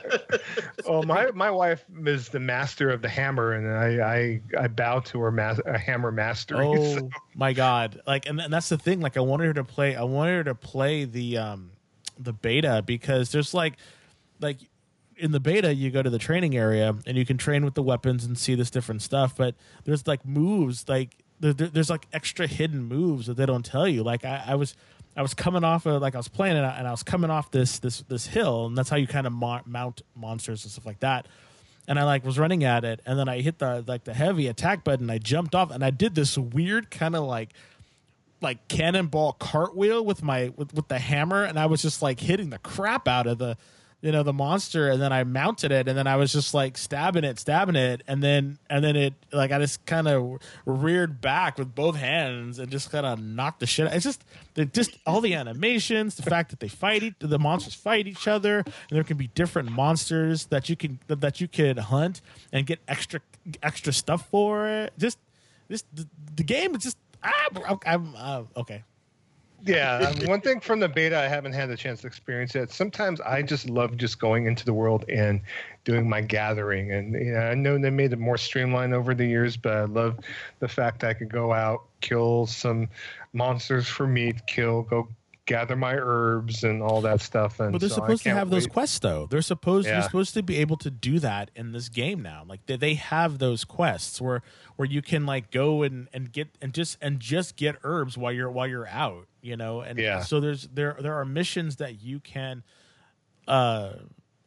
[0.86, 5.00] well, my my wife is the master of the hammer, and I I, I bow
[5.00, 6.66] to her mas- a hammer mastery.
[6.66, 7.10] Oh so.
[7.34, 8.00] my god!
[8.06, 9.00] Like, and, and that's the thing.
[9.00, 9.94] Like, I wanted her to play.
[9.94, 11.70] I wanted her to play the um
[12.18, 13.74] the beta because there's like
[14.40, 14.58] like
[15.16, 17.82] in the beta you go to the training area and you can train with the
[17.82, 19.54] weapons and see this different stuff but
[19.84, 24.02] there's like moves like there, there's like extra hidden moves that they don't tell you.
[24.02, 24.74] Like I, I was
[25.16, 27.50] I was coming off of like I was playing it and I was coming off
[27.50, 30.86] this this this hill and that's how you kind of mo- mount monsters and stuff
[30.86, 31.26] like that.
[31.88, 34.48] And I like was running at it and then I hit the like the heavy
[34.48, 37.52] attack button I jumped off and I did this weird kind of like
[38.40, 42.50] like cannonball cartwheel with my with, with the hammer and I was just like hitting
[42.50, 43.56] the crap out of the
[44.02, 46.76] you know the monster and then i mounted it and then i was just like
[46.76, 51.20] stabbing it stabbing it and then and then it like i just kind of reared
[51.20, 53.94] back with both hands and just kind of knocked the shit out.
[53.94, 54.24] it's just
[54.54, 58.28] the just all the animations the fact that they fight each, the monsters fight each
[58.28, 62.20] other and there can be different monsters that you can that you could hunt
[62.52, 63.20] and get extra
[63.62, 65.18] extra stuff for it just
[65.68, 66.06] this the,
[66.36, 67.32] the game is just ah,
[67.66, 68.84] i'm, I'm uh, okay
[69.64, 72.70] yeah, um, one thing from the beta I haven't had the chance to experience yet.
[72.70, 75.40] Sometimes I just love just going into the world and
[75.84, 79.26] doing my gathering, and you know, I know they made it more streamlined over the
[79.26, 80.18] years, but I love
[80.58, 82.88] the fact I could go out, kill some
[83.32, 85.08] monsters for meat, kill, go
[85.46, 87.60] gather my herbs and all that stuff.
[87.60, 88.56] And but they're so supposed to have wait.
[88.56, 89.26] those quests though.
[89.30, 89.94] They're supposed Yeah.
[89.94, 92.44] you're supposed to be able to do that in this game now.
[92.46, 94.42] Like they, they have those quests where
[94.74, 98.32] where you can like go and and get and just and just get herbs while
[98.32, 99.80] you're while you're out, you know.
[99.80, 100.20] And Yeah.
[100.20, 102.62] so there's there there are missions that you can
[103.48, 103.92] uh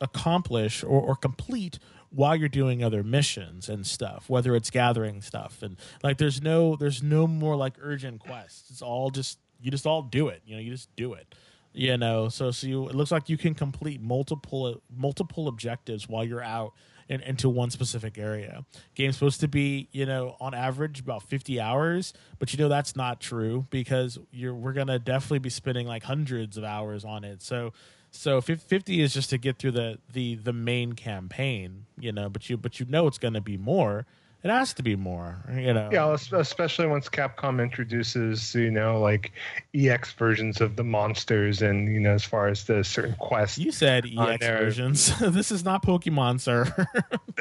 [0.02, 5.62] accomplish or, or complete while you're doing other missions and stuff whether it's gathering stuff
[5.62, 9.86] and like there's no there's no more like urgent quests it's all just you just
[9.86, 11.36] all do it you know you just do it
[11.74, 16.24] you know so so you it looks like you can complete multiple multiple objectives while
[16.24, 16.72] you're out
[17.10, 18.64] in, into one specific area.
[18.96, 22.96] Game's supposed to be you know on average about 50 hours but you know that's
[22.96, 27.42] not true because you're we're gonna definitely be spending like hundreds of hours on it.
[27.42, 27.74] So
[28.12, 32.50] so 50 is just to get through the the the main campaign you know but
[32.50, 34.06] you but you know it's gonna be more
[34.44, 39.32] it has to be more you know Yeah, especially once Capcom introduces, you know, like
[39.76, 43.58] EX versions of the monsters, and you know, as far as the certain quests.
[43.58, 46.66] you said ex versions this is not pokemon sir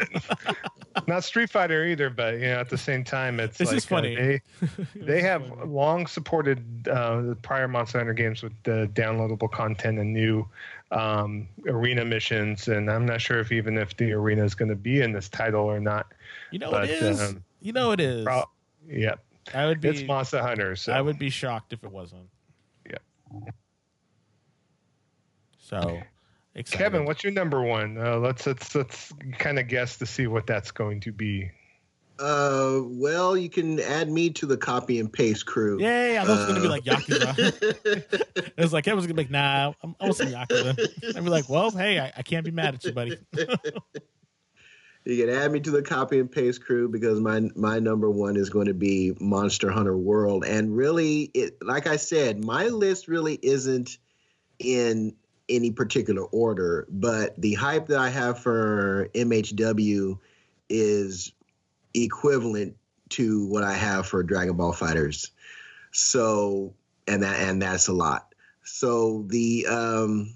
[1.06, 3.84] Not Street Fighter either, but you know, at the same time, it's This like is
[3.84, 4.16] funny.
[4.16, 9.50] Uh, they they have long supported uh, the prior Monster Hunter games with the downloadable
[9.50, 10.46] content and new
[10.90, 14.76] um, arena missions, and I'm not sure if even if the arena is going to
[14.76, 16.12] be in this title or not.
[16.50, 18.44] you know But, it is um, you know it is Pro-
[18.88, 19.14] yeah,
[19.54, 20.76] i would be it's Monster Hunter.
[20.76, 22.28] So i would be shocked if it wasn't
[22.88, 23.02] Yep.
[25.58, 26.00] so
[26.54, 26.78] excited.
[26.82, 27.98] Kevin, what's your number one?
[27.98, 31.50] Uh, let's let's let's kind of guess to see what that's going to be.
[32.18, 35.80] Uh, well, you can add me to the copy and paste crew.
[35.80, 38.42] yeah I thought it was gonna be Uh, like Yakuza.
[38.56, 41.48] it was like Kevin's gonna be like, "Nah, I'm, I some Yakuza." I'd be like,
[41.48, 43.18] "Well, hey, I, I can't be mad at you, buddy."
[45.04, 48.36] You can add me to the copy and paste crew because my my number one
[48.36, 53.08] is going to be Monster Hunter World, and really, it like I said, my list
[53.08, 53.96] really isn't
[54.58, 55.14] in
[55.48, 60.18] any particular order, but the hype that I have for MHW
[60.68, 61.32] is
[62.04, 62.76] equivalent
[63.10, 65.30] to what I have for Dragon Ball FighterZ.
[65.92, 66.74] So,
[67.06, 68.34] and that and that's a lot.
[68.64, 70.34] So the um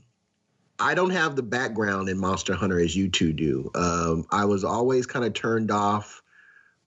[0.78, 3.70] I don't have the background in Monster Hunter as you two do.
[3.74, 6.22] Um, I was always kind of turned off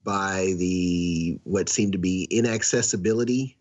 [0.03, 3.57] by the what seemed to be inaccessibility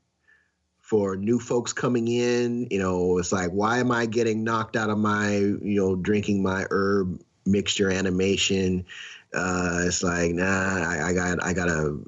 [0.80, 2.66] for new folks coming in.
[2.70, 6.42] You know, it's like, why am I getting knocked out of my, you know, drinking
[6.42, 8.84] my herb mixture animation?
[9.34, 11.98] Uh, it's like, nah, I, I got, I gotta.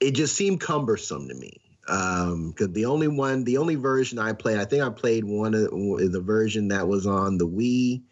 [0.00, 4.32] It just seemed cumbersome to me um because the only one the only version i
[4.32, 8.02] played i think i played one of the version that was on the wii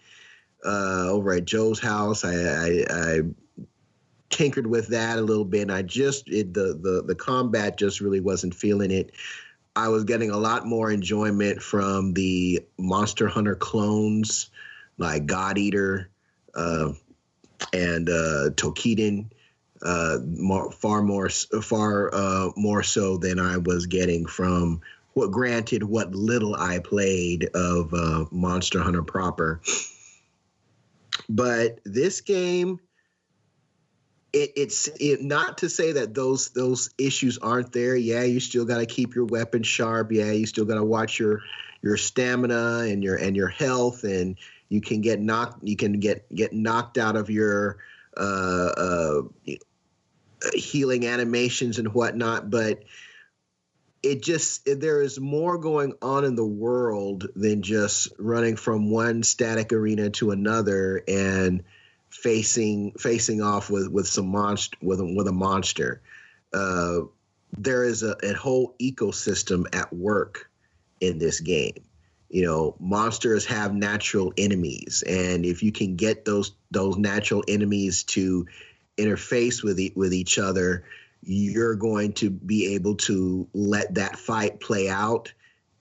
[0.64, 3.20] uh over at joe's house i i, I
[4.30, 8.00] tinkered with that a little bit and i just it, the the the combat just
[8.00, 9.10] really wasn't feeling it
[9.74, 14.50] i was getting a lot more enjoyment from the monster hunter clones
[14.98, 16.10] like god eater
[16.54, 19.30] and uh Toukiden
[19.84, 24.80] uh, more, far more, far uh, more so than I was getting from
[25.12, 29.60] what, granted, what little I played of uh, Monster Hunter proper.
[31.28, 32.80] But this game,
[34.32, 37.94] it, it's it, not to say that those those issues aren't there.
[37.94, 40.10] Yeah, you still got to keep your weapon sharp.
[40.10, 41.42] Yeah, you still got to watch your
[41.82, 44.36] your stamina and your and your health, and
[44.68, 45.62] you can get knocked.
[45.62, 47.78] You can get get knocked out of your
[48.16, 49.22] uh, uh,
[50.54, 52.84] healing animations and whatnot, but
[54.02, 59.22] it just there is more going on in the world than just running from one
[59.22, 61.64] static arena to another and
[62.10, 66.02] facing facing off with with some monster with a, with a monster.
[66.52, 67.00] Uh,
[67.56, 70.50] there is a, a whole ecosystem at work
[71.00, 71.83] in this game.
[72.34, 78.02] You know, monsters have natural enemies, and if you can get those those natural enemies
[78.14, 78.46] to
[78.98, 80.84] interface with e- with each other,
[81.22, 85.32] you're going to be able to let that fight play out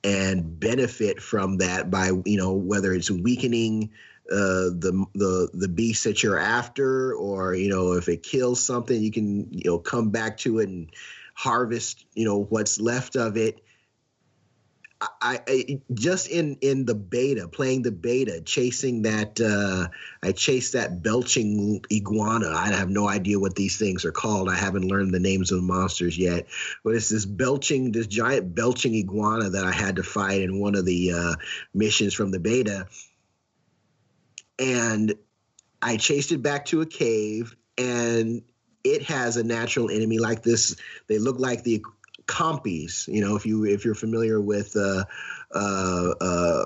[0.03, 3.89] and benefit from that by you know whether it's weakening
[4.31, 9.01] uh, the the the beast that you're after, or you know if it kills something,
[9.01, 10.91] you can you know come back to it and
[11.33, 13.63] harvest you know what's left of it.
[15.21, 19.87] I, I, just in in the beta, playing the beta, chasing that uh,
[20.21, 22.49] I chased that belching iguana.
[22.49, 24.49] I have no idea what these things are called.
[24.49, 26.47] I haven't learned the names of the monsters yet.
[26.83, 30.75] But it's this belching, this giant belching iguana that I had to fight in one
[30.75, 31.35] of the uh,
[31.73, 32.87] missions from the beta,
[34.59, 35.13] and
[35.81, 38.43] I chased it back to a cave, and
[38.83, 40.75] it has a natural enemy like this.
[41.07, 41.83] They look like the
[42.27, 43.07] compies.
[43.07, 45.03] You know, if you if you're familiar with uh,
[45.53, 46.65] uh, uh,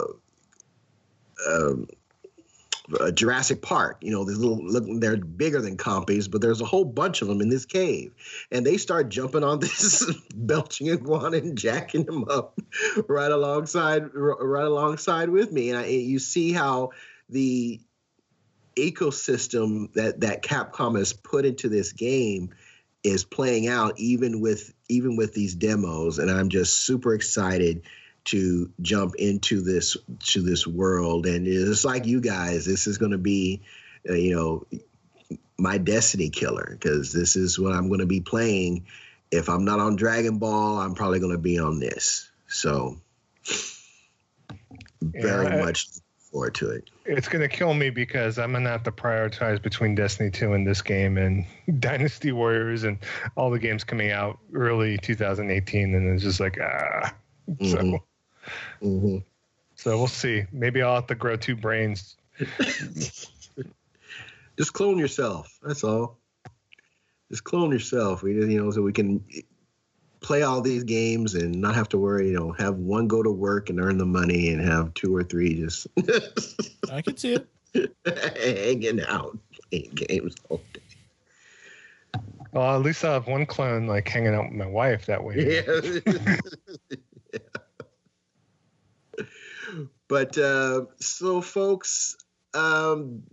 [1.48, 6.86] uh, Jurassic Park, you know, these little they're bigger than compies, but there's a whole
[6.86, 8.14] bunch of them in this cave,
[8.52, 12.60] and they start jumping on this belching iguana and jacking them up
[13.08, 16.92] right alongside right alongside with me, and I, you see how
[17.30, 17.80] the
[18.78, 22.52] ecosystem that that Capcom has put into this game
[23.04, 26.20] is playing out even with even with these demos.
[26.20, 27.84] And i'm just super excited
[28.26, 31.26] to jump into this to this world.
[31.26, 33.62] And it's like you guys this is going to be
[34.10, 34.68] uh, you know
[35.58, 38.86] my destiny killer because this is what i'm going to be playing.
[39.32, 42.30] If i'm not on dragon ball i'm probably going to be on this.
[42.48, 42.98] So
[45.02, 45.88] very yeah, much
[46.38, 46.90] forward to it.
[47.06, 50.54] It's going to kill me because I'm going to have to prioritize between Destiny 2
[50.54, 51.48] and this game and
[51.80, 53.00] Dynasty Warriors and
[53.36, 55.96] all the games coming out early 2018.
[55.96, 57.12] And it's just like, ah.
[57.50, 57.66] Mm-hmm.
[57.66, 58.04] So,
[58.84, 59.18] mm-hmm.
[59.76, 60.44] so we'll see.
[60.52, 62.18] Maybe I'll have to grow two brains.
[64.58, 65.58] Just clone yourself.
[65.64, 66.18] That's all.
[67.30, 68.22] Just clone yourself.
[68.24, 69.24] We, you know, so we can
[70.22, 73.32] play all these games and not have to worry, you know, have one go to
[73.32, 75.88] work and earn the money and have two or three just
[76.92, 77.38] I can see
[77.74, 77.96] it.
[78.06, 79.38] hanging out
[79.70, 80.82] playing games all day.
[82.52, 85.62] Well, at least I have one clone like hanging out with my wife that way.
[85.66, 85.82] Yeah.
[86.14, 86.38] yeah.
[90.08, 92.16] But uh, so, folks,
[92.54, 93.24] um,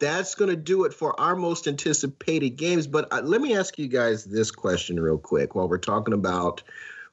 [0.00, 2.86] that's going to do it for our most anticipated games.
[2.86, 6.62] But uh, let me ask you guys this question real quick while we're talking about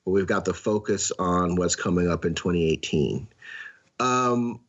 [0.05, 3.27] well, we've got the focus on what's coming up in 2018.
[3.99, 4.61] Um,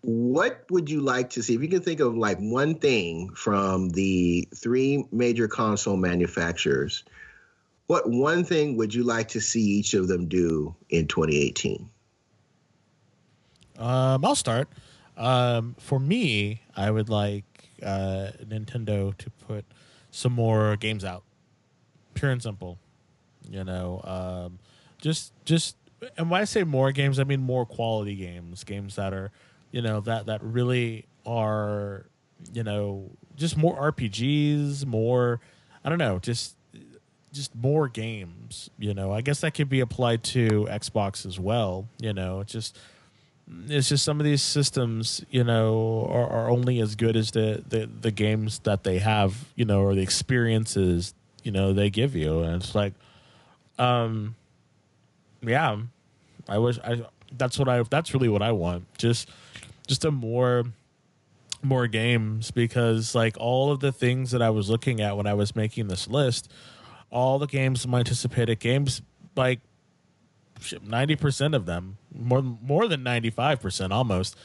[0.00, 3.90] what would you like to see if you can think of like one thing from
[3.90, 7.04] the three major console manufacturers?
[7.88, 11.88] What one thing would you like to see each of them do in 2018?
[13.78, 14.68] Um, I'll start.
[15.16, 17.44] Um, for me, I would like
[17.82, 19.64] uh, Nintendo to put
[20.10, 21.22] some more games out.
[22.14, 22.78] Pure and simple,
[23.48, 24.00] you know.
[24.04, 24.58] Um,
[25.00, 25.76] just just
[26.16, 29.30] and when I say more games, I mean more quality games, games that are,
[29.70, 32.06] you know, that that really are,
[32.52, 35.40] you know, just more RPGs, more.
[35.84, 36.56] I don't know, just
[37.32, 38.70] just more games.
[38.78, 41.88] You know, I guess that could be applied to Xbox as well.
[42.00, 42.78] You know, just
[43.68, 47.62] it's just some of these systems, you know, are, are only as good as the,
[47.68, 52.16] the, the games that they have, you know, or the experiences, you know, they give
[52.16, 52.40] you.
[52.40, 52.94] And it's like,
[53.78, 54.34] um,
[55.42, 55.76] yeah,
[56.48, 57.04] I wish I,
[57.36, 58.86] that's what I, that's really what I want.
[58.98, 59.30] Just,
[59.86, 60.64] just a more,
[61.62, 65.34] more games because like all of the things that I was looking at when I
[65.34, 66.50] was making this list,
[67.10, 69.02] all the games, my anticipated games,
[69.36, 69.60] like
[70.82, 74.36] ninety percent of them, more more than ninety five percent almost,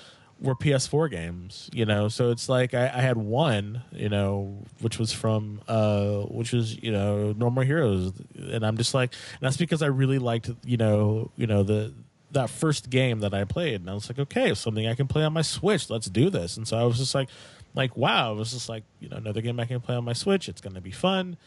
[0.41, 1.69] were PS4 games.
[1.71, 6.21] You know, so it's like I, I, had one, you know, which was from uh,
[6.21, 10.49] which was you know Normal Heroes, and I'm just like, that's because I really liked
[10.65, 11.93] you know you know the
[12.31, 15.23] that first game that I played, and I was like, okay, something I can play
[15.23, 15.89] on my Switch.
[15.89, 16.57] Let's do this.
[16.57, 17.29] And so I was just like,
[17.75, 20.13] like wow, it was just like you know another game I can play on my
[20.13, 20.49] Switch.
[20.49, 21.37] It's gonna be fun.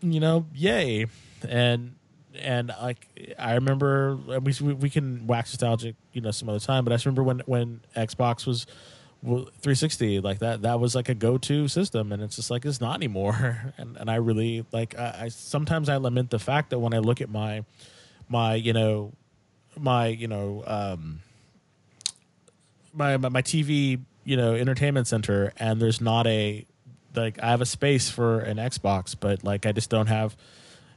[0.00, 1.06] You know, yay!
[1.48, 1.94] And
[2.40, 6.84] and like I remember we we can wax nostalgic, you know, some other time.
[6.84, 8.66] But I just remember when when Xbox was
[9.24, 12.96] 360 like that that was like a go-to system and it's just like it's not
[12.96, 16.92] anymore and and I really like I, I, sometimes I lament the fact that when
[16.92, 17.64] I look at my
[18.28, 19.12] my you know
[19.78, 21.20] my you know um
[22.92, 26.66] my my, my TV you know entertainment center and there's not a
[27.14, 30.36] like I have a space for an Xbox but like I just don't have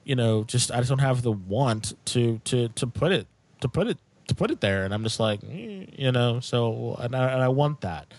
[0.08, 3.28] you know, just I just don't have the want to to to put it
[3.60, 3.98] to put it
[4.28, 7.44] to put it there, and I'm just like, eh, you know, so and I, and
[7.44, 8.14] I want that,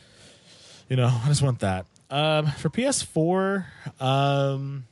[0.90, 1.86] you know, I just want that.
[2.10, 3.64] Um, for PS4,
[4.00, 4.86] um,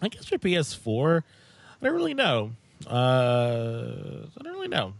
[0.00, 1.22] I guess for PS4,
[1.80, 2.52] I don't really know.
[2.86, 4.94] Uh, I don't really know.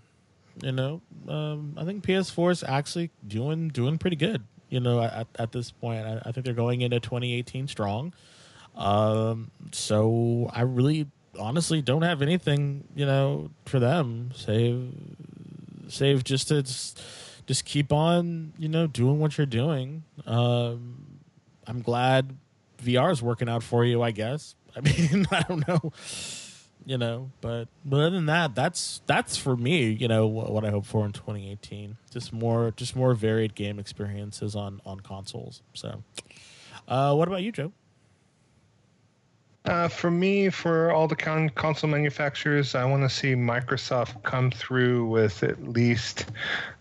[0.64, 4.42] You know, um, I think PS4 is actually doing doing pretty good.
[4.68, 8.12] You know, at, at this point, I, I think they're going into 2018 strong.
[8.76, 11.06] Um, so I really,
[11.38, 14.92] honestly don't have anything, you know, for them save
[15.88, 20.04] save just to just, keep on, you know, doing what you're doing.
[20.26, 21.20] Um,
[21.66, 22.36] I'm glad
[22.82, 24.02] VR is working out for you.
[24.02, 24.54] I guess.
[24.76, 25.92] I mean, I don't know,
[26.84, 29.90] you know, but but other than that, that's that's for me.
[29.90, 31.96] You know what, what I hope for in 2018.
[32.10, 35.62] Just more, just more varied game experiences on on consoles.
[35.72, 36.02] So,
[36.86, 37.72] uh, what about you, Joe?
[39.68, 44.50] Uh, for me, for all the con- console manufacturers, I want to see Microsoft come
[44.50, 46.24] through with at least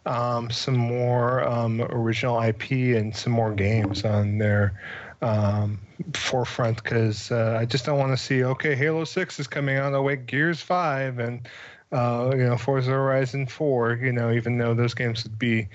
[0.05, 4.79] um, some more um, original IP and some more games on their
[5.21, 5.79] um,
[6.13, 9.93] forefront because uh, I just don't want to see okay, Halo Six is coming out.
[9.93, 11.45] Oh wait, Gears Five and
[11.91, 13.95] uh, you know Forza Horizon Four.
[13.95, 15.67] You know, even though those games would be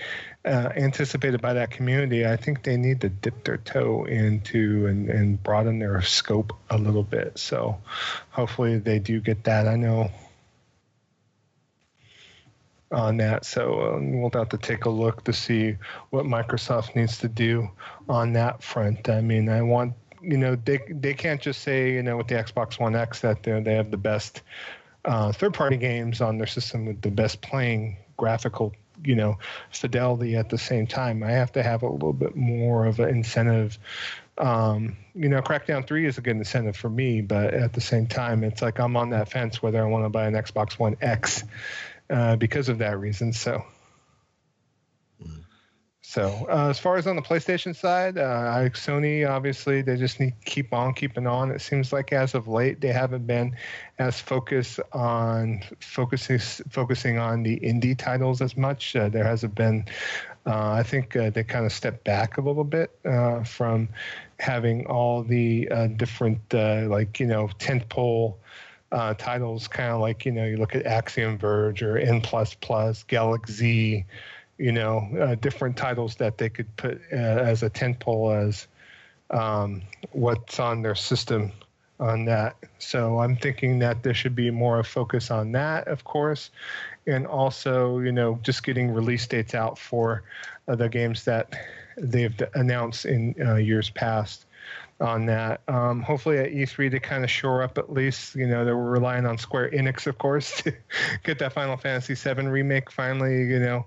[0.45, 5.09] uh, anticipated by that community, I think they need to dip their toe into and,
[5.09, 7.39] and broaden their scope a little bit.
[7.39, 7.79] So
[8.31, 9.67] hopefully they do get that.
[9.67, 10.11] I know
[12.93, 13.45] on that.
[13.45, 15.77] So um, we'll have to take a look to see
[16.11, 17.71] what Microsoft needs to do
[18.09, 19.09] on that front.
[19.09, 22.37] I mean, I want you know they they can't just say you know with the
[22.37, 24.43] Xbox One X that they they have the best
[25.05, 28.73] uh, third party games on their system with the best playing graphical
[29.05, 29.39] you know
[29.71, 31.23] fidelity at the same time.
[31.23, 33.79] I have to have a little bit more of an incentive.
[34.39, 38.07] Um, you know, Crackdown Three is a good incentive for me, but at the same
[38.07, 40.97] time, it's like I'm on that fence whether I want to buy an Xbox One
[41.01, 41.45] X
[42.09, 43.33] uh, because of that reason.
[43.33, 43.65] So,
[46.13, 50.35] so uh, as far as on the PlayStation side, uh, Sony obviously they just need
[50.39, 51.51] to keep on keeping on.
[51.51, 53.57] It seems like as of late they haven't been
[53.99, 58.95] as focused on focusing focusing on the indie titles as much.
[58.95, 59.87] Uh, there hasn't been.
[60.45, 63.89] Uh, I think uh, they kind of stepped back a little bit uh, from
[64.39, 65.67] having all the
[65.97, 68.35] different like you know tentpole
[68.93, 72.53] uh, titles, kind of like you know you look at Axiom Verge or N plus
[72.53, 74.05] plus, Galaxy,
[74.63, 78.69] you know, uh, different titles that they could put uh, as a tentpole as
[79.31, 79.83] um,
[80.13, 81.51] what's on their system
[81.99, 82.55] on that.
[82.79, 86.51] So I'm thinking that there should be more of focus on that, of course,
[87.09, 90.23] and also you know just getting release dates out for
[90.69, 91.53] uh, the games that
[91.97, 94.47] they've announced in uh, years past
[95.01, 95.61] on that.
[95.67, 98.91] Um, hopefully at E3 to kind of shore up at least, you know, they were
[98.91, 100.73] relying on Square Enix, of course, to
[101.25, 103.85] get that Final Fantasy VII remake finally, you know,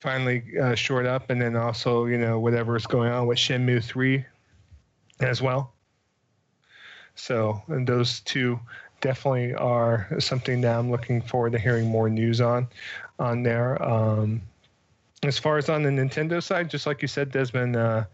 [0.00, 3.82] finally uh, shored up, and then also, you know, whatever is going on with Shenmue
[3.82, 4.24] 3
[5.20, 5.72] as well.
[7.14, 8.60] So, and those two
[9.00, 12.68] definitely are something that I'm looking forward to hearing more news on
[13.18, 13.80] on there.
[13.82, 14.42] Um,
[15.24, 18.04] as far as on the Nintendo side, just like you said, Desmond, uh,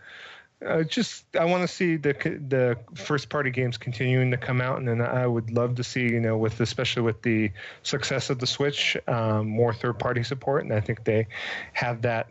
[0.67, 4.79] uh, just I want to see the the first party games continuing to come out,
[4.79, 7.51] and then I would love to see you know with especially with the
[7.83, 11.27] success of the Switch, um, more third party support, and I think they
[11.73, 12.29] have that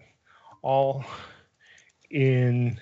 [0.62, 1.06] all
[2.10, 2.80] in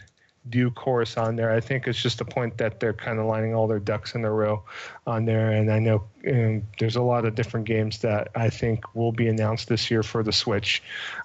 [0.50, 1.52] due course on there.
[1.52, 4.26] I think it's just a point that they're kind of lining all their ducks in
[4.26, 4.64] a row
[5.06, 5.52] on there.
[5.52, 9.28] And I know and there's a lot of different games that I think will be
[9.28, 10.82] announced this year for the Switch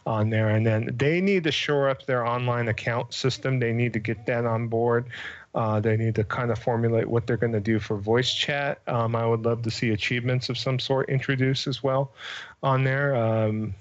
[0.06, 0.48] on there.
[0.48, 3.58] And then they need to shore up their online account system.
[3.58, 5.06] They need to get that on board.
[5.54, 8.80] Uh, they need to kind of formulate what they're going to do for voice chat.
[8.86, 12.12] Um, I would love to see achievements of some sort introduced as well
[12.62, 13.16] on there.
[13.16, 13.74] Um,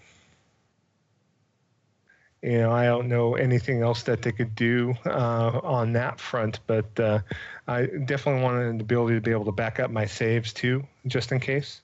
[2.46, 6.60] you know, I don't know anything else that they could do uh, on that front,
[6.68, 7.20] but uh,
[7.68, 11.32] I definitely wanted the ability to be able to back up my saves too, just
[11.32, 11.82] in case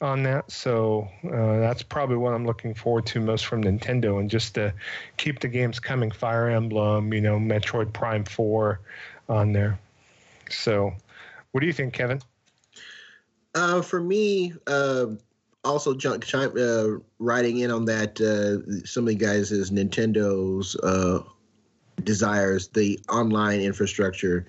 [0.00, 0.50] on that.
[0.50, 4.72] So uh, that's probably what I'm looking forward to most from Nintendo, and just to
[5.18, 6.10] keep the games coming.
[6.10, 8.80] Fire Emblem, you know, Metroid Prime Four
[9.28, 9.78] on there.
[10.48, 10.94] So,
[11.50, 12.22] what do you think, Kevin?
[13.54, 15.08] Uh, for me, uh,
[15.64, 20.76] also jump, chime, uh, writing in on that uh, some of the guys is nintendo's
[20.76, 21.22] uh,
[22.02, 24.46] desires the online infrastructure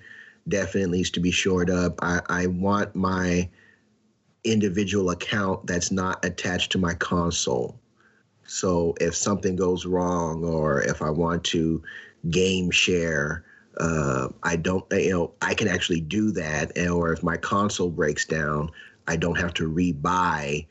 [0.48, 1.98] definitely needs to be shored up.
[2.02, 3.48] I, I want my
[4.44, 7.78] individual account that's not attached to my console.
[8.46, 11.82] So if something goes wrong or if i want to
[12.30, 13.44] game share
[13.78, 16.76] uh, i don't you know i can actually do that.
[16.88, 18.70] Or if my console breaks down
[19.06, 20.66] i don't have to rebuy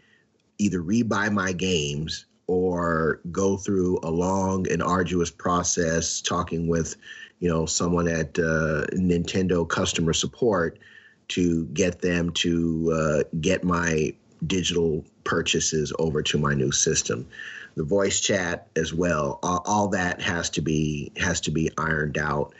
[0.63, 6.95] either rebuy my games or go through a long and arduous process talking with
[7.39, 10.79] you know someone at uh, nintendo customer support
[11.27, 14.13] to get them to uh, get my
[14.45, 17.27] digital purchases over to my new system
[17.75, 22.17] the voice chat as well all, all that has to be has to be ironed
[22.17, 22.53] out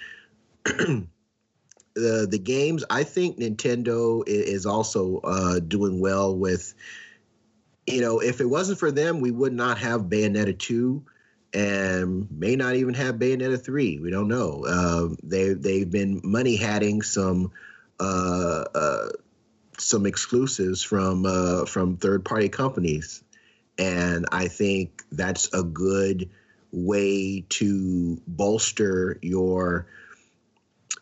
[1.96, 6.74] the the games, I think Nintendo is also uh, doing well with.
[7.86, 11.04] You know, if it wasn't for them, we would not have Bayonetta two,
[11.54, 14.00] and may not even have Bayonetta three.
[14.00, 14.66] We don't know.
[14.66, 17.52] Uh, they they've been money hatting some
[18.00, 19.10] uh, uh,
[19.78, 23.24] some exclusives from uh, from third party companies,
[23.78, 26.30] and I think that's a good
[26.72, 29.88] way to bolster your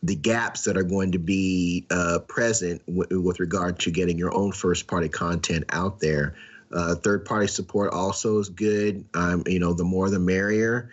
[0.04, 4.34] the gaps that are going to be uh, present w- with regard to getting your
[4.34, 6.36] own first party content out there.
[6.74, 9.06] Uh, third party support also is good.
[9.14, 10.92] Um, you know, the more the merrier.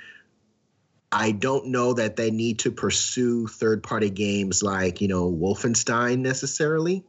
[1.11, 6.19] I don't know that they need to pursue third party games like, you know, Wolfenstein
[6.19, 7.03] necessarily.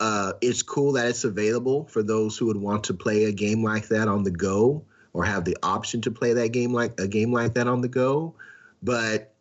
[0.00, 3.62] Uh, it's cool that it's available for those who would want to play a game
[3.62, 7.06] like that on the go or have the option to play that game like a
[7.06, 8.34] game like that on the go.
[8.82, 9.32] But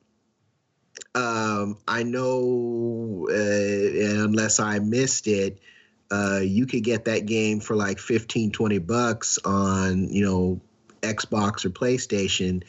[1.15, 5.59] um, I know, uh, unless I missed it,
[6.11, 10.61] uh, you could get that game for like 15, 20 bucks on, you know,
[11.01, 12.63] Xbox or PlayStation,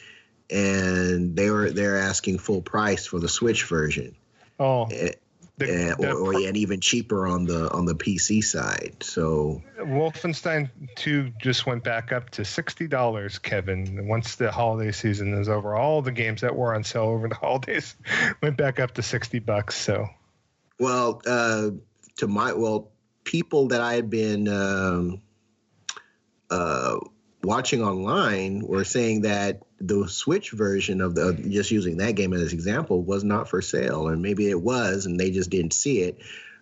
[0.51, 4.15] and they were they're asking full price for the Switch version.
[4.59, 5.13] Oh, eh,
[5.59, 8.97] the, or, or and even cheaper on the on the PC side.
[9.01, 14.07] So Wolfenstein 2 just went back up to sixty dollars, Kevin.
[14.09, 17.35] Once the holiday season is over, all the games that were on sale over the
[17.43, 17.95] holidays
[18.43, 19.77] went back up to sixty bucks.
[19.77, 20.09] So,
[20.79, 21.71] well, uh,
[22.17, 22.92] to my well,
[23.25, 25.23] people that I had been um,
[26.51, 26.99] uh,
[27.43, 32.41] watching online were saying that the Switch version of the just using that game as
[32.41, 36.01] an example was not for sale, and maybe it was, and they just didn't see
[36.01, 36.19] it.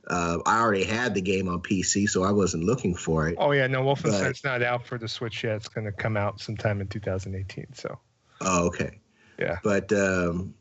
[0.07, 3.37] Uh, I already had the game on PC, so I wasn't looking for it.
[3.39, 5.57] Oh yeah, no, Wolfenstein's not out for the Switch yet.
[5.57, 7.75] It's going to come out sometime in 2018.
[7.75, 7.99] So.
[8.41, 9.01] Oh okay.
[9.39, 9.59] Yeah.
[9.63, 10.55] But um,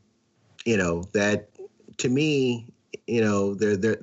[0.64, 1.48] you know that
[1.98, 2.72] to me,
[3.06, 3.98] you know, there there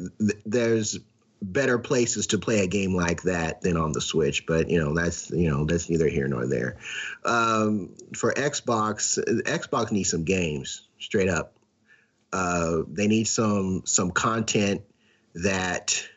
[0.46, 1.00] there's
[1.42, 4.46] better places to play a game like that than on the Switch.
[4.46, 6.78] But you know, that's you know that's neither here nor there.
[7.24, 11.54] Um, for Xbox, Xbox needs some games straight up.
[12.34, 14.82] Uh, they need some some content
[15.36, 16.08] that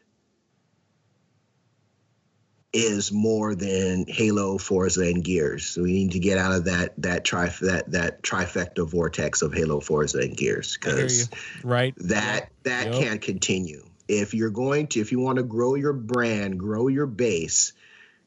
[2.73, 5.67] is more than Halo, Forza, and Gears.
[5.67, 9.53] So we need to get out of that that tri that that trifecta vortex of
[9.53, 11.29] Halo, Forza, and Gears because
[11.63, 13.03] right that that yep.
[13.03, 17.07] can't continue if you're going to if you want to grow your brand grow your
[17.07, 17.73] base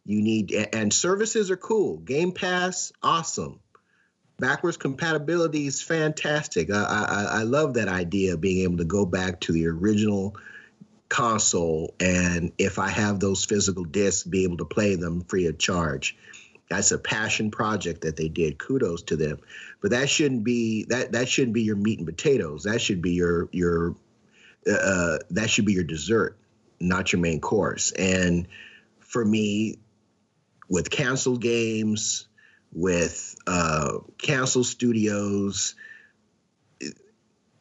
[0.05, 1.97] you need and services are cool.
[1.97, 3.59] Game pass awesome.
[4.37, 6.69] Backwards compatibility is fantastic.
[6.71, 10.35] I, I, I love that idea of being able to go back to the original
[11.09, 15.57] console and if i have those physical discs be able to play them free of
[15.57, 16.17] charge.
[16.69, 18.57] That's a passion project that they did.
[18.57, 19.37] Kudos to them.
[19.79, 22.63] But that shouldn't be that that shouldn't be your meat and potatoes.
[22.63, 23.95] That should be your your
[24.69, 26.37] uh, that should be your dessert,
[26.79, 27.91] not your main course.
[27.91, 28.47] And
[28.99, 29.79] for me,
[30.69, 32.27] with canceled games,
[32.71, 35.75] with uh, canceled studios,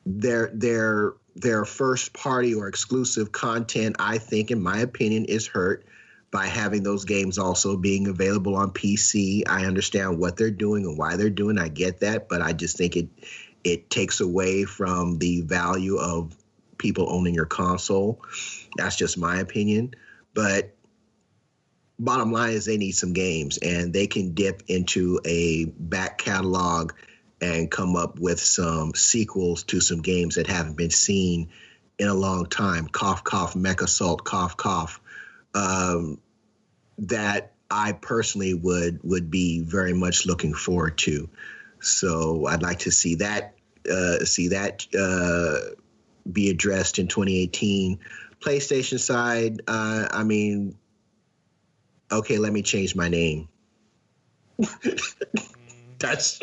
[0.04, 5.84] their their their first party or exclusive content, I think, in my opinion, is hurt
[6.30, 9.42] by having those games also being available on PC.
[9.46, 11.58] I understand what they're doing and why they're doing.
[11.58, 13.08] I get that, but I just think it
[13.64, 16.34] it takes away from the value of
[16.82, 18.22] people owning your console.
[18.76, 19.94] That's just my opinion.
[20.34, 20.74] But
[21.98, 26.92] bottom line is they need some games and they can dip into a back catalog
[27.40, 31.48] and come up with some sequels to some games that haven't been seen
[31.98, 32.88] in a long time.
[32.88, 35.00] Cough, cough, MechAssault, cough, cough.
[35.54, 36.18] Um,
[36.98, 41.28] that I personally would would be very much looking forward to.
[41.80, 43.54] So I'd like to see that
[43.90, 45.74] uh, see that uh,
[46.30, 47.98] be addressed in 2018.
[48.40, 50.76] PlayStation side, uh, I mean,
[52.10, 53.48] okay, let me change my name.
[55.98, 56.40] that's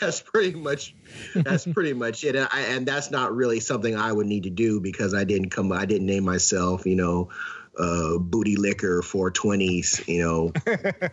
[0.00, 0.94] that's pretty much
[1.34, 2.36] that's pretty much it.
[2.36, 5.50] And, I, and, that's not really something I would need to do because I didn't
[5.50, 7.30] come I didn't name myself, you know,
[7.78, 10.52] uh, booty liquor 420s, you know.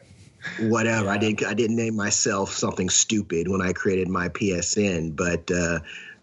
[0.59, 1.05] whatever.
[1.05, 1.11] Yeah.
[1.11, 5.79] I didn't I didn't name myself something stupid when I created my PSN, but uh,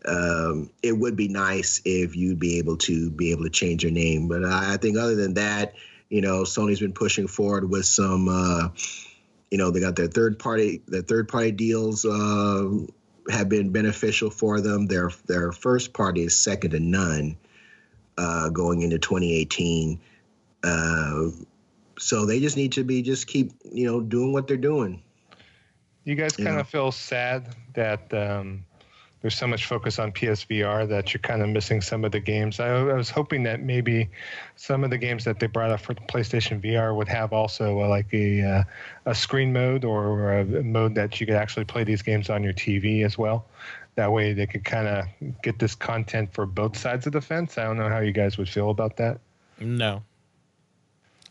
[0.06, 3.92] um, it would be nice if you'd be able to be able to change your
[3.92, 4.28] name.
[4.28, 5.74] But I think other than that,
[6.08, 8.68] you know, Sony's been pushing forward with some, uh,
[9.50, 12.70] you know, they got their third party, their third party deals uh,
[13.30, 14.86] have been beneficial for them.
[14.86, 17.36] Their their first party is second to none
[18.16, 20.00] uh, going into 2018.
[20.62, 21.30] Uh,
[21.98, 25.02] so they just need to be just keep you know doing what they're doing.
[26.04, 28.64] You guys kind of feel sad that um,
[29.22, 32.60] there's so much focus on PSVR that you're kind of missing some of the games.
[32.60, 34.10] I, I, was hoping that maybe
[34.56, 37.80] some of the games that they brought up for the PlayStation VR would have also
[37.80, 38.62] uh, like a uh,
[39.06, 42.52] a screen mode or a mode that you could actually play these games on your
[42.52, 43.47] TV as well.
[43.94, 45.06] That way, they could kind of
[45.43, 47.56] get this content for both sides of the fence.
[47.56, 49.18] I don't know how you guys would feel about that.
[49.59, 50.02] No,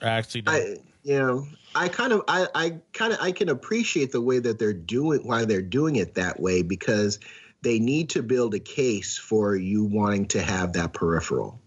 [0.01, 0.55] I actually don't.
[0.55, 4.39] I, you know, I kind of, I, I kind of, I can appreciate the way
[4.39, 7.19] that they're doing, why they're doing it that way, because
[7.65, 11.59] they need to build a case for you wanting to have that peripheral.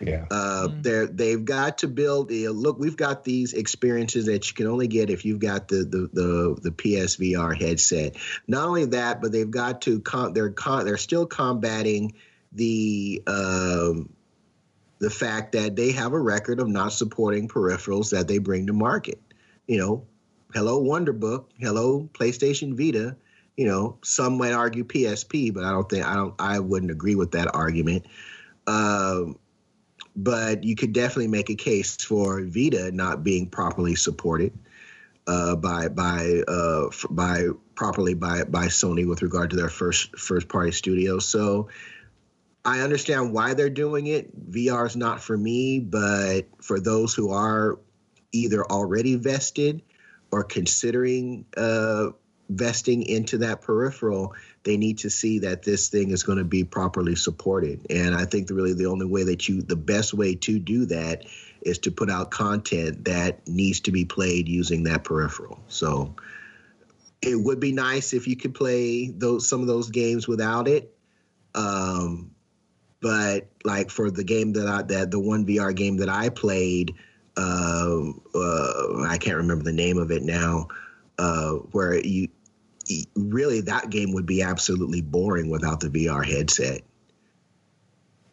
[0.00, 0.24] Yeah.
[0.30, 0.80] Uh, mm-hmm.
[0.80, 2.32] They're they've got to build.
[2.32, 5.84] a look, we've got these experiences that you can only get if you've got the
[5.84, 8.16] the the, the PSVR headset.
[8.48, 12.14] Not only that, but they've got to con- they're con- they're still combating
[12.52, 14.08] the um,
[15.00, 18.72] the fact that they have a record of not supporting peripherals that they bring to
[18.72, 19.20] market.
[19.66, 20.06] You know,
[20.54, 23.16] hello Wonderbook, hello PlayStation Vita
[23.56, 27.14] you know, some might argue PSP, but I don't think I don't I wouldn't agree
[27.14, 28.06] with that argument.
[28.66, 29.38] Um,
[30.14, 34.52] but you could definitely make a case for Vita not being properly supported
[35.26, 40.48] uh, by by uh, by properly by by Sony with regard to their first first
[40.48, 41.18] party studio.
[41.18, 41.68] So
[42.64, 44.50] I understand why they're doing it.
[44.50, 47.78] VR is not for me, but for those who are
[48.32, 49.82] either already vested
[50.30, 52.08] or considering uh,
[52.56, 54.34] vesting into that peripheral,
[54.64, 57.86] they need to see that this thing is going to be properly supported.
[57.90, 61.24] And I think really the only way that you, the best way to do that
[61.62, 65.60] is to put out content that needs to be played using that peripheral.
[65.68, 66.14] So
[67.20, 70.94] it would be nice if you could play those some of those games without it.
[71.54, 72.32] Um,
[73.00, 76.94] but like for the game that I that the one VR game that I played,
[77.36, 78.00] uh,
[78.34, 80.68] uh, I can't remember the name of it now
[81.18, 82.28] uh, where you
[83.14, 86.82] really that game would be absolutely boring without the VR headset.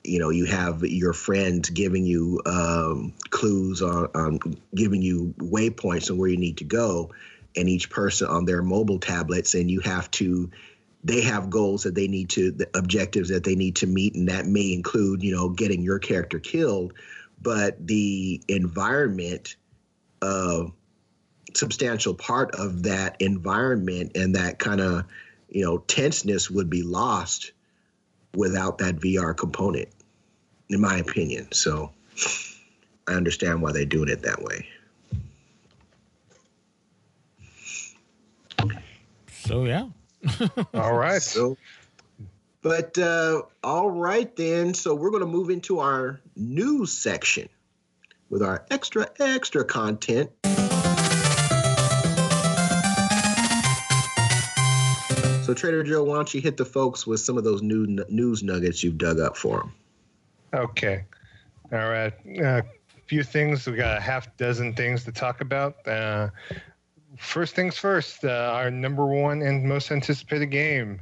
[0.03, 4.39] You know, you have your friends giving you um, clues on, on
[4.73, 7.11] giving you waypoints on where you need to go,
[7.55, 10.49] and each person on their mobile tablets, and you have to.
[11.01, 14.27] They have goals that they need to, the objectives that they need to meet, and
[14.27, 16.93] that may include, you know, getting your character killed.
[17.41, 19.55] But the environment
[20.21, 20.65] uh,
[21.55, 25.05] substantial part of that environment and that kind of
[25.49, 27.51] you know tenseness would be lost
[28.35, 29.89] without that VR component,
[30.69, 31.51] in my opinion.
[31.51, 31.91] So
[33.07, 34.67] I understand why they're doing it that way.
[39.45, 39.87] So yeah.
[40.73, 41.21] all right.
[41.21, 41.57] So,
[42.61, 44.73] but uh, all right then.
[44.73, 47.49] So we're going to move into our news section
[48.29, 50.29] with our extra extra content.
[55.49, 58.43] So Trader Joe, why don't you hit the folks with some of those new news
[58.43, 59.73] nuggets you've dug up for them?
[60.53, 61.05] Okay.
[61.71, 62.13] All right.
[62.27, 62.61] A uh,
[63.07, 63.65] few things.
[63.65, 65.87] We got a half dozen things to talk about.
[65.87, 66.29] Uh,
[67.17, 68.23] first things first.
[68.23, 71.01] Uh, our number one and most anticipated game,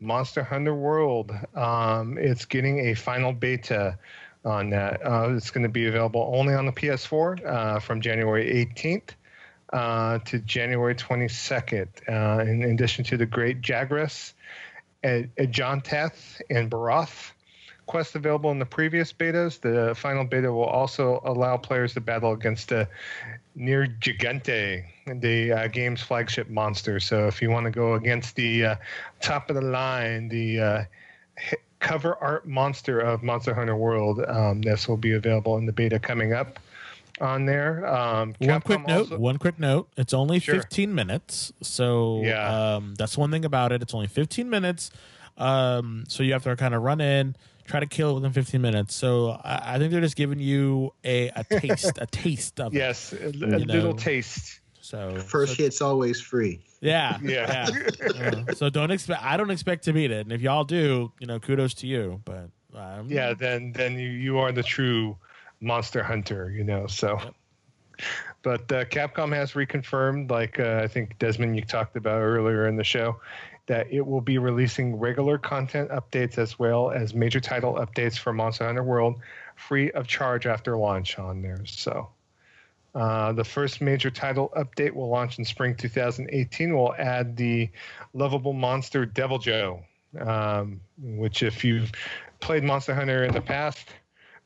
[0.00, 1.30] Monster Hunter World.
[1.54, 3.96] Um, it's getting a final beta
[4.44, 5.00] on that.
[5.06, 9.10] Uh, it's going to be available only on the PS4 uh, from January 18th
[9.72, 11.88] uh, to January 22nd.
[12.08, 14.32] Uh, in addition to the great Jagras,
[15.02, 17.32] Teth, and Barroth
[17.86, 22.32] quests available in the previous betas, the final beta will also allow players to battle
[22.32, 22.88] against the
[23.56, 27.00] Nergigante, the uh, game's flagship monster.
[27.00, 28.76] So if you want to go against the uh,
[29.20, 30.84] top of the line, the uh,
[31.78, 35.98] cover art monster of Monster Hunter World, um, this will be available in the beta
[35.98, 36.58] coming up
[37.20, 37.86] on there.
[37.86, 38.98] Um, one quick note.
[38.98, 39.88] Also, one quick note.
[39.96, 40.56] It's only sure.
[40.56, 42.76] 15 minutes, so yeah.
[42.76, 43.82] Um, that's one thing about it.
[43.82, 44.90] It's only 15 minutes,
[45.36, 48.60] um, so you have to kind of run in, try to kill it within 15
[48.60, 48.94] minutes.
[48.94, 53.12] So I, I think they're just giving you a, a taste, a taste of yes,
[53.12, 53.36] it.
[53.36, 54.60] Yes, a, a little taste.
[54.80, 56.60] So first so, hit's always free.
[56.80, 57.68] Yeah, yeah.
[58.14, 58.44] yeah.
[58.54, 59.22] So don't expect.
[59.22, 62.20] I don't expect to beat it, and if y'all do, you know, kudos to you.
[62.24, 65.16] But um, yeah, then then you, you are the true
[65.60, 66.86] Monster Hunter, you know.
[66.86, 67.34] So, yep.
[68.42, 72.76] but uh, Capcom has reconfirmed, like uh, I think Desmond you talked about earlier in
[72.76, 73.20] the show,
[73.66, 78.32] that it will be releasing regular content updates as well as major title updates for
[78.32, 79.20] Monster Hunter World,
[79.56, 81.64] free of charge after launch on there.
[81.66, 82.10] So.
[82.94, 86.74] Uh, the first major title update will launch in spring 2018.
[86.74, 87.68] We'll add the
[88.14, 89.84] lovable monster Deviljho,
[90.18, 91.92] um, which, if you've
[92.40, 93.90] played Monster Hunter in the past,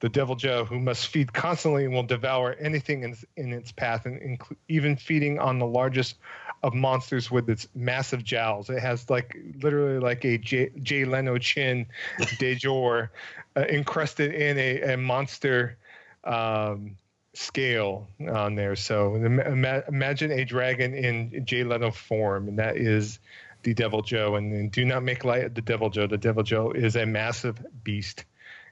[0.00, 4.20] the Deviljho, who must feed constantly and will devour anything in, in its path, and
[4.20, 6.16] inclu- even feeding on the largest
[6.62, 8.68] of monsters with its massive jowls.
[8.68, 11.86] It has like literally like a Jay, Leno chin
[12.38, 13.10] de jour
[13.56, 15.76] uh, encrusted in a, a monster
[16.24, 16.96] um,
[17.34, 18.76] scale on there.
[18.76, 23.18] So ima- imagine a dragon in Jay Leno form, and that is
[23.62, 24.36] the Deviljho.
[24.36, 26.08] And, and do not make light of the Deviljho.
[26.08, 28.24] The Deviljho is a massive beast.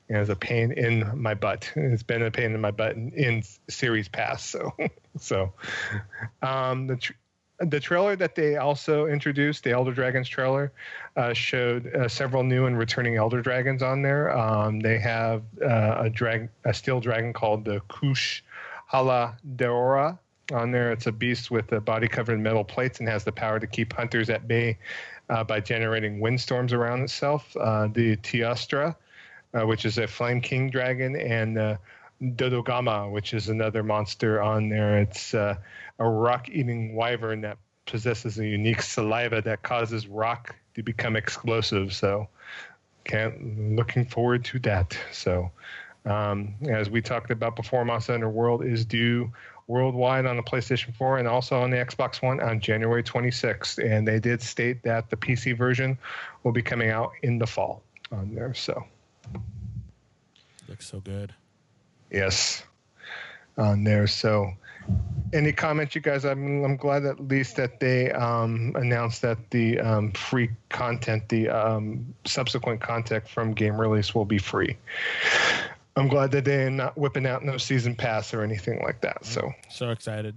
[0.09, 1.71] And it's a pain in my butt.
[1.77, 4.47] It's been a pain in my butt in, in series past.
[4.47, 4.73] So,
[5.19, 5.53] so
[6.43, 7.13] um, the tr-
[7.61, 10.73] the trailer that they also introduced, the Elder Dragons trailer,
[11.17, 14.37] uh, showed uh, several new and returning Elder Dragons on there.
[14.37, 18.43] Um, they have uh, a drag, a steel dragon called the Kush
[18.87, 20.19] Hala Deora
[20.53, 20.93] on there.
[20.93, 23.67] It's a beast with a body covered in metal plates and has the power to
[23.67, 24.79] keep hunters at bay
[25.29, 27.57] uh, by generating windstorms around itself.
[27.57, 28.95] Uh, the Teostra,
[29.55, 31.79] uh, which is a Flame King dragon, and
[32.23, 34.99] Dodogama, which is another monster on there.
[34.99, 35.59] It's a
[35.99, 41.93] rock eating wyvern that possesses a unique saliva that causes rock to become explosive.
[41.93, 42.29] So,
[43.05, 44.97] can't looking forward to that.
[45.13, 45.51] So,
[46.05, 49.33] um, as we talked about before, Monster Hunter World is due
[49.67, 53.85] worldwide on the PlayStation 4 and also on the Xbox One on January 26th.
[53.85, 55.99] And they did state that the PC version
[56.43, 58.55] will be coming out in the fall on there.
[58.55, 58.85] So,
[60.69, 61.35] looks so good.
[62.11, 62.63] Yes,
[63.57, 64.07] on there.
[64.07, 64.53] So,
[65.33, 66.25] any comments, you guys?
[66.25, 71.49] I'm I'm glad at least that they um, announced that the um, free content, the
[71.49, 74.77] um, subsequent content from game release, will be free.
[75.97, 79.25] I'm glad that they're not whipping out no season pass or anything like that.
[79.25, 80.37] So so excited,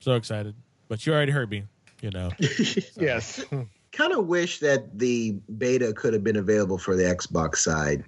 [0.00, 0.54] so excited.
[0.88, 1.64] But you already heard me,
[2.00, 2.30] you know.
[2.96, 3.44] yes.
[3.92, 8.04] Kind of wish that the beta could have been available for the Xbox side.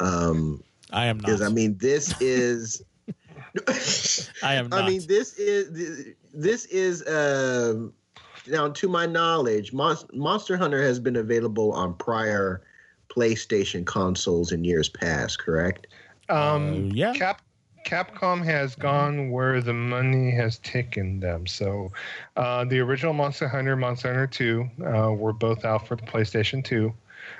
[0.00, 0.62] Um,
[0.92, 1.26] I am not.
[1.26, 2.82] Because I mean, this is.
[4.42, 4.68] I am.
[4.68, 4.82] Not.
[4.84, 7.88] I mean, this is this is uh,
[8.46, 12.62] now to my knowledge, Monster Hunter has been available on prior
[13.08, 15.38] PlayStation consoles in years past.
[15.38, 15.86] Correct?
[16.28, 17.12] Um, uh, yeah.
[17.14, 17.42] Cap
[17.88, 21.46] Capcom has gone where the money has taken them.
[21.46, 21.90] So,
[22.36, 26.62] uh, the original Monster Hunter, Monster Hunter 2, uh, were both out for the PlayStation
[26.62, 26.92] 2.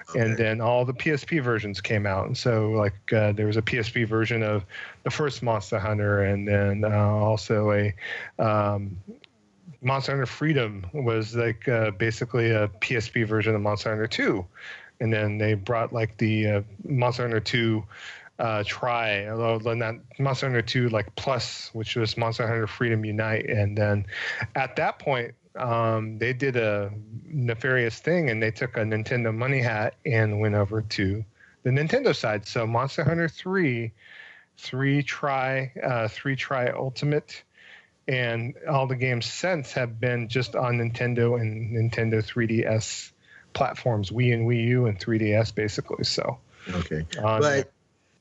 [0.08, 0.20] Okay.
[0.20, 2.26] And then all the PSP versions came out.
[2.28, 4.64] And so, like, uh, there was a PSP version of
[5.02, 7.94] the first Monster Hunter, and then uh, also a
[8.38, 8.96] um,
[9.82, 14.46] Monster Hunter Freedom was like uh, basically a PSP version of Monster Hunter 2.
[15.00, 17.84] And then they brought like the uh, Monster Hunter 2
[18.38, 23.46] uh, try, although not Monster Hunter 2 like Plus, which was Monster Hunter Freedom Unite.
[23.46, 24.06] And then
[24.54, 26.92] at that point, um, they did a
[27.24, 31.24] nefarious thing and they took a Nintendo money hat and went over to
[31.64, 32.46] the Nintendo side.
[32.46, 33.92] So Monster Hunter 3,
[34.56, 37.42] three Tri, uh, three Tri Ultimate,
[38.06, 43.10] and all the games since have been just on Nintendo and Nintendo 3DS
[43.52, 46.04] platforms, Wii and Wii U and 3DS basically.
[46.04, 46.38] So
[46.70, 47.04] okay,
[47.40, 47.72] but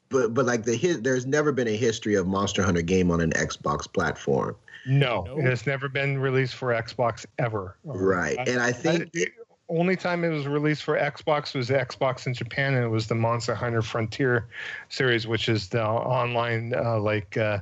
[0.10, 3.32] but but like the there's never been a history of Monster Hunter game on an
[3.32, 4.56] Xbox platform.
[4.86, 5.40] No, nope.
[5.40, 7.76] it has never been released for Xbox ever.
[7.84, 9.28] Right, and I think I, the
[9.70, 13.16] only time it was released for Xbox was Xbox in Japan, and it was the
[13.16, 14.48] Monster Hunter Frontier
[14.90, 17.60] series, which is the online uh, like uh,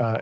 [0.00, 0.18] uh,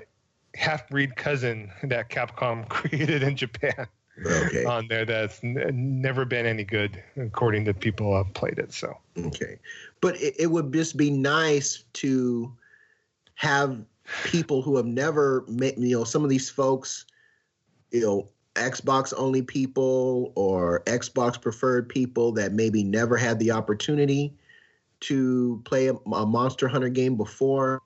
[0.54, 3.86] half breed cousin that Capcom created in Japan.
[4.24, 4.64] Okay.
[4.64, 8.72] on there that's n- never been any good according to people who have played it
[8.72, 9.58] so okay
[10.04, 12.54] but it, it would just be nice to
[13.36, 13.80] have
[14.24, 17.06] people who have never met, you know, some of these folks,
[17.90, 24.34] you know, Xbox only people or Xbox preferred people that maybe never had the opportunity
[25.00, 27.80] to play a, a Monster Hunter game before.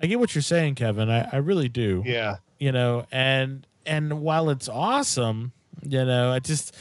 [0.00, 1.10] I get what you're saying, Kevin.
[1.10, 2.04] I, I really do.
[2.06, 2.36] Yeah.
[2.60, 6.74] You know, and and while it's awesome, you know, I just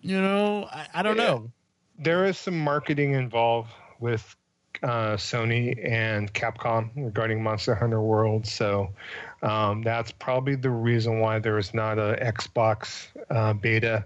[0.00, 1.24] you know, I, I don't yeah.
[1.24, 1.50] know
[1.98, 3.70] there is some marketing involved
[4.00, 4.36] with
[4.82, 8.46] uh, Sony and Capcom regarding Monster Hunter World.
[8.46, 8.90] So
[9.42, 14.04] um, that's probably the reason why there is not a Xbox uh, beta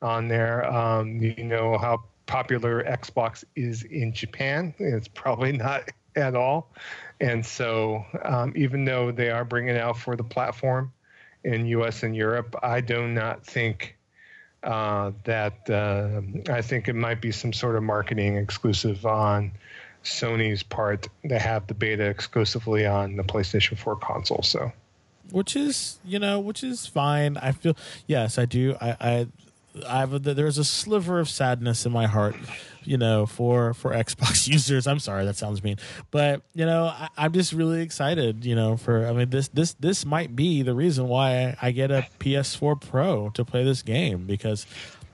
[0.00, 0.68] on there.
[0.70, 4.74] Um, you know how popular Xbox is in Japan.
[4.78, 6.72] It's probably not at all.
[7.20, 10.92] And so um, even though they are bringing it out for the platform
[11.44, 13.96] in US and Europe, I do not think
[14.62, 16.20] uh, that uh,
[16.52, 19.52] I think it might be some sort of marketing exclusive on
[20.04, 24.42] Sony's part to have the beta exclusively on the PlayStation 4 console.
[24.42, 24.72] So,
[25.30, 27.36] which is you know which is fine.
[27.36, 28.76] I feel yes, I do.
[28.80, 29.26] I, I
[29.86, 32.34] I have a, there's a sliver of sadness in my heart,
[32.88, 34.86] you know, for for Xbox users.
[34.86, 35.76] I'm sorry that sounds mean,
[36.10, 39.74] but you know, I, I'm just really excited, you know, for I mean this this
[39.74, 44.26] this might be the reason why I get a PS4 Pro to play this game
[44.26, 44.66] because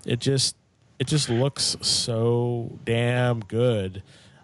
[0.05, 0.56] it just
[0.98, 4.02] it just looks so damn good.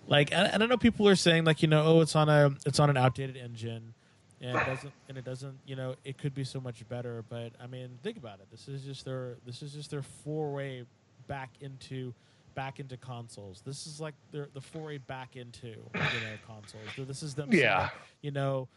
[0.09, 2.81] Like, and I know people are saying like, you know, oh, it's on a it's
[2.81, 3.95] on an outdated engine
[4.41, 7.53] and it doesn't and it doesn't you know it could be so much better but
[7.63, 10.85] i mean think about it this is just their this is just their four way
[11.27, 12.15] back into
[12.55, 13.63] back into consoles.
[13.65, 17.09] This is like their the foray back into you know consoles.
[17.09, 17.91] This is them saying, Yeah.
[18.23, 18.69] you know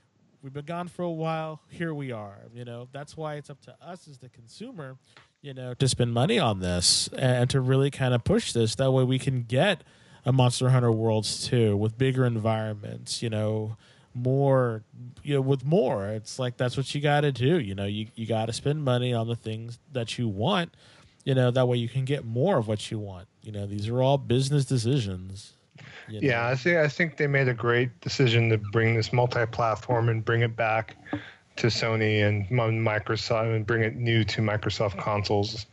[0.41, 1.61] we've been gone for a while.
[1.69, 2.87] Here we are you know.
[2.91, 4.97] That's why it's up to us as the consumer
[5.41, 8.75] you know to spend money on this and to really kind of push this.
[8.75, 9.83] That way we can get
[10.25, 13.75] a monster hunter worlds 2 with bigger environments you know
[14.13, 14.83] more
[15.23, 16.07] you know with more.
[16.07, 17.85] It's like that's what you got to do you know.
[17.85, 20.73] You, you got to spend money on the things that you want
[21.23, 23.87] you know that way you can get more of what you want you know these
[23.87, 25.53] are all business decisions
[26.07, 26.27] you know?
[26.27, 30.23] Yeah, I think I think they made a great decision to bring this multi-platform and
[30.23, 30.97] bring it back
[31.55, 35.65] to Sony and Microsoft and bring it new to Microsoft consoles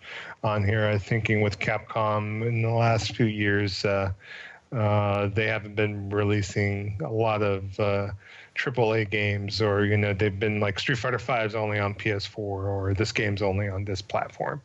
[0.45, 0.87] on here.
[0.87, 4.13] I'm thinking with Capcom in the last few years, uh,
[4.73, 8.11] uh, they haven't been releasing a lot of uh,
[8.57, 12.95] AAA games, or you know, they've been like Street Fighter Five's only on PS4, or
[12.95, 14.61] this game's only on this platform,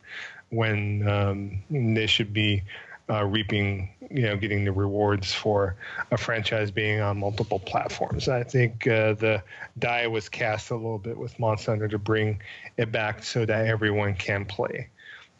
[0.50, 2.62] when um, they should be
[3.08, 5.76] uh, reaping, you know, getting the rewards for
[6.10, 8.28] a franchise being on multiple platforms.
[8.28, 9.42] I think uh, the
[9.78, 12.40] die was cast a little bit with Monster to bring
[12.76, 14.88] it back so that everyone can play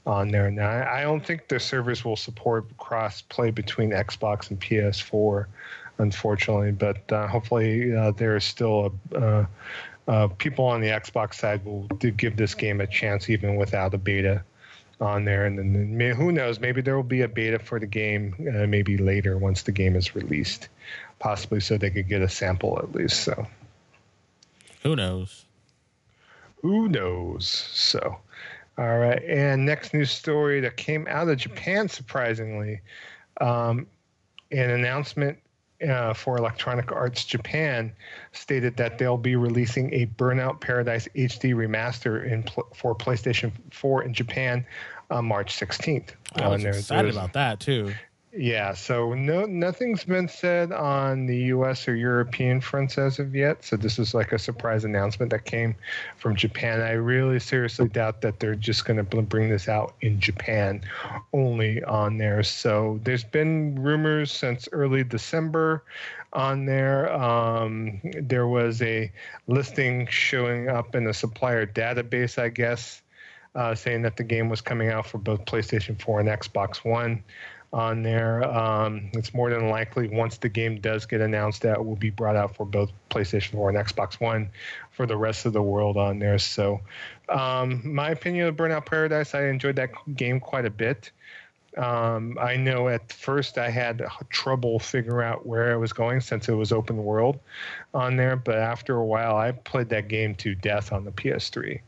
[0.07, 0.51] on there.
[0.51, 5.47] Now, I I don't think the servers will support cross play between Xbox and PS4,
[5.99, 9.19] unfortunately, but uh, hopefully uh, there is still a.
[9.19, 9.47] Uh,
[10.09, 13.99] uh, people on the Xbox side will give this game a chance even without a
[13.99, 14.41] beta
[15.01, 16.59] on there, and then may- who knows?
[16.59, 19.97] Maybe there will be a beta for the game, uh, maybe later once the game
[19.97, 20.69] is released,
[21.19, 23.21] possibly so they could get a sample at least.
[23.21, 23.47] So
[24.83, 25.47] who knows
[26.67, 27.47] who knows?
[27.49, 28.19] So,
[28.79, 29.23] all right.
[29.23, 32.81] And next news story that came out of Japan, surprisingly,
[33.41, 33.87] um,
[34.51, 35.39] an announcement
[35.83, 37.93] uh, for Electronic Arts Japan
[38.33, 44.05] stated that they'll be releasing a Burnout Paradise HD remaster in pl- for PlayStation 4
[44.05, 44.67] in Japan
[45.11, 46.11] on March 16th.
[46.35, 47.95] i was excited about that too
[48.37, 51.89] yeah, so no, nothing's been said on the U.S.
[51.89, 53.65] or European fronts as of yet.
[53.65, 55.75] So this is like a surprise announcement that came
[56.19, 56.83] from Japan.
[56.83, 60.83] I really seriously doubt that they're just going to bring this out in Japan
[61.33, 62.43] only on there.
[62.43, 65.83] So there's been rumors since early December
[66.35, 67.13] on there.
[67.15, 69.11] Um, there was a
[69.47, 73.01] listing showing up in a supplier database, I guess,
[73.55, 77.23] uh, saying that the game was coming out for both PlayStation 4 and Xbox One
[77.73, 78.45] on there.
[78.45, 82.37] Um, it's more than likely once the game does get announced that will be brought
[82.37, 84.51] out for both PlayStation 4 and Xbox One
[84.91, 86.39] for the rest of the world on there.
[86.39, 86.81] So,
[87.29, 91.11] um, my opinion of Burnout Paradise, I enjoyed that game quite a bit.
[91.77, 96.49] Um, I know at first I had trouble figuring out where I was going since
[96.49, 97.39] it was open world
[97.93, 101.81] on there, but after a while, I played that game to death on the PS3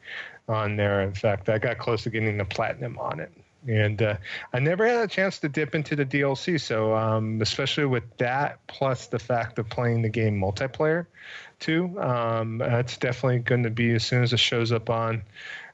[0.46, 1.00] on there.
[1.00, 3.32] In fact, I got close to getting the platinum on it
[3.68, 4.16] and uh,
[4.52, 6.60] I never had a chance to dip into the DLC.
[6.60, 11.06] So, um, especially with that, plus the fact of playing the game multiplayer,
[11.60, 15.22] too, um, that's definitely going to be as soon as it shows up on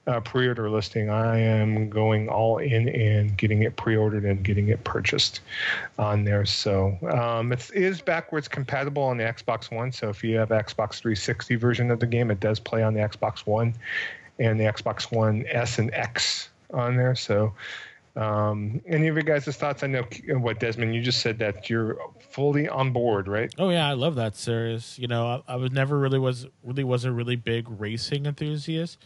[0.06, 1.08] uh, pre-order listing.
[1.08, 5.40] I am going all in and getting it pre-ordered and getting it purchased
[5.98, 6.44] on there.
[6.46, 9.92] So, um, it is backwards compatible on the Xbox One.
[9.92, 13.00] So, if you have Xbox 360 version of the game, it does play on the
[13.00, 13.74] Xbox One
[14.38, 17.14] and the Xbox One S and X on there.
[17.14, 17.54] So,
[18.16, 19.82] um, any of your guys' thoughts?
[19.82, 21.98] I know what Desmond, you just said that you're
[22.30, 23.52] fully on board, right?
[23.58, 24.98] Oh yeah, I love that series.
[24.98, 29.04] You know, I, I was never really was really was a really big racing enthusiast.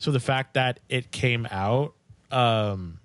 [0.00, 1.94] So the fact that it came out
[2.30, 2.98] um,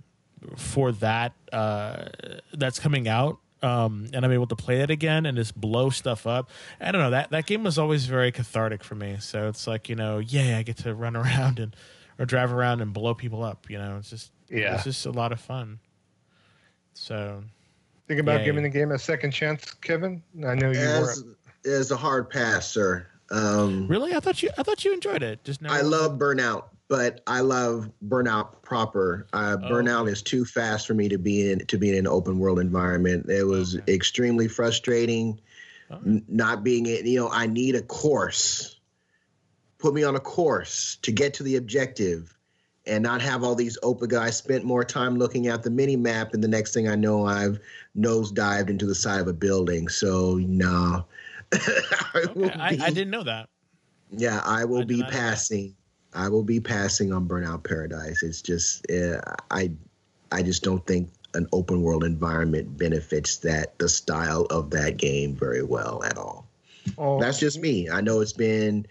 [0.56, 2.06] for that uh,
[2.54, 6.26] that's coming out, um, and I'm able to play it again and just blow stuff
[6.26, 6.50] up.
[6.82, 9.18] I don't know that that game was always very cathartic for me.
[9.20, 11.76] So it's like you know, yeah, I get to run around and
[12.20, 13.70] or drive around and blow people up.
[13.70, 14.76] You know, it's just Yeah.
[14.76, 15.80] it's just a lot of fun.
[16.94, 17.44] So
[18.08, 18.70] Think about Yeah, giving yeah.
[18.70, 20.22] the game a second chance, Kevin.
[20.46, 21.10] I know you were.
[21.10, 21.24] As
[21.64, 23.08] is a hard pass, sir.
[23.32, 25.44] Um, really, I thought you I thought you enjoyed it.
[25.46, 29.26] Just now, I love Burnout, but I love Burnout proper.
[29.32, 32.06] Uh, Oh, Burnout is too fast for me to be in to be in an
[32.08, 33.30] open world environment.
[33.30, 33.94] It was Okay.
[33.94, 35.40] extremely frustrating.
[35.90, 36.00] Oh.
[36.28, 38.73] Not being it, you know, I need a course.
[39.84, 42.38] Put me on a course to get to the objective,
[42.86, 44.28] and not have all these open guys.
[44.28, 47.26] I spent more time looking at the mini map, and the next thing I know,
[47.26, 47.60] I've
[47.94, 49.90] nose dived into the side of a building.
[49.90, 51.06] So no,
[51.54, 51.60] I,
[52.16, 52.50] okay.
[52.58, 53.50] I, I, didn't know that.
[54.10, 55.76] Yeah, I will I be passing.
[56.14, 58.24] I will be passing on Burnout Paradise.
[58.24, 59.20] It's just uh,
[59.52, 59.70] I,
[60.32, 65.36] I just don't think an open world environment benefits that the style of that game
[65.36, 66.48] very well at all.
[66.98, 67.20] Oh.
[67.20, 67.90] That's just me.
[67.90, 68.88] I know it's been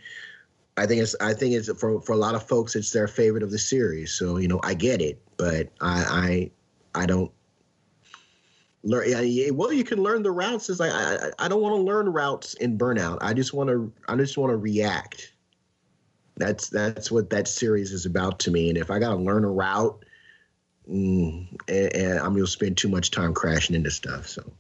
[0.77, 3.43] I think it's I think it's for for a lot of folks it's their favorite
[3.43, 4.12] of the series.
[4.12, 6.51] So you know I get it, but I
[6.94, 7.31] I I don't
[8.82, 9.05] learn.
[9.09, 10.70] Yeah, Well, you can learn the routes.
[10.70, 13.19] Is like I I don't want to learn routes in Burnout.
[13.20, 15.32] I just want to I just want to react.
[16.36, 18.69] That's that's what that series is about to me.
[18.69, 20.05] And if I got to learn a route,
[20.90, 24.27] mm, and, and I'm gonna spend too much time crashing into stuff.
[24.27, 24.51] So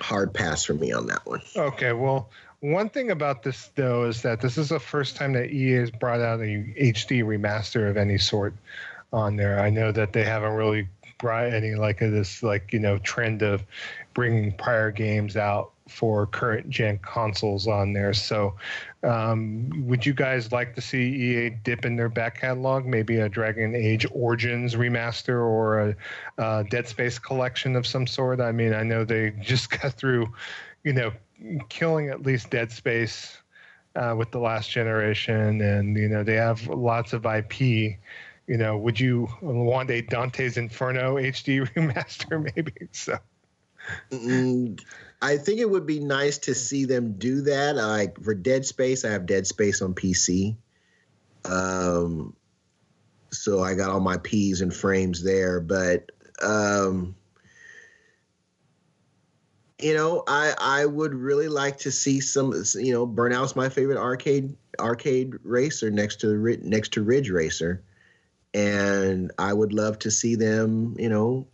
[0.00, 1.40] hard pass for me on that one.
[1.56, 2.30] Okay, well,
[2.60, 5.90] one thing about this though is that this is the first time that EA has
[5.90, 8.54] brought out a HD remaster of any sort
[9.12, 9.60] on there.
[9.60, 10.88] I know that they haven't really
[11.18, 13.64] brought any like this like you know trend of
[14.14, 18.12] bringing prior games out for current gen consoles on there.
[18.12, 18.54] So,
[19.02, 23.28] um, would you guys like to see EA dip in their back catalog, maybe a
[23.28, 25.96] Dragon Age Origins remaster or a,
[26.38, 28.40] a Dead Space collection of some sort?
[28.40, 30.32] I mean, I know they just got through,
[30.82, 31.12] you know,
[31.68, 33.38] killing at least Dead Space
[33.94, 37.60] uh, with the last generation, and you know they have lots of IP.
[37.60, 42.72] You know, would you want a Dante's Inferno HD remaster, maybe?
[42.92, 43.18] So.
[45.22, 47.76] I think it would be nice to see them do that.
[47.76, 50.56] Like for Dead Space, I have Dead Space on PC.
[51.44, 52.34] Um,
[53.30, 55.60] so I got all my P's and frames there.
[55.60, 56.10] But
[56.42, 57.14] um,
[59.80, 62.52] you know, I I would really like to see some.
[62.74, 67.82] You know, Burnout's my favorite arcade arcade racer next to the next to Ridge Racer,
[68.54, 70.96] and I would love to see them.
[70.98, 71.46] You know,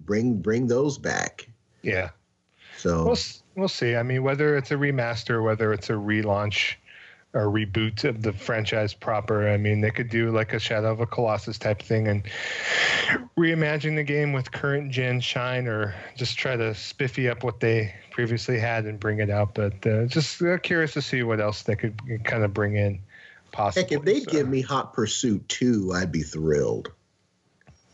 [0.00, 1.48] bring bring those back.
[1.82, 2.10] Yeah.
[2.78, 3.18] So we'll,
[3.54, 3.96] we'll see.
[3.96, 6.76] I mean, whether it's a remaster, whether it's a relaunch
[7.34, 9.48] or reboot of the franchise proper.
[9.48, 12.22] I mean, they could do like a Shadow of a Colossus type thing and
[13.36, 17.94] reimagine the game with current gen shine, or just try to spiffy up what they
[18.10, 19.54] previously had and bring it out.
[19.54, 23.00] But uh, just uh, curious to see what else they could kind of bring in.
[23.50, 23.82] Possibly.
[23.82, 24.30] Heck, if they'd so.
[24.30, 26.90] give me Hot Pursuit 2, I'd be thrilled.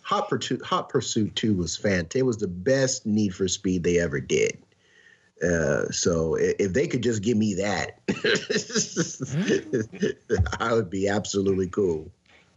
[0.03, 2.21] Hot Pursuit, Hot Pursuit 2 was fantastic.
[2.21, 4.57] It was the best Need for Speed they ever did.
[5.43, 7.99] Uh, so if they could just give me that,
[10.61, 12.11] I would be absolutely cool.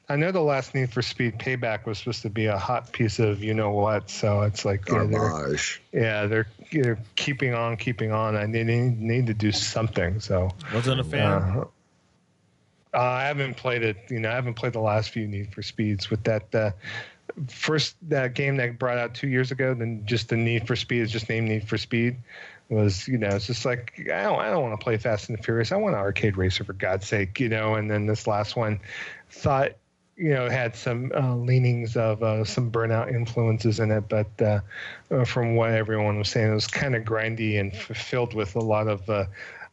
[0.09, 3.19] I know the last Need for Speed Payback was supposed to be a hot piece
[3.19, 5.81] of you know what, so it's like garbage.
[5.93, 8.35] Yeah, they're, yeah, they're keeping on, keeping on.
[8.35, 10.19] I need need to do something.
[10.19, 11.31] So wasn't a fan.
[11.31, 11.65] Uh,
[12.93, 13.97] uh, I haven't played it.
[14.09, 16.53] You know, I haven't played the last few Need for Speeds with that.
[16.53, 16.71] Uh,
[17.47, 21.03] first that game that brought out two years ago, then just the Need for Speed
[21.03, 22.17] is just named Need for Speed
[22.71, 25.37] was you know it's just like I don't I don't want to play Fast and
[25.37, 25.71] the Furious.
[25.71, 27.75] I want an arcade racer for God's sake, you know.
[27.75, 28.79] And then this last one
[29.29, 29.73] thought
[30.15, 34.59] you know had some uh, leanings of uh, some burnout influences in it, but uh,
[35.09, 38.55] uh from what everyone was saying, it was kind of grindy and f- filled with
[38.55, 39.25] a lot of uh,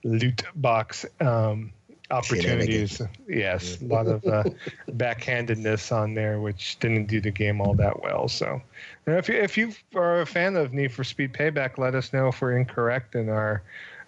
[0.05, 1.07] loot box.
[1.21, 1.73] Um,
[2.11, 3.01] opportunities.
[3.29, 4.45] Yes, a lot of uh,
[4.91, 8.29] backhandedness on there, which didn't do the game all that well.
[8.29, 8.61] So,
[9.07, 12.29] if you if you are a fan of Need for Speed Payback, let us know
[12.29, 13.63] if we're incorrect in our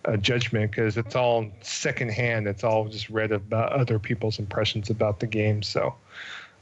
[0.05, 2.47] uh, judgment because it's all secondhand.
[2.47, 5.63] It's all just read about other people's impressions about the game.
[5.63, 5.95] So,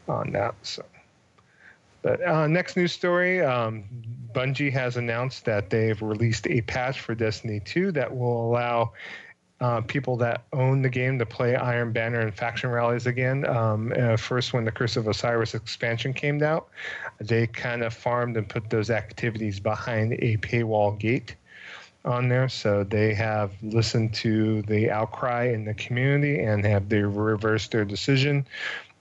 [0.09, 0.55] on that.
[0.62, 0.85] So.
[2.02, 3.85] But uh, next news story um,
[4.32, 8.93] Bungie has announced that they've released a patch for Destiny 2 that will allow
[9.60, 13.47] uh, people that own the game to play Iron Banner and faction rallies again.
[13.47, 16.68] Um, uh, first, when the Curse of Osiris expansion came out,
[17.20, 21.35] they kind of farmed and put those activities behind a paywall gate
[22.05, 22.48] on there.
[22.48, 27.85] So they have listened to the outcry in the community and have they reversed their
[27.85, 28.47] decision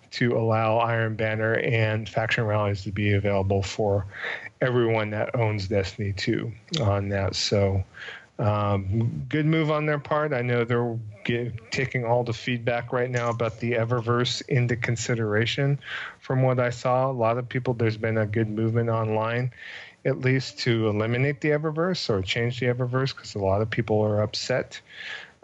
[0.09, 4.05] to allow Iron Banner and faction rallies to be available for
[4.61, 6.51] everyone that owns Destiny 2
[6.81, 7.35] on that.
[7.35, 7.83] So
[8.39, 10.33] um, good move on their part.
[10.33, 15.79] I know they're get, taking all the feedback right now about the Eververse into consideration.
[16.19, 19.51] From what I saw, a lot of people, there's been a good movement online,
[20.05, 24.01] at least to eliminate the Eververse or change the Eververse because a lot of people
[24.01, 24.81] are upset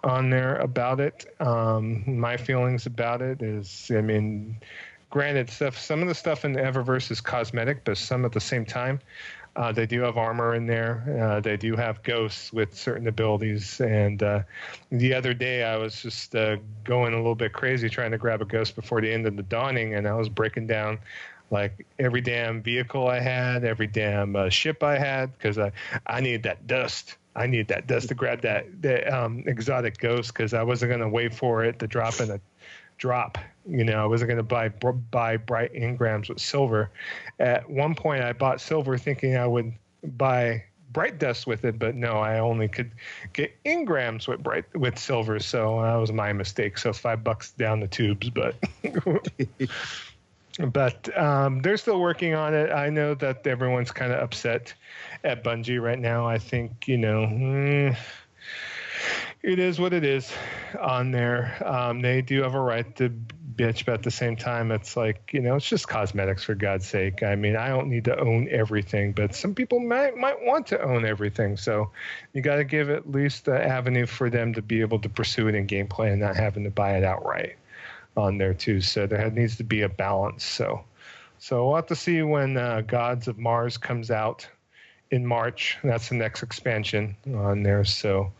[0.04, 1.26] on there about it.
[1.40, 4.58] Um, my feelings about it is, I mean,
[5.10, 5.78] granted, stuff.
[5.80, 9.00] Some of the stuff in the Eververse is cosmetic, but some at the same time,
[9.56, 11.20] Uh, they do have armor in there.
[11.22, 13.80] Uh, they do have ghosts with certain abilities.
[13.80, 14.44] And uh,
[14.90, 18.42] the other day, I was just uh, going a little bit crazy trying to grab
[18.42, 21.00] a ghost before the end of the dawning, and I was breaking down
[21.52, 25.72] like every damn vehicle I had, every damn uh, ship I had, because I
[26.08, 27.18] I needed that dust.
[27.36, 31.10] I needed that dust to grab that that um, exotic ghost because I wasn't gonna
[31.10, 32.40] wait for it to drop in a
[33.04, 33.38] drop.
[33.66, 36.90] You know, I wasn't going to buy buy bright engrams with silver.
[37.38, 39.74] At one point, I bought silver thinking I would
[40.04, 40.64] buy
[40.94, 42.92] bright dust with it, but no, I only could
[43.34, 45.38] get engrams with bright with silver.
[45.40, 46.78] So that was my mistake.
[46.78, 48.56] So five bucks down the tubes, but.
[50.72, 52.72] but um, they're still working on it.
[52.72, 54.74] I know that everyone's kind of upset
[55.26, 56.26] at Bungie right now.
[56.26, 57.26] I think you know.
[57.26, 57.98] Mm,
[59.42, 60.32] it is what it is
[60.80, 61.56] on there.
[61.66, 63.10] Um, they do have a right to
[63.56, 66.88] bitch, but at the same time, it's like you know, it's just cosmetics for God's
[66.88, 67.24] sake.
[67.24, 70.82] I mean, I don't need to own everything, but some people might might want to
[70.82, 71.58] own everything.
[71.58, 71.92] So
[72.34, 75.48] you got to give at least the avenue for them to be able to pursue
[75.48, 77.58] it in gameplay and not having to buy it outright
[78.18, 78.82] on there too.
[78.82, 80.44] So there needs to be a balance.
[80.44, 80.84] So
[81.44, 84.48] so we'll have to see when uh, Gods of Mars comes out
[85.12, 85.78] in March.
[85.84, 87.84] That's the next expansion on there.
[87.84, 88.32] So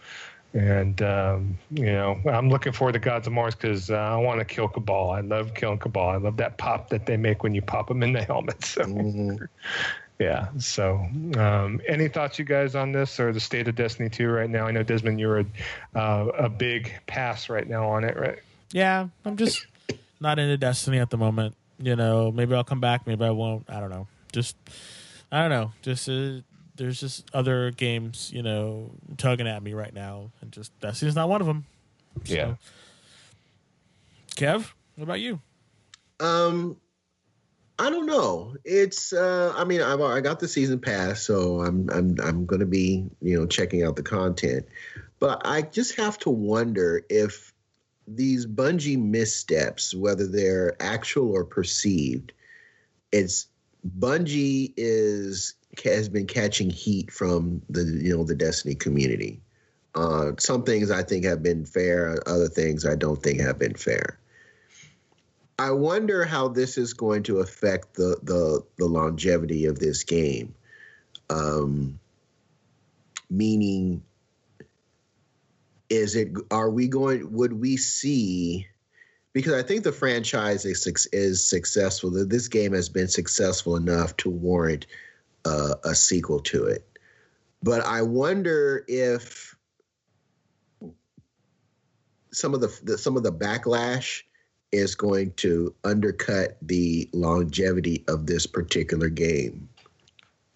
[0.54, 4.40] and um, you know, I'm looking forward to Gods of Mars because uh, I want
[4.40, 5.10] to kill Cabal.
[5.10, 6.10] I love killing Cabal.
[6.10, 8.64] I love that pop that they make when you pop them in the helmet.
[8.64, 9.46] So, mm-hmm.
[10.20, 10.50] yeah.
[10.60, 11.06] So,
[11.38, 14.68] um, any thoughts, you guys, on this or the state of Destiny 2 right now?
[14.68, 15.46] I know Desmond, you're a,
[15.96, 18.40] uh, a big pass right now on it, right?
[18.72, 19.66] Yeah, I'm just
[20.20, 21.56] not into Destiny at the moment.
[21.80, 23.68] You know, maybe I'll come back, maybe I won't.
[23.70, 24.08] I don't know.
[24.32, 24.56] Just,
[25.32, 25.72] I don't know.
[25.82, 26.08] Just.
[26.08, 26.42] Uh,
[26.76, 31.16] there's just other games, you know, tugging at me right now, and just that Destiny's
[31.16, 31.66] not one of them.
[32.26, 32.34] So.
[32.34, 32.56] Yeah.
[34.36, 35.40] Kev, what about you?
[36.20, 36.78] Um,
[37.78, 38.56] I don't know.
[38.64, 42.60] It's uh, I mean, I've I got the season pass, so I'm I'm I'm going
[42.60, 44.68] to be you know checking out the content,
[45.20, 47.54] but I just have to wonder if
[48.08, 52.34] these Bungie missteps, whether they're actual or perceived,
[53.12, 53.48] it's
[54.00, 59.42] Bungie is has been catching heat from the you know the Destiny community.
[59.96, 63.76] Uh, some things I think have been fair, other things I don't think have been
[63.76, 64.18] fair.
[65.60, 70.56] I wonder how this is going to affect the the, the longevity of this game.
[71.30, 72.00] Um,
[73.30, 74.04] meaning,
[75.90, 77.32] is it are we going?
[77.34, 78.68] Would we see?
[79.32, 82.12] Because I think the franchise is, is successful.
[82.12, 84.86] That this game has been successful enough to warrant
[85.46, 86.88] uh, a sequel to it.
[87.62, 89.56] But I wonder if
[92.32, 94.24] some of the, the some of the backlash
[94.72, 99.70] is going to undercut the longevity of this particular game.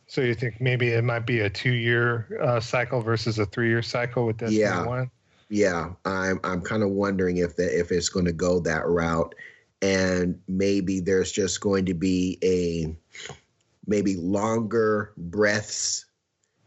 [0.08, 4.26] So you think maybe it might be a two-year uh, cycle versus a three-year cycle
[4.26, 4.86] with Destiny yeah.
[4.86, 5.12] One?
[5.50, 9.34] Yeah, I'm I'm kind of wondering if that if it's going to go that route,
[9.82, 12.96] and maybe there's just going to be a
[13.88, 16.06] maybe longer breaths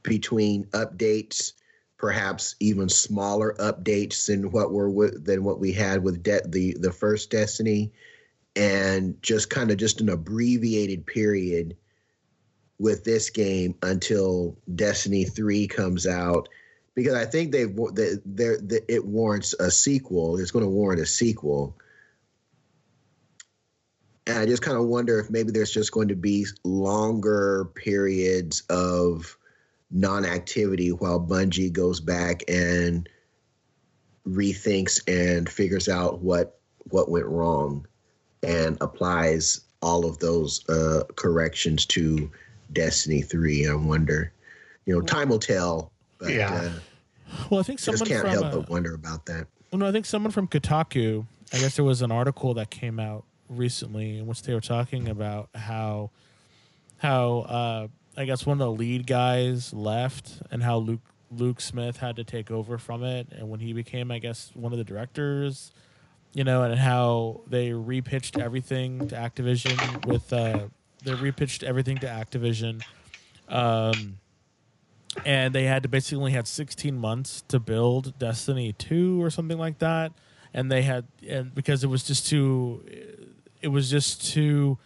[0.02, 1.52] between updates,
[1.98, 6.76] perhaps even smaller updates than what were with, than what we had with de- the
[6.80, 7.92] the first Destiny,
[8.56, 11.76] and just kind of just an abbreviated period
[12.78, 16.48] with this game until Destiny three comes out.
[16.94, 20.38] Because I think they've they, they, it warrants a sequel.
[20.38, 21.76] It's going to warrant a sequel
[24.30, 28.62] and I just kind of wonder if maybe there's just going to be longer periods
[28.70, 29.36] of
[29.90, 33.08] non-activity while Bungie goes back and
[34.26, 37.86] rethinks and figures out what what went wrong
[38.42, 42.30] and applies all of those uh, corrections to
[42.72, 43.68] Destiny 3.
[43.68, 44.32] I wonder,
[44.86, 45.92] you know, time will tell.
[46.18, 46.52] But, yeah.
[46.52, 46.70] Uh,
[47.50, 49.46] well, I think someone just can't from, help uh, but wonder about that.
[49.70, 51.26] Well, no, I think someone from Kotaku.
[51.52, 55.08] I guess there was an article that came out recently in which they were talking
[55.08, 56.10] about how
[56.98, 61.00] how uh, I guess one of the lead guys left and how Luke
[61.30, 63.28] Luke Smith had to take over from it.
[63.30, 65.72] And when he became I guess one of the directors
[66.32, 70.68] you know and how they repitched everything to Activision with uh,
[71.04, 72.82] they repitched everything to Activision.
[73.48, 74.18] Um,
[75.26, 79.80] and they had to basically had 16 months to build Destiny 2 or something like
[79.80, 80.12] that.
[80.54, 82.84] And they had and because it was just too
[83.60, 84.78] it was just too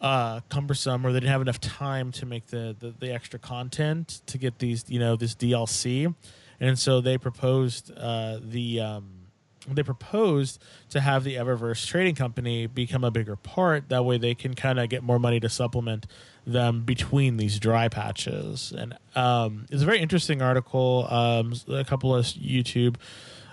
[0.00, 4.22] uh, cumbersome, or they didn't have enough time to make the, the, the extra content
[4.26, 6.14] to get these, you know, this DLC,
[6.60, 9.24] and so they proposed uh, the um,
[9.66, 13.88] they proposed to have the Eververse trading company become a bigger part.
[13.88, 16.06] That way, they can kind of get more money to supplement
[16.46, 18.72] them between these dry patches.
[18.76, 21.06] And um, it's a very interesting article.
[21.08, 22.96] Um, a couple of YouTube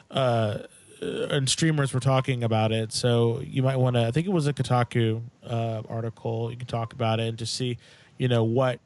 [0.09, 0.59] uh,
[1.01, 4.05] and streamers were talking about it, so you might want to.
[4.05, 6.51] I think it was a Kotaku uh, article.
[6.51, 7.77] You can talk about it and just see,
[8.17, 8.79] you know, what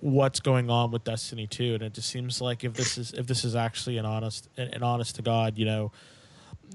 [0.00, 3.26] what's going on with Destiny 2 and it just seems like if this is if
[3.26, 5.90] this is actually an honest an honest to god you know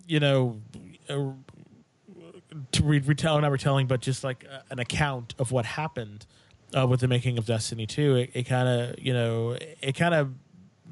[0.07, 0.59] you know
[1.09, 1.29] uh,
[2.71, 6.25] to read retelling not retelling but just like an account of what happened
[6.75, 10.15] uh, with the making of Destiny 2 it, it kind of you know it kind
[10.15, 10.33] of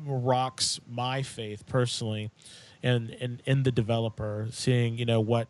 [0.05, 2.29] rocks my faith personally
[2.83, 5.47] in, in in the developer seeing you know what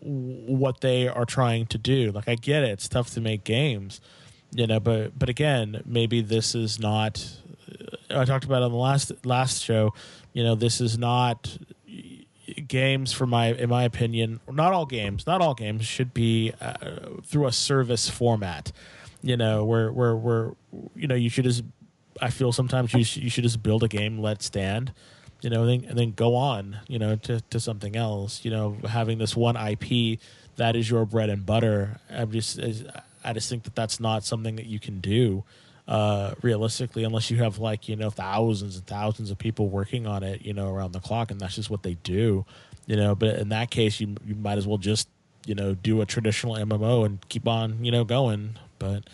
[0.00, 2.12] what they are trying to do.
[2.12, 2.70] Like i get it.
[2.70, 4.00] It's tough to make games
[4.54, 7.28] you know but but again maybe this is not
[8.10, 9.92] uh, i talked about on the last last show
[10.32, 11.58] you know this is not
[12.68, 16.74] games for my in my opinion not all games not all games should be uh,
[17.24, 18.70] through a service format
[19.22, 20.52] you know where where where
[20.94, 21.64] you know you should just
[22.22, 24.92] i feel sometimes you, sh- you should just build a game let stand
[25.44, 28.50] you know and then, and then go on you know to, to something else you
[28.50, 30.18] know having this one ip
[30.56, 31.98] that is your bread and butter.
[32.10, 32.60] I'm just
[33.24, 35.44] I just think that that's not something that you can do
[35.86, 40.22] uh, realistically unless you have like you know thousands and thousands of people working on
[40.22, 42.44] it you know around the clock and that's just what they do
[42.86, 43.14] you know.
[43.14, 45.08] But in that case you you might as well just
[45.46, 48.56] you know do a traditional MMO and keep on you know going.
[48.78, 49.04] But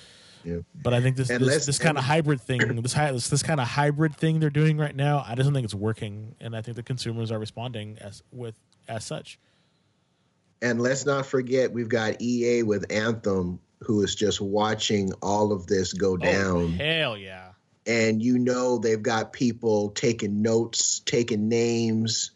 [0.44, 0.58] yeah.
[0.74, 3.60] but I think this and this, this kind of hybrid thing this this, this kind
[3.60, 6.62] of hybrid thing they're doing right now I just don't think it's working and I
[6.62, 8.54] think the consumers are responding as with
[8.88, 9.38] as such
[10.62, 15.66] and let's not forget we've got EA with Anthem who is just watching all of
[15.66, 16.56] this go oh, down.
[16.56, 17.52] Oh, hell yeah.
[17.86, 22.32] And you know they've got people taking notes, taking names.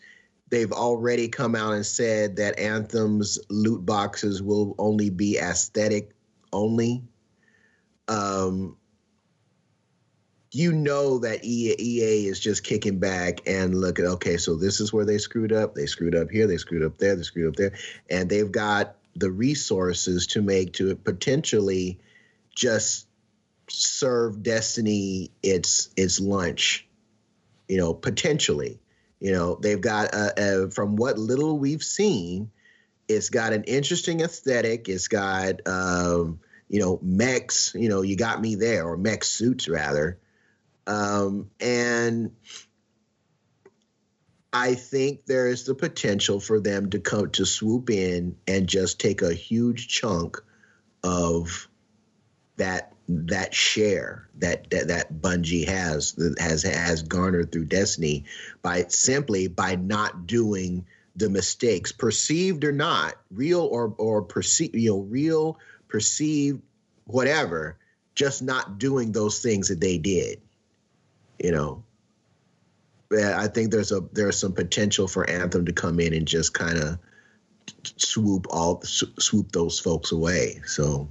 [0.49, 6.13] They've already come out and said that Anthem's loot boxes will only be aesthetic
[6.53, 7.03] only.
[8.09, 8.77] Um,
[10.55, 14.79] you know that EA, EA is just kicking back and look at okay, so this
[14.79, 15.75] is where they screwed up.
[15.75, 16.47] They screwed up here.
[16.47, 17.17] They screwed up there.
[17.17, 17.73] They screwed up there,
[18.09, 21.99] and they've got the resources to make to potentially
[22.55, 23.09] just
[23.69, 26.87] serve Destiny its its lunch.
[27.69, 28.81] You know, potentially.
[29.21, 32.51] You know, they've got a, a, from what little we've seen,
[33.09, 34.89] it's got an interesting aesthetic.
[34.89, 37.75] It's got um, you know mechs.
[37.75, 40.19] You know, you got me there, or mech suits rather.
[40.87, 42.33] Um, and
[44.53, 49.01] I think there is the potential for them to come to swoop in and just
[49.01, 50.43] take a huge chunk
[51.03, 51.69] of
[52.57, 58.25] that that share that that, that Bungie has has has garnered through Destiny
[58.63, 60.87] by simply by not doing
[61.17, 65.59] the mistakes, perceived or not, real or or perceived, you know, real,
[65.95, 66.61] perceived,
[67.05, 67.79] whatever,
[68.17, 70.41] just not doing those things that they did.
[71.39, 71.85] You know,
[73.13, 76.79] I think there's a there's some potential for Anthem to come in and just kind
[76.79, 76.99] of
[77.97, 80.61] swoop all swoop those folks away.
[80.67, 81.09] So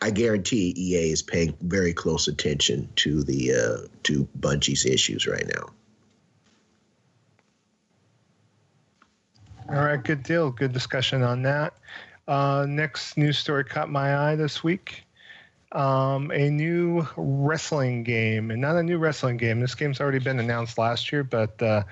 [0.00, 5.46] I guarantee EA is paying very close attention to the uh, to Bungie's issues right
[5.46, 5.66] now.
[9.68, 10.50] All right, good deal.
[10.50, 11.74] Good discussion on that.
[12.28, 15.04] Uh, next news story caught my eye this week.
[15.72, 19.60] Um, a new wrestling game, and not a new wrestling game.
[19.60, 21.82] This game's already been announced last year, but uh,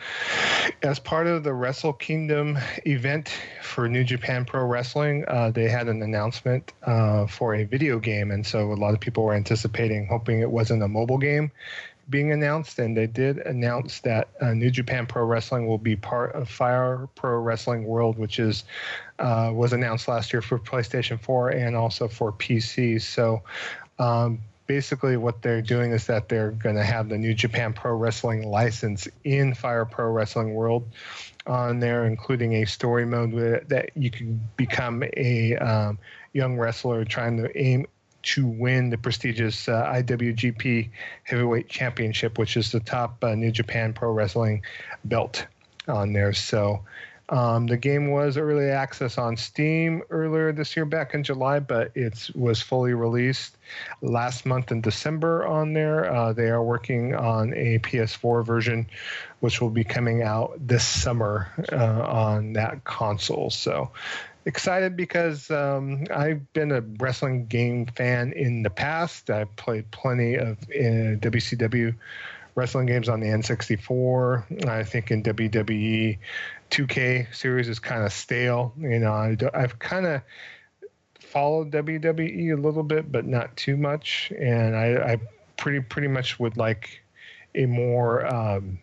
[0.82, 3.30] as part of the Wrestle Kingdom event
[3.62, 8.30] for New Japan Pro Wrestling, uh, they had an announcement uh, for a video game,
[8.30, 11.50] and so a lot of people were anticipating, hoping it wasn't a mobile game
[12.08, 16.34] being announced, and they did announce that uh, New Japan Pro Wrestling will be part
[16.34, 18.64] of Fire Pro Wrestling World, which is
[19.18, 23.00] uh, was announced last year for PlayStation 4 and also for PC.
[23.00, 23.42] So.
[23.98, 27.94] Um, basically, what they're doing is that they're going to have the New Japan Pro
[27.94, 30.88] Wrestling license in Fire Pro Wrestling World
[31.46, 35.98] on there, including a story mode that you can become a um,
[36.32, 37.86] young wrestler trying to aim
[38.26, 40.90] to win the prestigious uh, IWGP
[41.22, 44.62] Heavyweight Championship, which is the top uh, New Japan Pro Wrestling
[45.04, 45.46] belt
[45.86, 46.32] on there.
[46.32, 46.84] So
[47.28, 51.92] um, the game was early access on Steam earlier this year, back in July, but
[51.94, 53.56] it was fully released
[54.00, 56.12] last month in December on there.
[56.12, 58.86] Uh, they are working on a PS4 version,
[59.40, 63.50] which will be coming out this summer uh, on that console.
[63.50, 63.90] So
[64.46, 69.28] excited because um, I've been a wrestling game fan in the past.
[69.28, 71.94] I've played plenty of uh, WCW
[72.54, 74.66] wrestling games on the N64.
[74.66, 76.18] I think in WWE
[76.70, 78.72] 2K series is kind of stale.
[78.78, 80.22] You know, I have kind of
[81.20, 84.32] followed WWE a little bit, but not too much.
[84.38, 85.20] And I, I
[85.56, 87.02] pretty pretty much would like
[87.54, 88.78] a more um,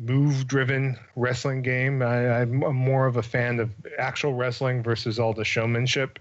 [0.00, 2.02] move driven wrestling game.
[2.02, 6.18] I, am more of a fan of actual wrestling versus all the showmanship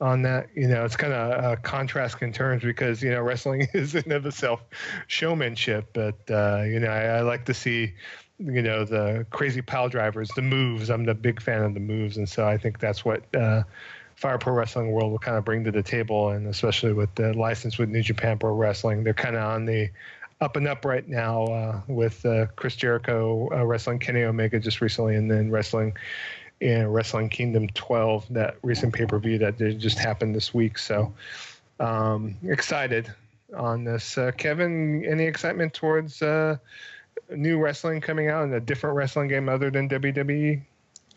[0.00, 0.48] on that.
[0.54, 4.10] You know, it's kind of a contrast in terms because, you know, wrestling is in
[4.12, 4.62] of itself
[5.06, 7.92] showmanship, but, uh, you know, I, I, like to see,
[8.38, 10.88] you know, the crazy pile drivers, the moves.
[10.88, 12.16] I'm the big fan of the moves.
[12.16, 13.64] And so I think that's what, uh,
[14.14, 17.32] Fire Pro Wrestling World will kind of bring to the table, and especially with the
[17.32, 19.90] license with New Japan Pro Wrestling, they're kind of on the
[20.42, 24.80] up and up right now uh, with uh, Chris Jericho uh, wrestling Kenny Omega just
[24.80, 25.96] recently, and then wrestling
[26.60, 30.78] in Wrestling Kingdom 12, that recent pay per view that just happened this week.
[30.78, 31.14] So
[31.78, 33.12] um, excited
[33.56, 34.18] on this.
[34.18, 36.56] Uh, Kevin, any excitement towards uh,
[37.30, 40.62] new wrestling coming out and a different wrestling game other than WWE?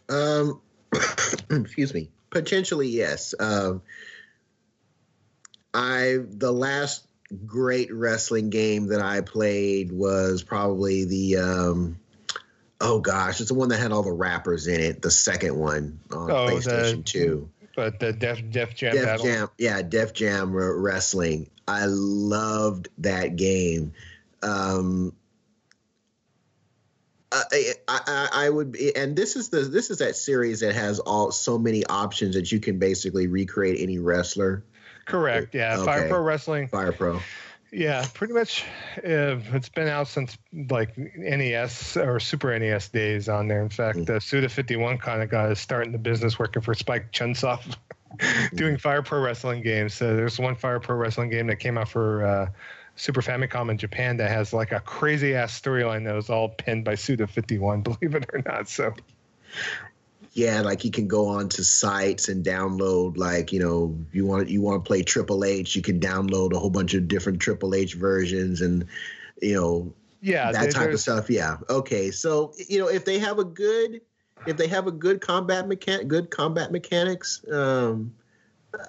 [0.09, 0.61] Um,
[1.49, 2.09] excuse me.
[2.29, 3.33] Potentially, yes.
[3.39, 3.81] Um,
[5.73, 7.07] I the last
[7.45, 11.99] great wrestling game that I played was probably the um,
[12.81, 15.01] oh gosh, it's the one that had all the rappers in it.
[15.01, 17.49] The second one on oh, PlayStation the, Two.
[17.75, 19.25] But the Def Def Jam Def battle.
[19.25, 21.49] Jam, yeah, Def Jam wrestling.
[21.67, 23.93] I loved that game.
[24.41, 25.13] Um,
[27.31, 30.99] I, I, I would be, and this is the this is that series that has
[30.99, 34.63] all so many options that you can basically recreate any wrestler.
[35.05, 35.53] Correct.
[35.53, 35.75] Yeah.
[35.77, 35.85] Okay.
[35.85, 36.67] Fire Pro Wrestling.
[36.67, 37.19] Fire Pro.
[37.71, 38.63] Yeah, pretty much.
[38.97, 43.61] Uh, it's been out since like NES or Super NES days on there.
[43.61, 44.09] In fact, mm.
[44.09, 47.75] uh, Suda 51 kind of got a start in the business working for Spike Chunsoft,
[48.55, 49.93] doing Fire Pro Wrestling games.
[49.93, 52.49] So there's one Fire Pro Wrestling game that came out for uh,
[52.95, 56.85] Super Famicom in Japan that has like a crazy ass storyline that was all penned
[56.85, 58.69] by Suda 51, believe it or not.
[58.69, 58.93] So
[60.35, 64.49] yeah, like you can go on to sites and download like you know you want
[64.49, 67.73] you want to play Triple H, you can download a whole bunch of different Triple
[67.73, 68.85] H versions and
[69.41, 71.29] you know yeah that type of stuff.
[71.29, 74.01] Yeah, okay, so you know if they have a good
[74.45, 78.13] if they have a good combat mechan good combat mechanics, um,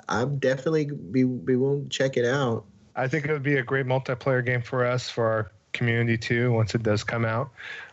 [0.09, 2.65] I'm definitely be be willing to check it out.
[2.97, 6.53] I think it would be a great multiplayer game for us for our community too
[6.53, 7.51] once it does come out.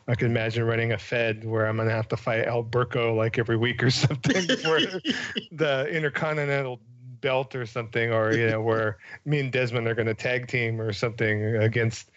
[0.07, 3.15] I can imagine running a Fed where I'm going to have to fight El Burko
[3.15, 4.79] like every week or something for
[5.51, 6.79] the Intercontinental
[7.21, 10.79] belt or something, or you know where me and Desmond are going to tag team
[10.79, 12.11] or something against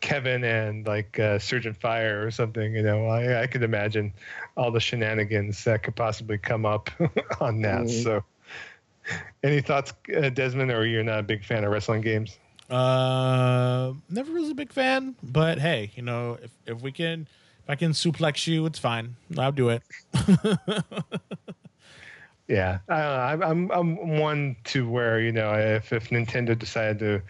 [0.00, 2.74] Kevin and like uh, Surgeon Fire or something.
[2.74, 4.12] You know, I, I could imagine
[4.56, 6.90] all the shenanigans that could possibly come up
[7.40, 7.82] on that.
[7.82, 8.02] Mm-hmm.
[8.02, 8.24] So,
[9.42, 12.38] any thoughts, uh, Desmond, or you're not a big fan of wrestling games?
[12.72, 17.28] Uh, never was a big fan, but hey, you know, if if we can,
[17.62, 19.16] if I can suplex you, it's fine.
[19.36, 19.82] I'll do it.
[22.48, 27.22] yeah, uh, I'm I'm one to where you know if if Nintendo decided to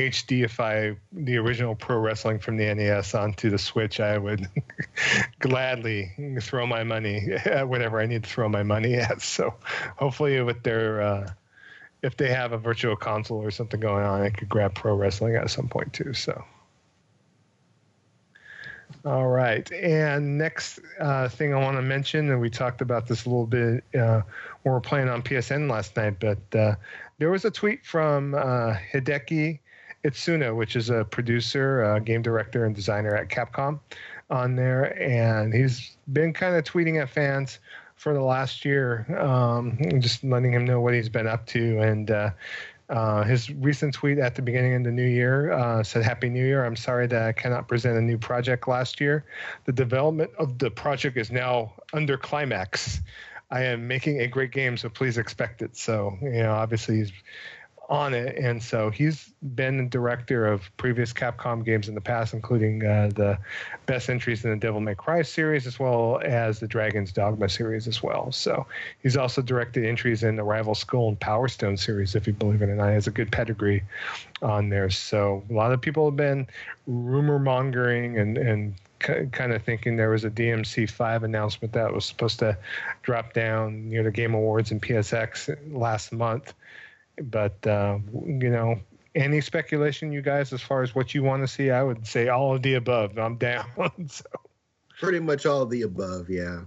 [0.00, 4.48] HDify the original pro wrestling from the NES onto the Switch, I would
[5.40, 9.20] gladly throw my money at whatever I need to throw my money at.
[9.20, 9.52] So
[9.96, 11.30] hopefully with their uh,
[12.06, 15.34] if they have a virtual console or something going on, I could grab pro wrestling
[15.34, 16.14] at some point too.
[16.14, 16.44] So.
[19.04, 19.70] All right.
[19.72, 23.46] And next uh, thing I want to mention, and we talked about this a little
[23.46, 24.22] bit uh,
[24.62, 26.76] when we were playing on PSN last night, but uh,
[27.18, 29.58] there was a tweet from uh, Hideki
[30.04, 33.80] Itsuno, which is a producer, game director, and designer at Capcom
[34.30, 34.96] on there.
[35.02, 37.58] And he's been kind of tweeting at fans
[37.96, 41.80] for the last year, um, just letting him know what he's been up to.
[41.80, 42.30] And uh,
[42.88, 46.44] uh, his recent tweet at the beginning of the new year uh, said, Happy New
[46.44, 46.64] Year.
[46.64, 49.24] I'm sorry that I cannot present a new project last year.
[49.64, 53.00] The development of the project is now under climax.
[53.50, 55.76] I am making a great game, so please expect it.
[55.76, 57.12] So, you know, obviously he's
[57.88, 62.34] on it, and so he's been the director of previous Capcom games in the past,
[62.34, 63.38] including uh, the
[63.86, 67.86] best entries in the Devil May Cry series, as well as the Dragon's Dogma series
[67.86, 68.32] as well.
[68.32, 68.66] So
[69.02, 72.62] he's also directed entries in the Rival School and Power Stone series, if you believe
[72.62, 72.88] it or not.
[72.88, 73.84] He has a good pedigree
[74.42, 74.90] on there.
[74.90, 76.46] So a lot of people have been
[76.86, 82.38] rumor mongering and and kind of thinking there was a DMC5 announcement that was supposed
[82.38, 82.56] to
[83.02, 86.54] drop down near the Game Awards and PSX last month
[87.22, 88.78] but uh, you know,
[89.14, 92.28] any speculation, you guys, as far as what you want to see, I would say
[92.28, 93.18] all of the above.
[93.18, 93.66] I'm down.
[94.08, 94.24] so.
[95.00, 96.60] Pretty much all of the above, yeah.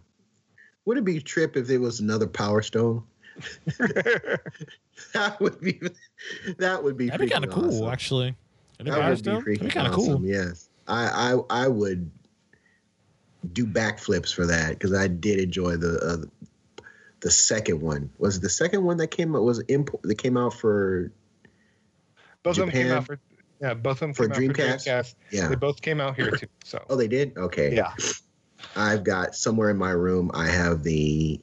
[0.85, 3.03] Would it be a trip if there was another Power Stone?
[5.13, 5.79] that would be
[6.57, 8.35] that would be that'd be kind of cool, actually.
[8.79, 9.41] Anybody That would still?
[9.41, 10.17] be That'd freaking kind of awesome.
[10.17, 10.25] cool.
[10.25, 12.09] Yes, I, I I would
[13.53, 16.38] do backflips for that because I did enjoy the uh,
[17.21, 18.09] the second one.
[18.17, 19.43] Was it the second one that came out?
[19.43, 21.11] Was import that came out for?
[22.43, 22.97] Both of them came Japan?
[22.97, 23.19] out for
[23.61, 24.83] yeah, both of them For came out Dreamcast?
[24.83, 25.15] for Dreamcast.
[25.31, 25.47] Yeah.
[25.49, 26.47] They both came out here too.
[26.63, 27.37] So Oh, they did.
[27.37, 27.75] Okay.
[27.75, 27.93] yeah,
[28.75, 30.31] I've got somewhere in my room.
[30.33, 31.41] I have the,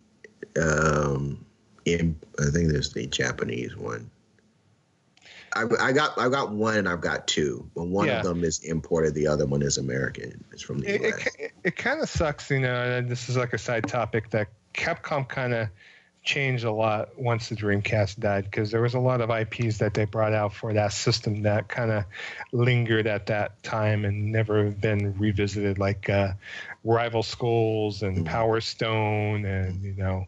[0.61, 1.45] um,
[1.85, 4.11] in I think there's the Japanese one.
[5.55, 7.71] I, I got I got one and I've got two.
[7.75, 8.19] But one Yeah.
[8.19, 9.15] of them is imported.
[9.15, 10.43] The other one is American.
[10.53, 11.27] It's from the it, U.S.
[11.27, 12.75] it, it, it kind of sucks, you know.
[12.83, 15.69] And this is like a side topic that Capcom kind of
[16.23, 19.95] changed a lot once the Dreamcast died because there was a lot of IPs that
[19.95, 22.05] they brought out for that system that kind of
[22.53, 26.33] lingered at that time and never been revisited, like uh,
[26.83, 28.25] Rival Schools and Mhm.
[28.27, 30.27] Power Stone, and you know.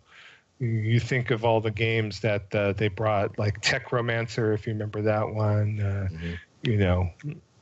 [0.61, 4.73] you- think of all the games that uh, they brought, like Tech Romancer, if you
[4.73, 5.79] remember that one.
[5.81, 6.39] Uh, Mhm.
[6.63, 7.11] you know,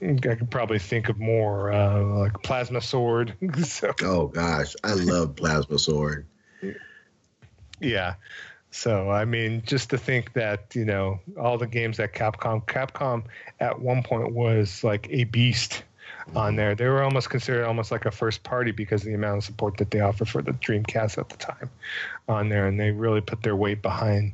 [0.03, 3.35] I could probably think of more, uh, like Plasma Sword.
[3.65, 6.27] so, Oh gosh, I love Plasma Sword.
[7.81, 8.15] Yeah.
[8.71, 13.25] So, I mean, just to think that, you know, all the games that Capcom, Capcom
[13.61, 15.83] at one point was like a beast
[16.35, 16.75] on there.
[16.75, 19.79] They were almost considered almost like a first party because of the amount of support
[19.79, 21.71] that they offered for the Dreamcast at the time
[22.29, 22.67] on there.
[22.67, 24.33] And they really put their weight behind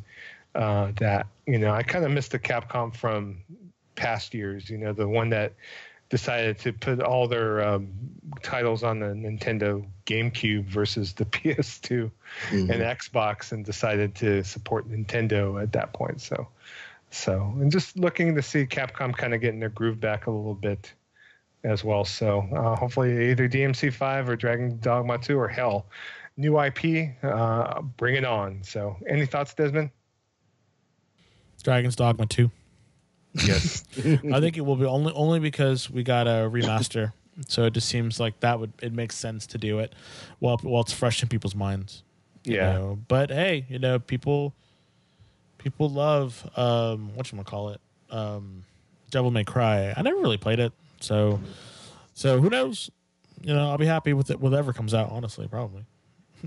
[0.55, 1.27] uh, that.
[1.47, 3.39] You know, I kind of missed the Capcom from
[3.95, 5.53] past years, you know, the one that
[6.13, 7.89] decided to put all their um,
[8.43, 12.11] titles on the Nintendo GameCube versus the PS2
[12.51, 12.71] Mhm.
[12.71, 16.21] and Xbox and decided to support Nintendo at that point.
[16.21, 16.49] So,
[17.11, 20.55] so and just looking to see Capcom kind of getting their groove back a little
[20.55, 20.93] bit
[21.65, 22.05] as well.
[22.05, 25.87] So uh, hopefully either DMC five or Dragon Dogma two or hell,
[26.37, 28.63] new IP, uh, bring it on.
[28.65, 29.89] So any thoughts, Desmond?
[31.63, 32.51] Dragon's Dogma 2.
[33.35, 33.85] Yes.
[33.97, 37.13] I think it will be only only because we got a remaster.
[37.49, 39.95] So it just seems like that would it makes sense to do it
[40.39, 42.03] while while it's fresh in people's minds.
[42.45, 42.73] you yeah.
[42.73, 42.99] know.
[43.09, 44.55] But hey, you know, people
[45.59, 47.81] people love um what you call it?
[48.11, 48.65] Um
[49.11, 49.95] Devil May Cry.
[49.97, 50.73] I never really played it.
[51.01, 51.41] So
[52.15, 52.91] so who knows?
[53.41, 55.85] You know, I'll be happy with it whatever comes out, honestly, probably.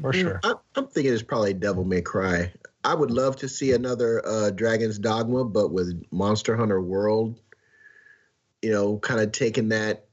[0.02, 0.40] For sure.
[0.44, 2.52] I, I'm thinking it's probably Devil May Cry.
[2.84, 7.40] I would love to see another uh, Dragon's Dogma, but with Monster Hunter World.
[8.62, 10.06] You know, kind of taking that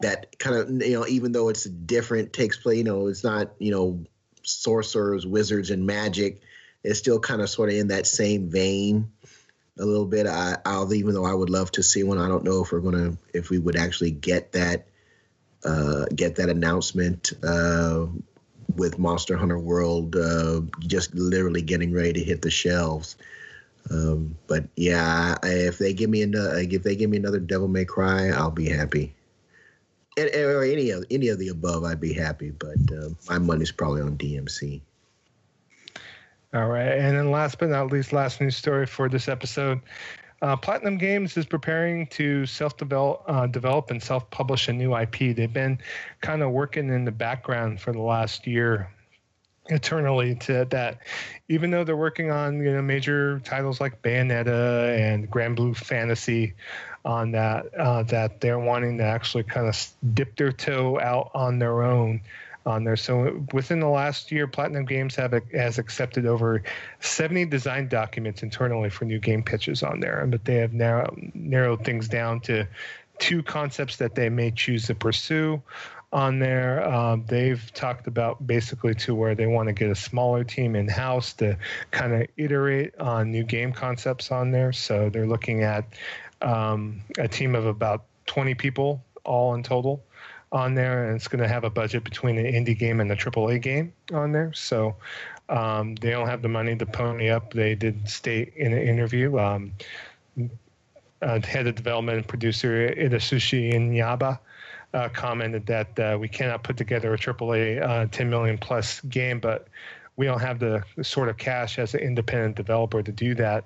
[0.00, 2.78] that kind of you know, even though it's different, takes place.
[2.78, 4.04] You know, it's not you know
[4.42, 6.40] sorcerers, wizards, and magic.
[6.82, 9.10] It's still kind of sort of in that same vein
[9.78, 10.26] a little bit.
[10.26, 12.18] I, I'll even though I would love to see one.
[12.18, 14.88] I don't know if we're gonna if we would actually get that
[15.64, 18.06] uh, get that announcement uh,
[18.76, 23.16] with Monster Hunter World uh, just literally getting ready to hit the shelves.
[23.90, 27.68] Um, but yeah, I, if they give me another, if they give me another Devil
[27.68, 29.14] May Cry, I'll be happy.
[30.16, 32.50] And, or any of any of the above, I'd be happy.
[32.50, 34.80] But uh, my money's probably on DMC.
[36.54, 36.92] All right.
[36.92, 39.80] And then last but not least, last news story for this episode.
[40.40, 45.34] Uh, Platinum Games is preparing to self-develop, uh, develop and self-publish a new IP.
[45.34, 45.78] They've been
[46.20, 48.90] kind of working in the background for the last year,
[49.66, 50.36] eternally.
[50.36, 50.98] To that,
[51.48, 56.54] even though they're working on you know major titles like Bayonetta and Granblue Fantasy,
[57.04, 61.58] on that, uh, that they're wanting to actually kind of dip their toe out on
[61.58, 62.20] their own
[62.66, 62.96] on there.
[62.96, 66.62] So within the last year, Platinum Games have has accepted over
[67.00, 71.84] 70 design documents internally for new game pitches on there, but they have narrow, narrowed
[71.84, 72.66] things down to
[73.18, 75.62] two concepts that they may choose to pursue
[76.12, 76.86] on there.
[76.88, 80.88] Um, they've talked about basically to where they want to get a smaller team in
[80.88, 81.58] house to
[81.90, 84.72] kind of iterate on new game concepts on there.
[84.72, 85.84] So they're looking at
[86.40, 90.02] um, a team of about 20 people all in total
[90.50, 93.16] on there, and it's going to have a budget between an indie game and a
[93.16, 94.52] AAA game on there.
[94.54, 94.96] So
[95.48, 97.52] um, they don't have the money to pony up.
[97.52, 99.38] They did state in an interview.
[99.38, 99.72] Um,
[101.20, 104.38] uh, head of development and producer Atsushi Inaba
[104.94, 109.40] uh, commented that uh, we cannot put together a AAA uh, 10 million plus game,
[109.40, 109.68] but
[110.16, 113.64] we don't have the sort of cash as an independent developer to do that.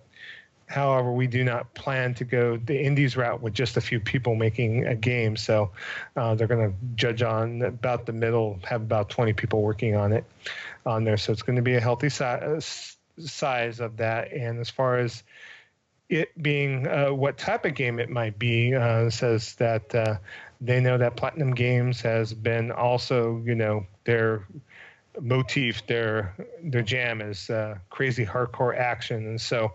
[0.72, 4.34] However, we do not plan to go the indies route with just a few people
[4.34, 5.36] making a game.
[5.36, 5.70] So
[6.16, 10.12] uh, they're going to judge on about the middle, have about 20 people working on
[10.12, 10.24] it
[10.86, 11.18] on there.
[11.18, 12.60] So it's going to be a healthy si-
[13.18, 14.32] size of that.
[14.32, 15.22] And as far as
[16.08, 20.16] it being uh, what type of game it might be, uh, says that uh,
[20.60, 24.46] they know that Platinum Games has been also, you know, their
[25.20, 29.72] motif, their their jam is uh, crazy hardcore action, and so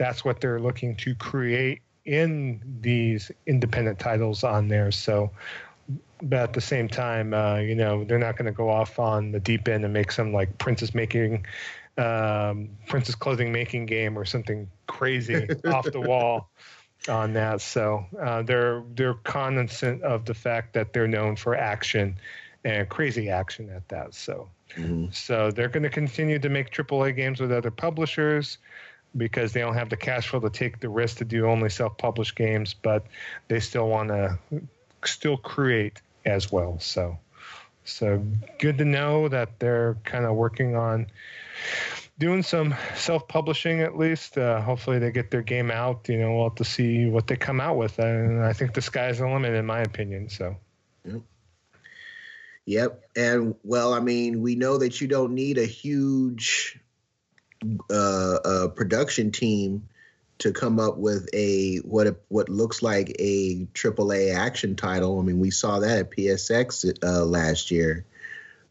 [0.00, 4.90] that's what they're looking to create in these independent titles on there.
[4.90, 5.30] So,
[6.22, 9.30] but at the same time, uh, you know, they're not going to go off on
[9.30, 11.44] the deep end and make some like princess making,
[11.98, 16.48] um, princess clothing making game or something crazy off the wall
[17.06, 17.60] on that.
[17.60, 22.16] So uh, they're they're cognizant of the fact that they're known for action
[22.64, 24.14] and crazy action at that.
[24.14, 25.12] So mm-hmm.
[25.12, 28.56] so they're going to continue to make AAA games with other publishers
[29.16, 32.36] because they don't have the cash flow to take the risk to do only self-published
[32.36, 33.06] games, but
[33.48, 34.38] they still want to
[35.04, 36.78] still create as well.
[36.80, 37.18] So
[37.84, 38.24] so
[38.58, 41.06] good to know that they're kind of working on
[42.18, 44.38] doing some self-publishing at least.
[44.38, 46.08] Uh, hopefully, they get their game out.
[46.08, 48.82] You know, we'll have to see what they come out with, and I think the
[48.82, 50.28] sky's the limit, in my opinion.
[50.28, 50.56] So.
[51.04, 51.22] Yep.
[52.66, 53.04] Yep.
[53.16, 56.79] And well, I mean, we know that you don't need a huge
[57.90, 59.88] uh, uh, production team
[60.38, 65.18] to come up with a what what looks like a AAA action title.
[65.18, 68.06] I mean, we saw that at PSX uh, last year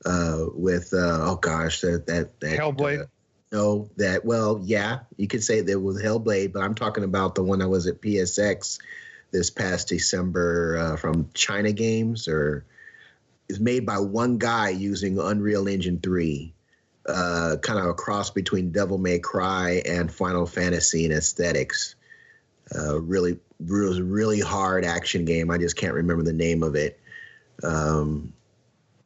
[0.05, 3.03] uh, with uh, oh gosh that that, that Hellblade.
[3.03, 3.05] Uh,
[3.51, 7.43] no, that well, yeah, you could say that was Hellblade, but I'm talking about the
[7.43, 8.79] one that was at PSX
[9.31, 12.65] this past December uh, from China Games, or
[13.47, 16.53] is made by one guy using Unreal Engine three,
[17.09, 21.95] uh, kind of a cross between Devil May Cry and Final Fantasy in aesthetics.
[22.75, 25.49] Uh, really, really, really hard action game.
[25.49, 26.99] I just can't remember the name of it.
[27.63, 28.33] Um,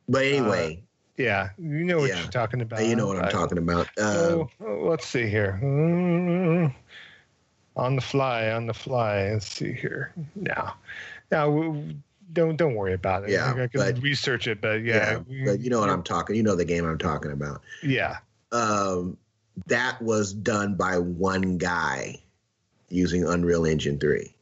[0.07, 0.83] but anyway,
[1.17, 2.21] yeah, you know what yeah.
[2.21, 2.85] you're talking about.
[2.85, 3.87] You know what I'm talking about.
[3.97, 5.59] Uh, oh, let's see here.
[5.61, 6.73] Mm,
[7.75, 9.31] on the fly, on the fly.
[9.31, 10.13] Let's see here.
[10.35, 10.75] Now,
[11.31, 11.75] now,
[12.33, 13.31] don't don't worry about it.
[13.31, 16.35] Yeah, I can but, research it, but yeah, yeah, but you know what I'm talking.
[16.35, 17.61] You know the game I'm talking about.
[17.81, 18.17] Yeah.
[18.51, 19.17] Um,
[19.67, 22.21] that was done by one guy
[22.89, 24.35] using Unreal Engine three.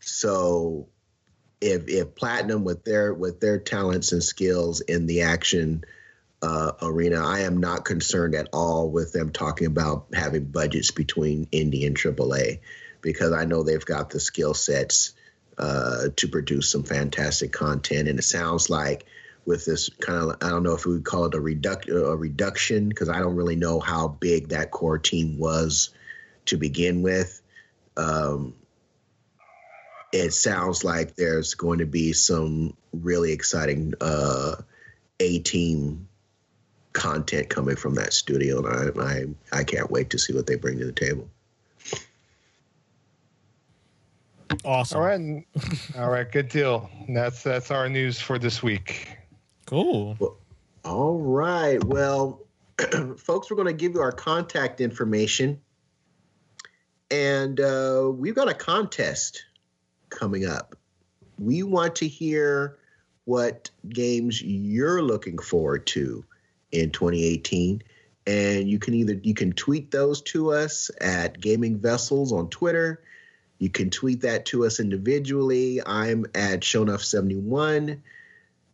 [0.00, 0.88] So,
[1.60, 5.84] if if Platinum with their with their talents and skills in the action
[6.42, 7.24] uh, arena.
[7.24, 11.96] I am not concerned at all with them talking about having budgets between indie and
[11.96, 12.60] AAA
[13.00, 15.14] because I know they've got the skill sets
[15.58, 18.08] uh, to produce some fantastic content.
[18.08, 19.06] And it sounds like
[19.44, 22.16] with this kind of, I don't know if we would call it a, reduc- a
[22.16, 25.90] reduction because I don't really know how big that core team was
[26.46, 27.40] to begin with.
[27.96, 28.54] Um,
[30.12, 34.56] it sounds like there's going to be some really exciting uh,
[35.20, 36.08] A team
[36.92, 40.54] content coming from that studio, and I, I I can't wait to see what they
[40.54, 41.28] bring to the table.
[44.64, 44.98] Awesome.
[44.98, 45.44] All right,
[45.96, 46.90] all right, good deal.
[47.08, 49.16] That's that's our news for this week.
[49.66, 50.16] Cool.
[50.18, 50.38] Well,
[50.84, 51.82] all right.
[51.82, 52.42] Well,
[53.16, 55.60] folks, we're going to give you our contact information,
[57.10, 59.44] and uh, we've got a contest
[60.10, 60.76] coming up.
[61.38, 62.78] We want to hear
[63.24, 66.24] what games you're looking forward to
[66.72, 67.82] in 2018
[68.26, 73.02] and you can either you can tweet those to us at gaming vessels on twitter
[73.58, 75.80] you can tweet that to us individually.
[75.84, 78.00] I'm at shonuff71.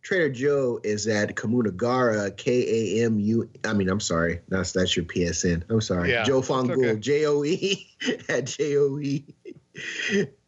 [0.01, 4.41] Trader joe is at kamunagara k-a-m-u i mean i'm sorry.
[4.49, 6.11] That's that's your psn i'm sorry.
[6.11, 6.99] Yeah, joe fongul okay.
[6.99, 7.87] j-o-e
[8.29, 9.23] at j-o-e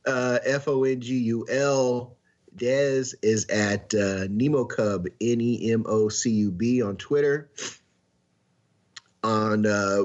[0.06, 2.16] uh, f-o-n-g-u-l
[2.56, 7.50] Dez is at uh, Nemo Cub, N E M O C U B on Twitter.
[9.24, 10.04] On uh,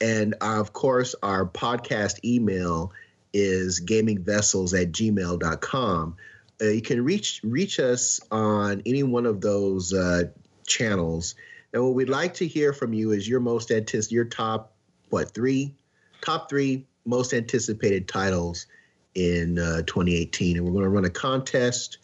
[0.00, 2.92] and of course, our podcast email
[3.34, 6.16] is gamingvessels at gmail.com.
[6.62, 10.22] Uh, you can reach reach us on any one of those uh,
[10.66, 11.34] channels.
[11.72, 14.72] And what we'd like to hear from you is your most anticipate, your top
[15.10, 15.74] what three,
[16.20, 18.66] top three most anticipated titles
[19.14, 21.98] in uh, 2018, and we're going to run a contest.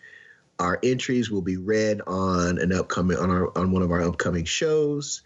[0.59, 4.45] Our entries will be read on an upcoming on our on one of our upcoming
[4.45, 5.23] shows,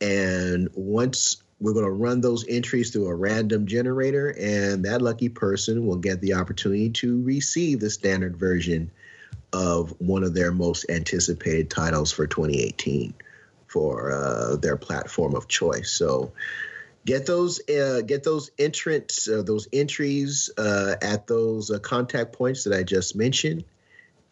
[0.00, 5.28] and once we're going to run those entries through a random generator, and that lucky
[5.28, 8.90] person will get the opportunity to receive the standard version
[9.52, 13.14] of one of their most anticipated titles for 2018
[13.66, 15.90] for uh, their platform of choice.
[15.90, 16.32] So
[17.04, 22.64] get those uh, get those entrants uh, those entries uh, at those uh, contact points
[22.64, 23.64] that I just mentioned,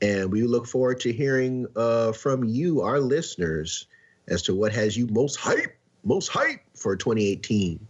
[0.01, 3.87] and we look forward to hearing uh, from you, our listeners,
[4.29, 7.85] as to what has you most hype, most hype for 2018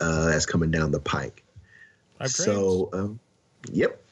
[0.00, 1.44] uh, that's coming down the pike.
[2.26, 3.20] So, um,
[3.70, 4.02] yep.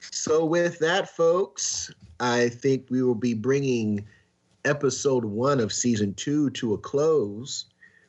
[0.00, 4.06] so with that, folks, I think we will be bringing
[4.64, 7.66] episode one of season two to a close.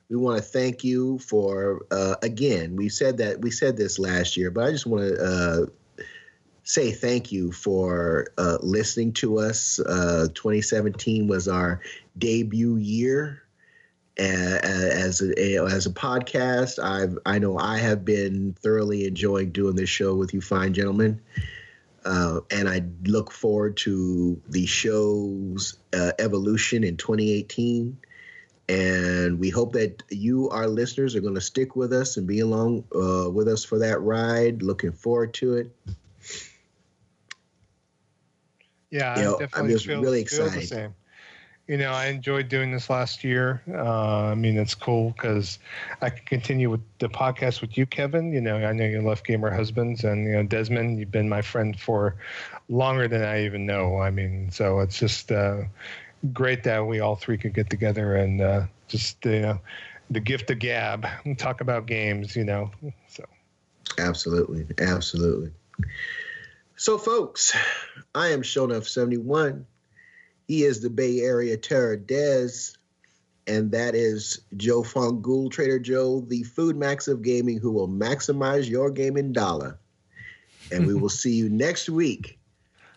[0.09, 2.75] we want to thank you for uh, again.
[2.77, 5.65] We said that we said this last year, but I just want to uh,
[6.63, 9.79] say thank you for uh, listening to us.
[9.79, 11.81] Uh, 2017 was our
[12.17, 13.43] debut year
[14.17, 16.83] as a, as a podcast.
[16.83, 21.21] I've I know I have been thoroughly enjoying doing this show with you, fine gentlemen.
[22.05, 27.97] Uh, and I look forward to the show's uh, evolution in 2018.
[28.69, 32.39] And we hope that you, our listeners, are going to stick with us and be
[32.39, 34.61] along uh, with us for that ride.
[34.61, 35.71] Looking forward to it.
[38.89, 40.93] Yeah, you know, I'm just feel, really excited.
[41.67, 43.61] You know, I enjoyed doing this last year.
[43.69, 45.59] Uh, I mean, it's cool because
[46.01, 48.31] I can continue with the podcast with you, Kevin.
[48.31, 51.41] You know, I know you left Gamer Husbands, and you know, Desmond, you've been my
[51.41, 52.15] friend for
[52.69, 53.97] longer than I even know.
[53.97, 55.63] I mean, so it's just uh,
[56.31, 59.59] great that we all three could get together and uh, just you know
[60.09, 62.33] the gift of gab and talk about games.
[62.33, 62.71] You know,
[63.09, 63.25] so
[63.97, 65.51] absolutely, absolutely.
[66.77, 67.53] So, folks,
[68.15, 69.65] I am Shonuff seventy one.
[70.47, 72.77] He is the Bay Area Terror Dez,
[73.47, 78.69] and that is Joe Fongul, Trader Joe, the food max of gaming, who will maximize
[78.69, 79.77] your gaming dollar.
[80.71, 82.39] And we will see you next week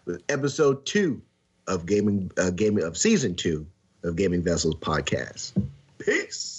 [0.05, 1.23] with episode two
[1.67, 3.67] of gaming, uh, gaming of season two
[4.05, 5.53] of Gaming Vessels podcast.
[5.99, 6.50] Peace.